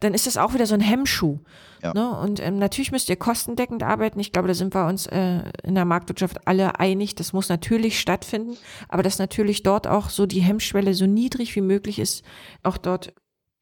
dann 0.00 0.14
ist 0.14 0.26
das 0.26 0.36
auch 0.36 0.54
wieder 0.54 0.66
so 0.66 0.74
ein 0.74 0.80
Hemmschuh. 0.80 1.38
Ja. 1.82 1.92
Ne? 1.92 2.18
Und 2.18 2.40
ähm, 2.40 2.58
natürlich 2.58 2.92
müsst 2.92 3.08
ihr 3.08 3.16
kostendeckend 3.16 3.82
arbeiten. 3.82 4.20
Ich 4.20 4.32
glaube, 4.32 4.48
da 4.48 4.54
sind 4.54 4.74
wir 4.74 4.86
uns 4.86 5.06
äh, 5.06 5.42
in 5.62 5.74
der 5.74 5.84
Marktwirtschaft 5.84 6.46
alle 6.46 6.78
einig. 6.78 7.14
Das 7.14 7.32
muss 7.32 7.48
natürlich 7.48 7.98
stattfinden, 7.98 8.56
aber 8.88 9.02
dass 9.02 9.18
natürlich 9.18 9.62
dort 9.62 9.86
auch 9.86 10.10
so 10.10 10.26
die 10.26 10.40
Hemmschwelle 10.40 10.94
so 10.94 11.06
niedrig 11.06 11.54
wie 11.56 11.60
möglich 11.60 11.98
ist, 11.98 12.24
auch 12.62 12.78
dort, 12.78 13.12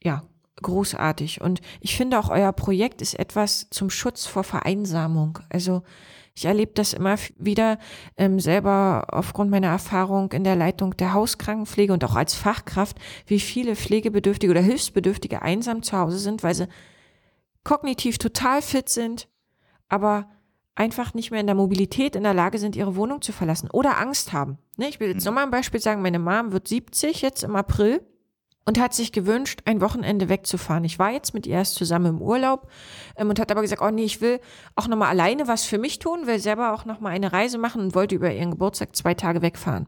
ja, 0.03 0.22
großartig. 0.62 1.41
Und 1.41 1.61
ich 1.80 1.97
finde 1.97 2.18
auch 2.18 2.30
euer 2.30 2.53
Projekt 2.53 3.03
ist 3.03 3.18
etwas 3.18 3.68
zum 3.70 3.91
Schutz 3.91 4.26
vor 4.26 4.45
Vereinsamung. 4.45 5.39
Also 5.51 5.82
ich 6.37 6.45
erlebe 6.45 6.72
das 6.74 6.93
immer 6.93 7.16
wieder 7.39 7.78
ähm, 8.18 8.39
selber 8.39 9.07
aufgrund 9.11 9.51
meiner 9.51 9.68
Erfahrung 9.68 10.30
in 10.32 10.45
der 10.45 10.55
Leitung 10.55 10.95
der 10.97 11.14
Hauskrankenpflege 11.14 11.93
und 11.93 12.05
auch 12.05 12.14
als 12.14 12.34
Fachkraft, 12.34 12.99
wie 13.26 13.41
viele 13.41 13.74
Pflegebedürftige 13.74 14.51
oder 14.51 14.61
Hilfsbedürftige 14.61 15.41
einsam 15.41 15.82
zu 15.82 15.97
Hause 15.97 16.18
sind, 16.18 16.43
weil 16.43 16.55
sie 16.55 16.68
kognitiv 17.64 18.18
total 18.18 18.61
fit 18.61 18.91
sind, 18.91 19.28
aber 19.89 20.28
einfach 20.74 21.14
nicht 21.14 21.30
mehr 21.30 21.41
in 21.41 21.47
der 21.47 21.57
Mobilität 21.57 22.14
in 22.14 22.22
der 22.22 22.34
Lage 22.34 22.59
sind, 22.59 22.76
ihre 22.76 22.97
Wohnung 22.97 23.22
zu 23.22 23.32
verlassen 23.32 23.70
oder 23.72 23.99
Angst 23.99 24.34
haben. 24.34 24.59
Ne, 24.76 24.89
ich 24.89 25.01
will 25.01 25.09
jetzt 25.09 25.24
mhm. 25.24 25.30
nochmal 25.30 25.45
ein 25.45 25.51
Beispiel 25.51 25.80
sagen, 25.80 26.03
meine 26.03 26.18
Mom 26.18 26.53
wird 26.53 26.68
70 26.68 27.22
jetzt 27.22 27.45
im 27.45 27.57
April 27.57 28.03
und 28.66 28.80
hat 28.80 28.92
sich 28.92 29.12
gewünscht, 29.12 29.60
ein 29.64 29.80
Wochenende 29.80 30.28
wegzufahren. 30.28 30.84
Ich 30.84 30.98
war 30.98 31.12
jetzt 31.12 31.32
mit 31.34 31.46
ihr 31.46 31.54
erst 31.54 31.76
zusammen 31.76 32.16
im 32.16 32.20
Urlaub 32.20 32.68
ähm, 33.16 33.30
und 33.30 33.38
hat 33.38 33.50
aber 33.50 33.62
gesagt, 33.62 33.80
oh 33.80 33.90
nee, 33.90 34.04
ich 34.04 34.20
will 34.20 34.40
auch 34.74 34.88
nochmal 34.88 35.08
alleine 35.08 35.48
was 35.48 35.64
für 35.64 35.78
mich 35.78 35.98
tun, 35.98 36.26
will 36.26 36.40
selber 36.40 36.74
auch 36.74 36.84
nochmal 36.84 37.12
eine 37.12 37.32
Reise 37.32 37.58
machen 37.58 37.80
und 37.80 37.94
wollte 37.94 38.16
über 38.16 38.32
ihren 38.32 38.50
Geburtstag 38.50 38.94
zwei 38.94 39.14
Tage 39.14 39.40
wegfahren. 39.40 39.86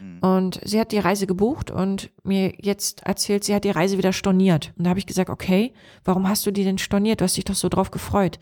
Mhm. 0.00 0.18
Und 0.20 0.60
sie 0.64 0.78
hat 0.78 0.92
die 0.92 0.98
Reise 0.98 1.26
gebucht 1.26 1.72
und 1.72 2.10
mir 2.22 2.54
jetzt 2.58 3.04
erzählt, 3.04 3.42
sie 3.42 3.54
hat 3.54 3.64
die 3.64 3.70
Reise 3.70 3.98
wieder 3.98 4.12
storniert. 4.12 4.72
Und 4.78 4.84
da 4.84 4.90
habe 4.90 5.00
ich 5.00 5.06
gesagt, 5.06 5.28
okay, 5.28 5.74
warum 6.04 6.28
hast 6.28 6.46
du 6.46 6.52
die 6.52 6.64
denn 6.64 6.78
storniert? 6.78 7.20
Du 7.20 7.24
hast 7.24 7.36
dich 7.36 7.44
doch 7.44 7.56
so 7.56 7.68
drauf 7.68 7.90
gefreut 7.90 8.38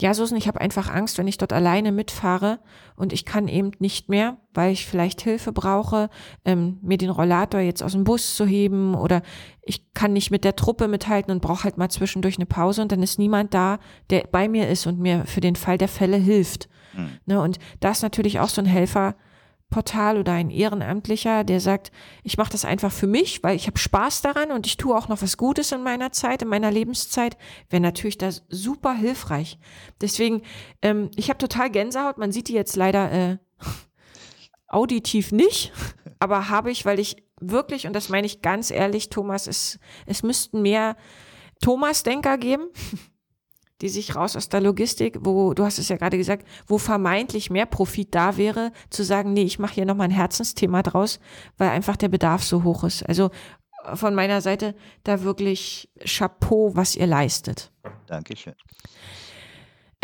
ja, 0.00 0.12
Susan, 0.12 0.36
ich 0.36 0.48
habe 0.48 0.60
einfach 0.60 0.92
Angst, 0.92 1.18
wenn 1.18 1.28
ich 1.28 1.38
dort 1.38 1.52
alleine 1.52 1.92
mitfahre 1.92 2.58
und 2.96 3.12
ich 3.12 3.24
kann 3.24 3.46
eben 3.46 3.70
nicht 3.78 4.08
mehr, 4.08 4.38
weil 4.52 4.72
ich 4.72 4.86
vielleicht 4.86 5.20
Hilfe 5.20 5.52
brauche, 5.52 6.10
ähm, 6.44 6.78
mir 6.82 6.98
den 6.98 7.10
Rollator 7.10 7.60
jetzt 7.60 7.80
aus 7.80 7.92
dem 7.92 8.02
Bus 8.02 8.34
zu 8.34 8.44
heben 8.44 8.96
oder 8.96 9.22
ich 9.62 9.92
kann 9.94 10.12
nicht 10.12 10.32
mit 10.32 10.42
der 10.42 10.56
Truppe 10.56 10.88
mithalten 10.88 11.32
und 11.32 11.40
brauche 11.40 11.62
halt 11.62 11.78
mal 11.78 11.90
zwischendurch 11.90 12.38
eine 12.38 12.46
Pause 12.46 12.82
und 12.82 12.90
dann 12.90 13.04
ist 13.04 13.20
niemand 13.20 13.54
da, 13.54 13.78
der 14.10 14.26
bei 14.30 14.48
mir 14.48 14.68
ist 14.68 14.86
und 14.86 14.98
mir 14.98 15.26
für 15.26 15.40
den 15.40 15.54
Fall 15.54 15.78
der 15.78 15.88
Fälle 15.88 16.16
hilft. 16.16 16.68
Mhm. 16.94 17.10
Ne, 17.26 17.40
und 17.40 17.60
da 17.78 17.92
ist 17.92 18.02
natürlich 18.02 18.40
auch 18.40 18.48
so 18.48 18.60
ein 18.60 18.66
Helfer, 18.66 19.14
Portal 19.70 20.18
oder 20.18 20.32
ein 20.32 20.50
Ehrenamtlicher, 20.50 21.42
der 21.42 21.60
sagt, 21.60 21.90
ich 22.22 22.36
mache 22.38 22.52
das 22.52 22.64
einfach 22.64 22.92
für 22.92 23.06
mich, 23.06 23.42
weil 23.42 23.56
ich 23.56 23.66
habe 23.66 23.78
Spaß 23.78 24.22
daran 24.22 24.52
und 24.52 24.66
ich 24.66 24.76
tue 24.76 24.96
auch 24.96 25.08
noch 25.08 25.20
was 25.20 25.36
Gutes 25.36 25.72
in 25.72 25.82
meiner 25.82 26.12
Zeit, 26.12 26.42
in 26.42 26.48
meiner 26.48 26.70
Lebenszeit, 26.70 27.36
wäre 27.70 27.82
natürlich 27.82 28.18
das 28.18 28.44
super 28.48 28.94
hilfreich. 28.94 29.58
Deswegen, 30.00 30.42
ähm, 30.80 31.10
ich 31.16 31.28
habe 31.28 31.38
total 31.38 31.70
Gänsehaut. 31.70 32.18
Man 32.18 32.30
sieht 32.30 32.48
die 32.48 32.52
jetzt 32.52 32.76
leider 32.76 33.10
äh, 33.10 33.38
auditiv 34.68 35.32
nicht, 35.32 35.72
aber 36.20 36.48
habe 36.48 36.70
ich, 36.70 36.84
weil 36.84 37.00
ich 37.00 37.16
wirklich, 37.40 37.86
und 37.86 37.94
das 37.94 38.08
meine 38.08 38.26
ich 38.26 38.42
ganz 38.42 38.70
ehrlich, 38.70 39.10
Thomas, 39.10 39.46
es, 39.46 39.80
es 40.06 40.22
müssten 40.22 40.62
mehr 40.62 40.96
Thomas-Denker 41.62 42.38
geben 42.38 42.68
die 43.80 43.88
sich 43.88 44.14
raus 44.14 44.36
aus 44.36 44.48
der 44.48 44.60
Logistik, 44.60 45.18
wo, 45.20 45.54
du 45.54 45.64
hast 45.64 45.78
es 45.78 45.88
ja 45.88 45.96
gerade 45.96 46.16
gesagt, 46.16 46.46
wo 46.66 46.78
vermeintlich 46.78 47.50
mehr 47.50 47.66
Profit 47.66 48.14
da 48.14 48.36
wäre, 48.36 48.72
zu 48.90 49.02
sagen, 49.02 49.32
nee, 49.32 49.42
ich 49.42 49.58
mache 49.58 49.74
hier 49.74 49.86
nochmal 49.86 50.08
ein 50.08 50.12
Herzensthema 50.12 50.82
draus, 50.82 51.18
weil 51.58 51.70
einfach 51.70 51.96
der 51.96 52.08
Bedarf 52.08 52.44
so 52.44 52.62
hoch 52.62 52.84
ist. 52.84 53.02
Also 53.02 53.30
von 53.94 54.14
meiner 54.14 54.40
Seite 54.40 54.74
da 55.02 55.22
wirklich 55.22 55.90
Chapeau, 56.04 56.74
was 56.74 56.96
ihr 56.96 57.06
leistet. 57.06 57.72
Dankeschön. 58.06 58.54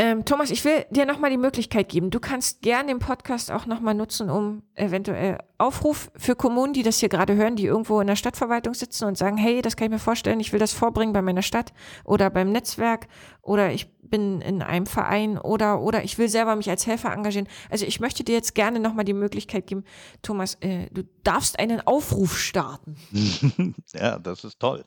Ähm, 0.00 0.24
Thomas, 0.24 0.50
ich 0.50 0.64
will 0.64 0.86
dir 0.88 1.04
nochmal 1.04 1.28
die 1.28 1.36
Möglichkeit 1.36 1.90
geben. 1.90 2.08
Du 2.08 2.20
kannst 2.20 2.62
gerne 2.62 2.88
den 2.88 3.00
Podcast 3.00 3.50
auch 3.50 3.66
nochmal 3.66 3.92
nutzen, 3.92 4.30
um 4.30 4.62
eventuell 4.74 5.36
Aufruf 5.58 6.10
für 6.16 6.34
Kommunen, 6.34 6.72
die 6.72 6.82
das 6.82 7.00
hier 7.00 7.10
gerade 7.10 7.36
hören, 7.36 7.54
die 7.54 7.66
irgendwo 7.66 8.00
in 8.00 8.06
der 8.06 8.16
Stadtverwaltung 8.16 8.72
sitzen 8.72 9.04
und 9.04 9.18
sagen, 9.18 9.36
hey, 9.36 9.60
das 9.60 9.76
kann 9.76 9.84
ich 9.84 9.90
mir 9.90 9.98
vorstellen, 9.98 10.40
ich 10.40 10.54
will 10.54 10.58
das 10.58 10.72
vorbringen 10.72 11.12
bei 11.12 11.20
meiner 11.20 11.42
Stadt 11.42 11.74
oder 12.02 12.30
beim 12.30 12.50
Netzwerk 12.50 13.08
oder 13.42 13.72
ich 13.72 13.92
bin 14.00 14.40
in 14.40 14.62
einem 14.62 14.86
Verein 14.86 15.36
oder, 15.36 15.82
oder 15.82 16.02
ich 16.02 16.16
will 16.16 16.30
selber 16.30 16.56
mich 16.56 16.70
als 16.70 16.86
Helfer 16.86 17.12
engagieren. 17.12 17.46
Also 17.68 17.84
ich 17.84 18.00
möchte 18.00 18.24
dir 18.24 18.36
jetzt 18.36 18.54
gerne 18.54 18.80
nochmal 18.80 19.04
die 19.04 19.12
Möglichkeit 19.12 19.66
geben, 19.66 19.84
Thomas, 20.22 20.54
äh, 20.62 20.88
du 20.92 21.02
darfst 21.24 21.58
einen 21.58 21.86
Aufruf 21.86 22.38
starten. 22.38 22.96
ja, 23.92 24.18
das 24.18 24.44
ist 24.44 24.58
toll. 24.60 24.82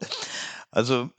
Also 0.72 1.12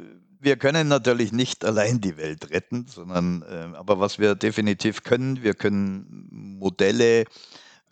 wir 0.44 0.56
können 0.56 0.88
natürlich 0.88 1.32
nicht 1.32 1.64
allein 1.64 2.00
die 2.00 2.16
Welt 2.16 2.50
retten, 2.50 2.86
sondern 2.86 3.42
äh, 3.42 3.76
aber 3.76 3.98
was 4.00 4.18
wir 4.18 4.34
definitiv 4.34 5.02
können, 5.02 5.42
wir 5.42 5.54
können 5.54 6.28
Modelle 6.58 7.24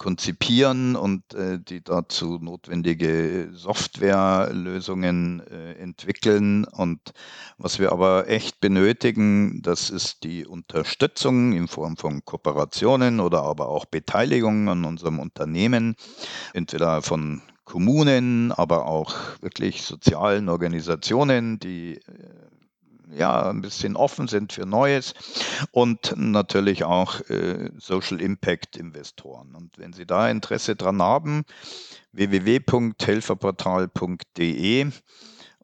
konzipieren 0.03 0.97
und 0.97 1.33
äh, 1.35 1.61
die 1.61 1.83
dazu 1.83 2.39
notwendige 2.41 3.51
Softwarelösungen 3.53 5.47
äh, 5.47 5.75
entwickeln. 5.75 6.65
Und 6.65 7.13
was 7.57 7.79
wir 7.79 7.93
aber 7.93 8.29
echt 8.29 8.61
benötigen, 8.61 9.63
das 9.63 9.91
ist 9.91 10.25
die 10.25 10.45
Unterstützung 10.45 11.53
in 11.53 11.69
Form 11.69 11.97
von 11.97 12.25
Kooperationen 12.25 13.21
oder 13.21 13.43
aber 13.43 13.69
auch 13.69 13.85
Beteiligung 13.85 14.69
an 14.69 14.85
unserem 14.85 15.21
Unternehmen, 15.21 15.95
entweder 16.53 17.01
von 17.03 17.41
Kommunen, 17.65 18.53
aber 18.53 18.87
auch 18.87 19.15
wirklich 19.41 19.83
sozialen 19.83 20.49
Organisationen, 20.49 21.59
die 21.59 21.97
äh, 21.97 22.01
ja 23.15 23.51
ein 23.51 23.61
bisschen 23.61 23.95
offen 23.97 24.29
sind 24.29 24.53
für 24.53 24.67
Neues 24.67 25.15
und 25.71 26.15
natürlich 26.17 26.85
auch 26.85 27.21
äh, 27.29 27.71
Social 27.79 28.21
Impact 28.21 28.77
Investoren. 28.77 29.55
Und 29.55 29.79
wenn 29.79 29.93
Sie 29.93 30.07
da 30.07 30.31
Interesse 30.31 30.77
dran 30.77 31.03
haben, 31.03 31.45
www.helferportal.de 32.13 34.91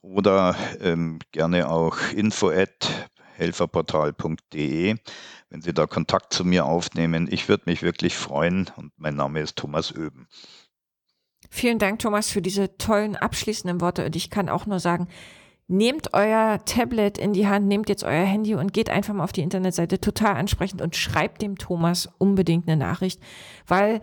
oder 0.01 0.57
ähm, 0.81 1.19
gerne 1.33 1.69
auch 1.69 1.99
info 2.15 2.51
at 2.51 3.11
helferportal.de, 3.35 4.97
wenn 5.51 5.63
Sie 5.63 5.73
da 5.73 5.87
Kontakt 5.87 6.33
zu 6.33 6.45
mir 6.45 6.67
aufnehmen. 6.67 7.29
Ich 7.31 7.49
würde 7.49 7.65
mich 7.67 7.83
wirklich 7.83 8.17
freuen 8.17 8.69
und 8.77 8.93
mein 8.97 9.15
Name 9.15 9.41
ist 9.41 9.57
Thomas 9.57 9.93
Öben. 9.93 10.27
Vielen 11.51 11.79
Dank, 11.79 11.99
Thomas, 11.99 12.31
für 12.31 12.43
diese 12.43 12.77
tollen 12.79 13.17
abschließenden 13.17 13.81
Worte. 13.81 14.05
Und 14.07 14.17
ich 14.17 14.31
kann 14.31 14.49
auch 14.49 14.67
nur 14.67 14.81
sagen, 14.81 15.09
nehmt 15.69 16.15
euer 16.15 16.61
Tablet 16.65 17.19
in 17.19 17.33
die 17.33 17.47
Hand, 17.47 17.67
nehmt 17.67 17.89
jetzt 17.89 18.05
euer 18.05 18.25
Handy 18.25 18.55
und 18.55 18.73
geht 18.73 18.91
einfach 18.91 19.15
mal 19.15 19.25
auf 19.25 19.33
die 19.33 19.43
Internetseite 19.43 20.01
total 20.01 20.37
ansprechend 20.37 20.83
und 20.83 20.97
schreibt 20.97 21.43
dem 21.43 21.59
Thomas 21.59 22.09
unbedingt 22.19 22.67
eine 22.69 22.79
Nachricht, 22.79 23.21
weil 23.67 24.01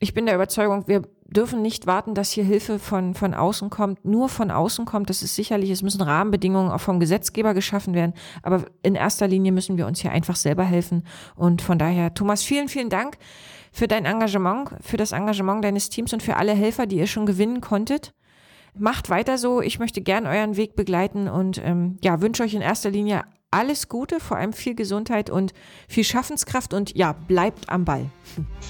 ich 0.00 0.12
bin 0.12 0.26
der 0.26 0.34
Überzeugung, 0.34 0.86
wir 0.88 1.02
dürfen 1.26 1.62
nicht 1.62 1.86
warten, 1.86 2.14
dass 2.14 2.32
hier 2.32 2.44
Hilfe 2.44 2.78
von, 2.78 3.14
von 3.14 3.32
außen 3.32 3.70
kommt, 3.70 4.04
nur 4.04 4.28
von 4.28 4.50
außen 4.50 4.84
kommt. 4.84 5.08
Das 5.08 5.22
ist 5.22 5.34
sicherlich, 5.34 5.70
es 5.70 5.82
müssen 5.82 6.02
Rahmenbedingungen 6.02 6.70
auch 6.70 6.80
vom 6.80 7.00
Gesetzgeber 7.00 7.54
geschaffen 7.54 7.94
werden. 7.94 8.12
Aber 8.42 8.66
in 8.82 8.94
erster 8.94 9.26
Linie 9.26 9.52
müssen 9.52 9.78
wir 9.78 9.86
uns 9.86 10.00
hier 10.00 10.12
einfach 10.12 10.36
selber 10.36 10.64
helfen. 10.64 11.06
Und 11.36 11.62
von 11.62 11.78
daher, 11.78 12.12
Thomas, 12.12 12.42
vielen, 12.42 12.68
vielen 12.68 12.90
Dank 12.90 13.16
für 13.74 13.88
dein 13.88 14.04
Engagement, 14.04 14.70
für 14.80 14.96
das 14.96 15.10
Engagement 15.10 15.64
deines 15.64 15.88
Teams 15.88 16.12
und 16.12 16.22
für 16.22 16.36
alle 16.36 16.52
Helfer, 16.52 16.86
die 16.86 16.96
ihr 16.96 17.08
schon 17.08 17.26
gewinnen 17.26 17.60
konntet. 17.60 18.14
Macht 18.78 19.10
weiter 19.10 19.36
so. 19.36 19.60
Ich 19.60 19.80
möchte 19.80 20.00
gern 20.00 20.26
euren 20.26 20.56
Weg 20.56 20.76
begleiten 20.76 21.28
und 21.28 21.60
ähm, 21.62 21.98
ja, 22.02 22.20
wünsche 22.20 22.44
euch 22.44 22.54
in 22.54 22.62
erster 22.62 22.90
Linie 22.90 23.24
alles 23.50 23.88
Gute, 23.88 24.20
vor 24.20 24.36
allem 24.36 24.52
viel 24.52 24.76
Gesundheit 24.76 25.28
und 25.28 25.52
viel 25.88 26.04
Schaffenskraft 26.04 26.72
und 26.72 26.96
ja, 26.96 27.12
bleibt 27.12 27.68
am 27.68 27.84
Ball. 27.84 28.06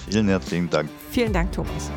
Vielen 0.09 0.29
herzlichen 0.29 0.71
Dank. 0.71 0.89
Vielen 1.11 1.35
Dank, 1.35 1.53
Thomas. 1.53 1.91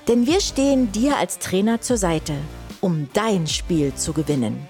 Denn 0.08 0.26
wir 0.26 0.42
stehen 0.42 0.92
dir 0.92 1.18
als 1.18 1.40
Trainer 1.40 1.82
zur 1.82 1.98
Seite, 1.98 2.34
um 2.82 3.10
dein 3.14 3.48
Spiel 3.48 3.94
zu 3.94 4.14
gewinnen. 4.14 4.68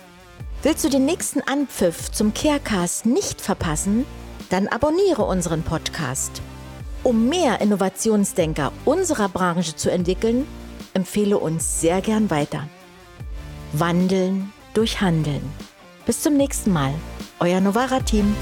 Willst 0.63 0.83
du 0.83 0.89
den 0.89 1.05
nächsten 1.05 1.41
Anpfiff 1.41 2.11
zum 2.11 2.33
Carecast 2.33 3.05
nicht 3.05 3.41
verpassen? 3.41 4.05
Dann 4.49 4.67
abonniere 4.67 5.23
unseren 5.23 5.63
Podcast. 5.63 6.41
Um 7.03 7.29
mehr 7.29 7.61
Innovationsdenker 7.61 8.71
unserer 8.85 9.29
Branche 9.29 9.75
zu 9.75 9.91
entwickeln, 9.91 10.47
empfehle 10.93 11.37
uns 11.37 11.79
sehr 11.79 12.01
gern 12.01 12.29
weiter. 12.29 12.67
Wandeln 13.73 14.51
durch 14.77 15.01
Handeln. 15.01 15.41
Bis 16.05 16.21
zum 16.21 16.37
nächsten 16.37 16.71
Mal. 16.71 16.93
Euer 17.39 17.59
Novara-Team. 17.59 18.35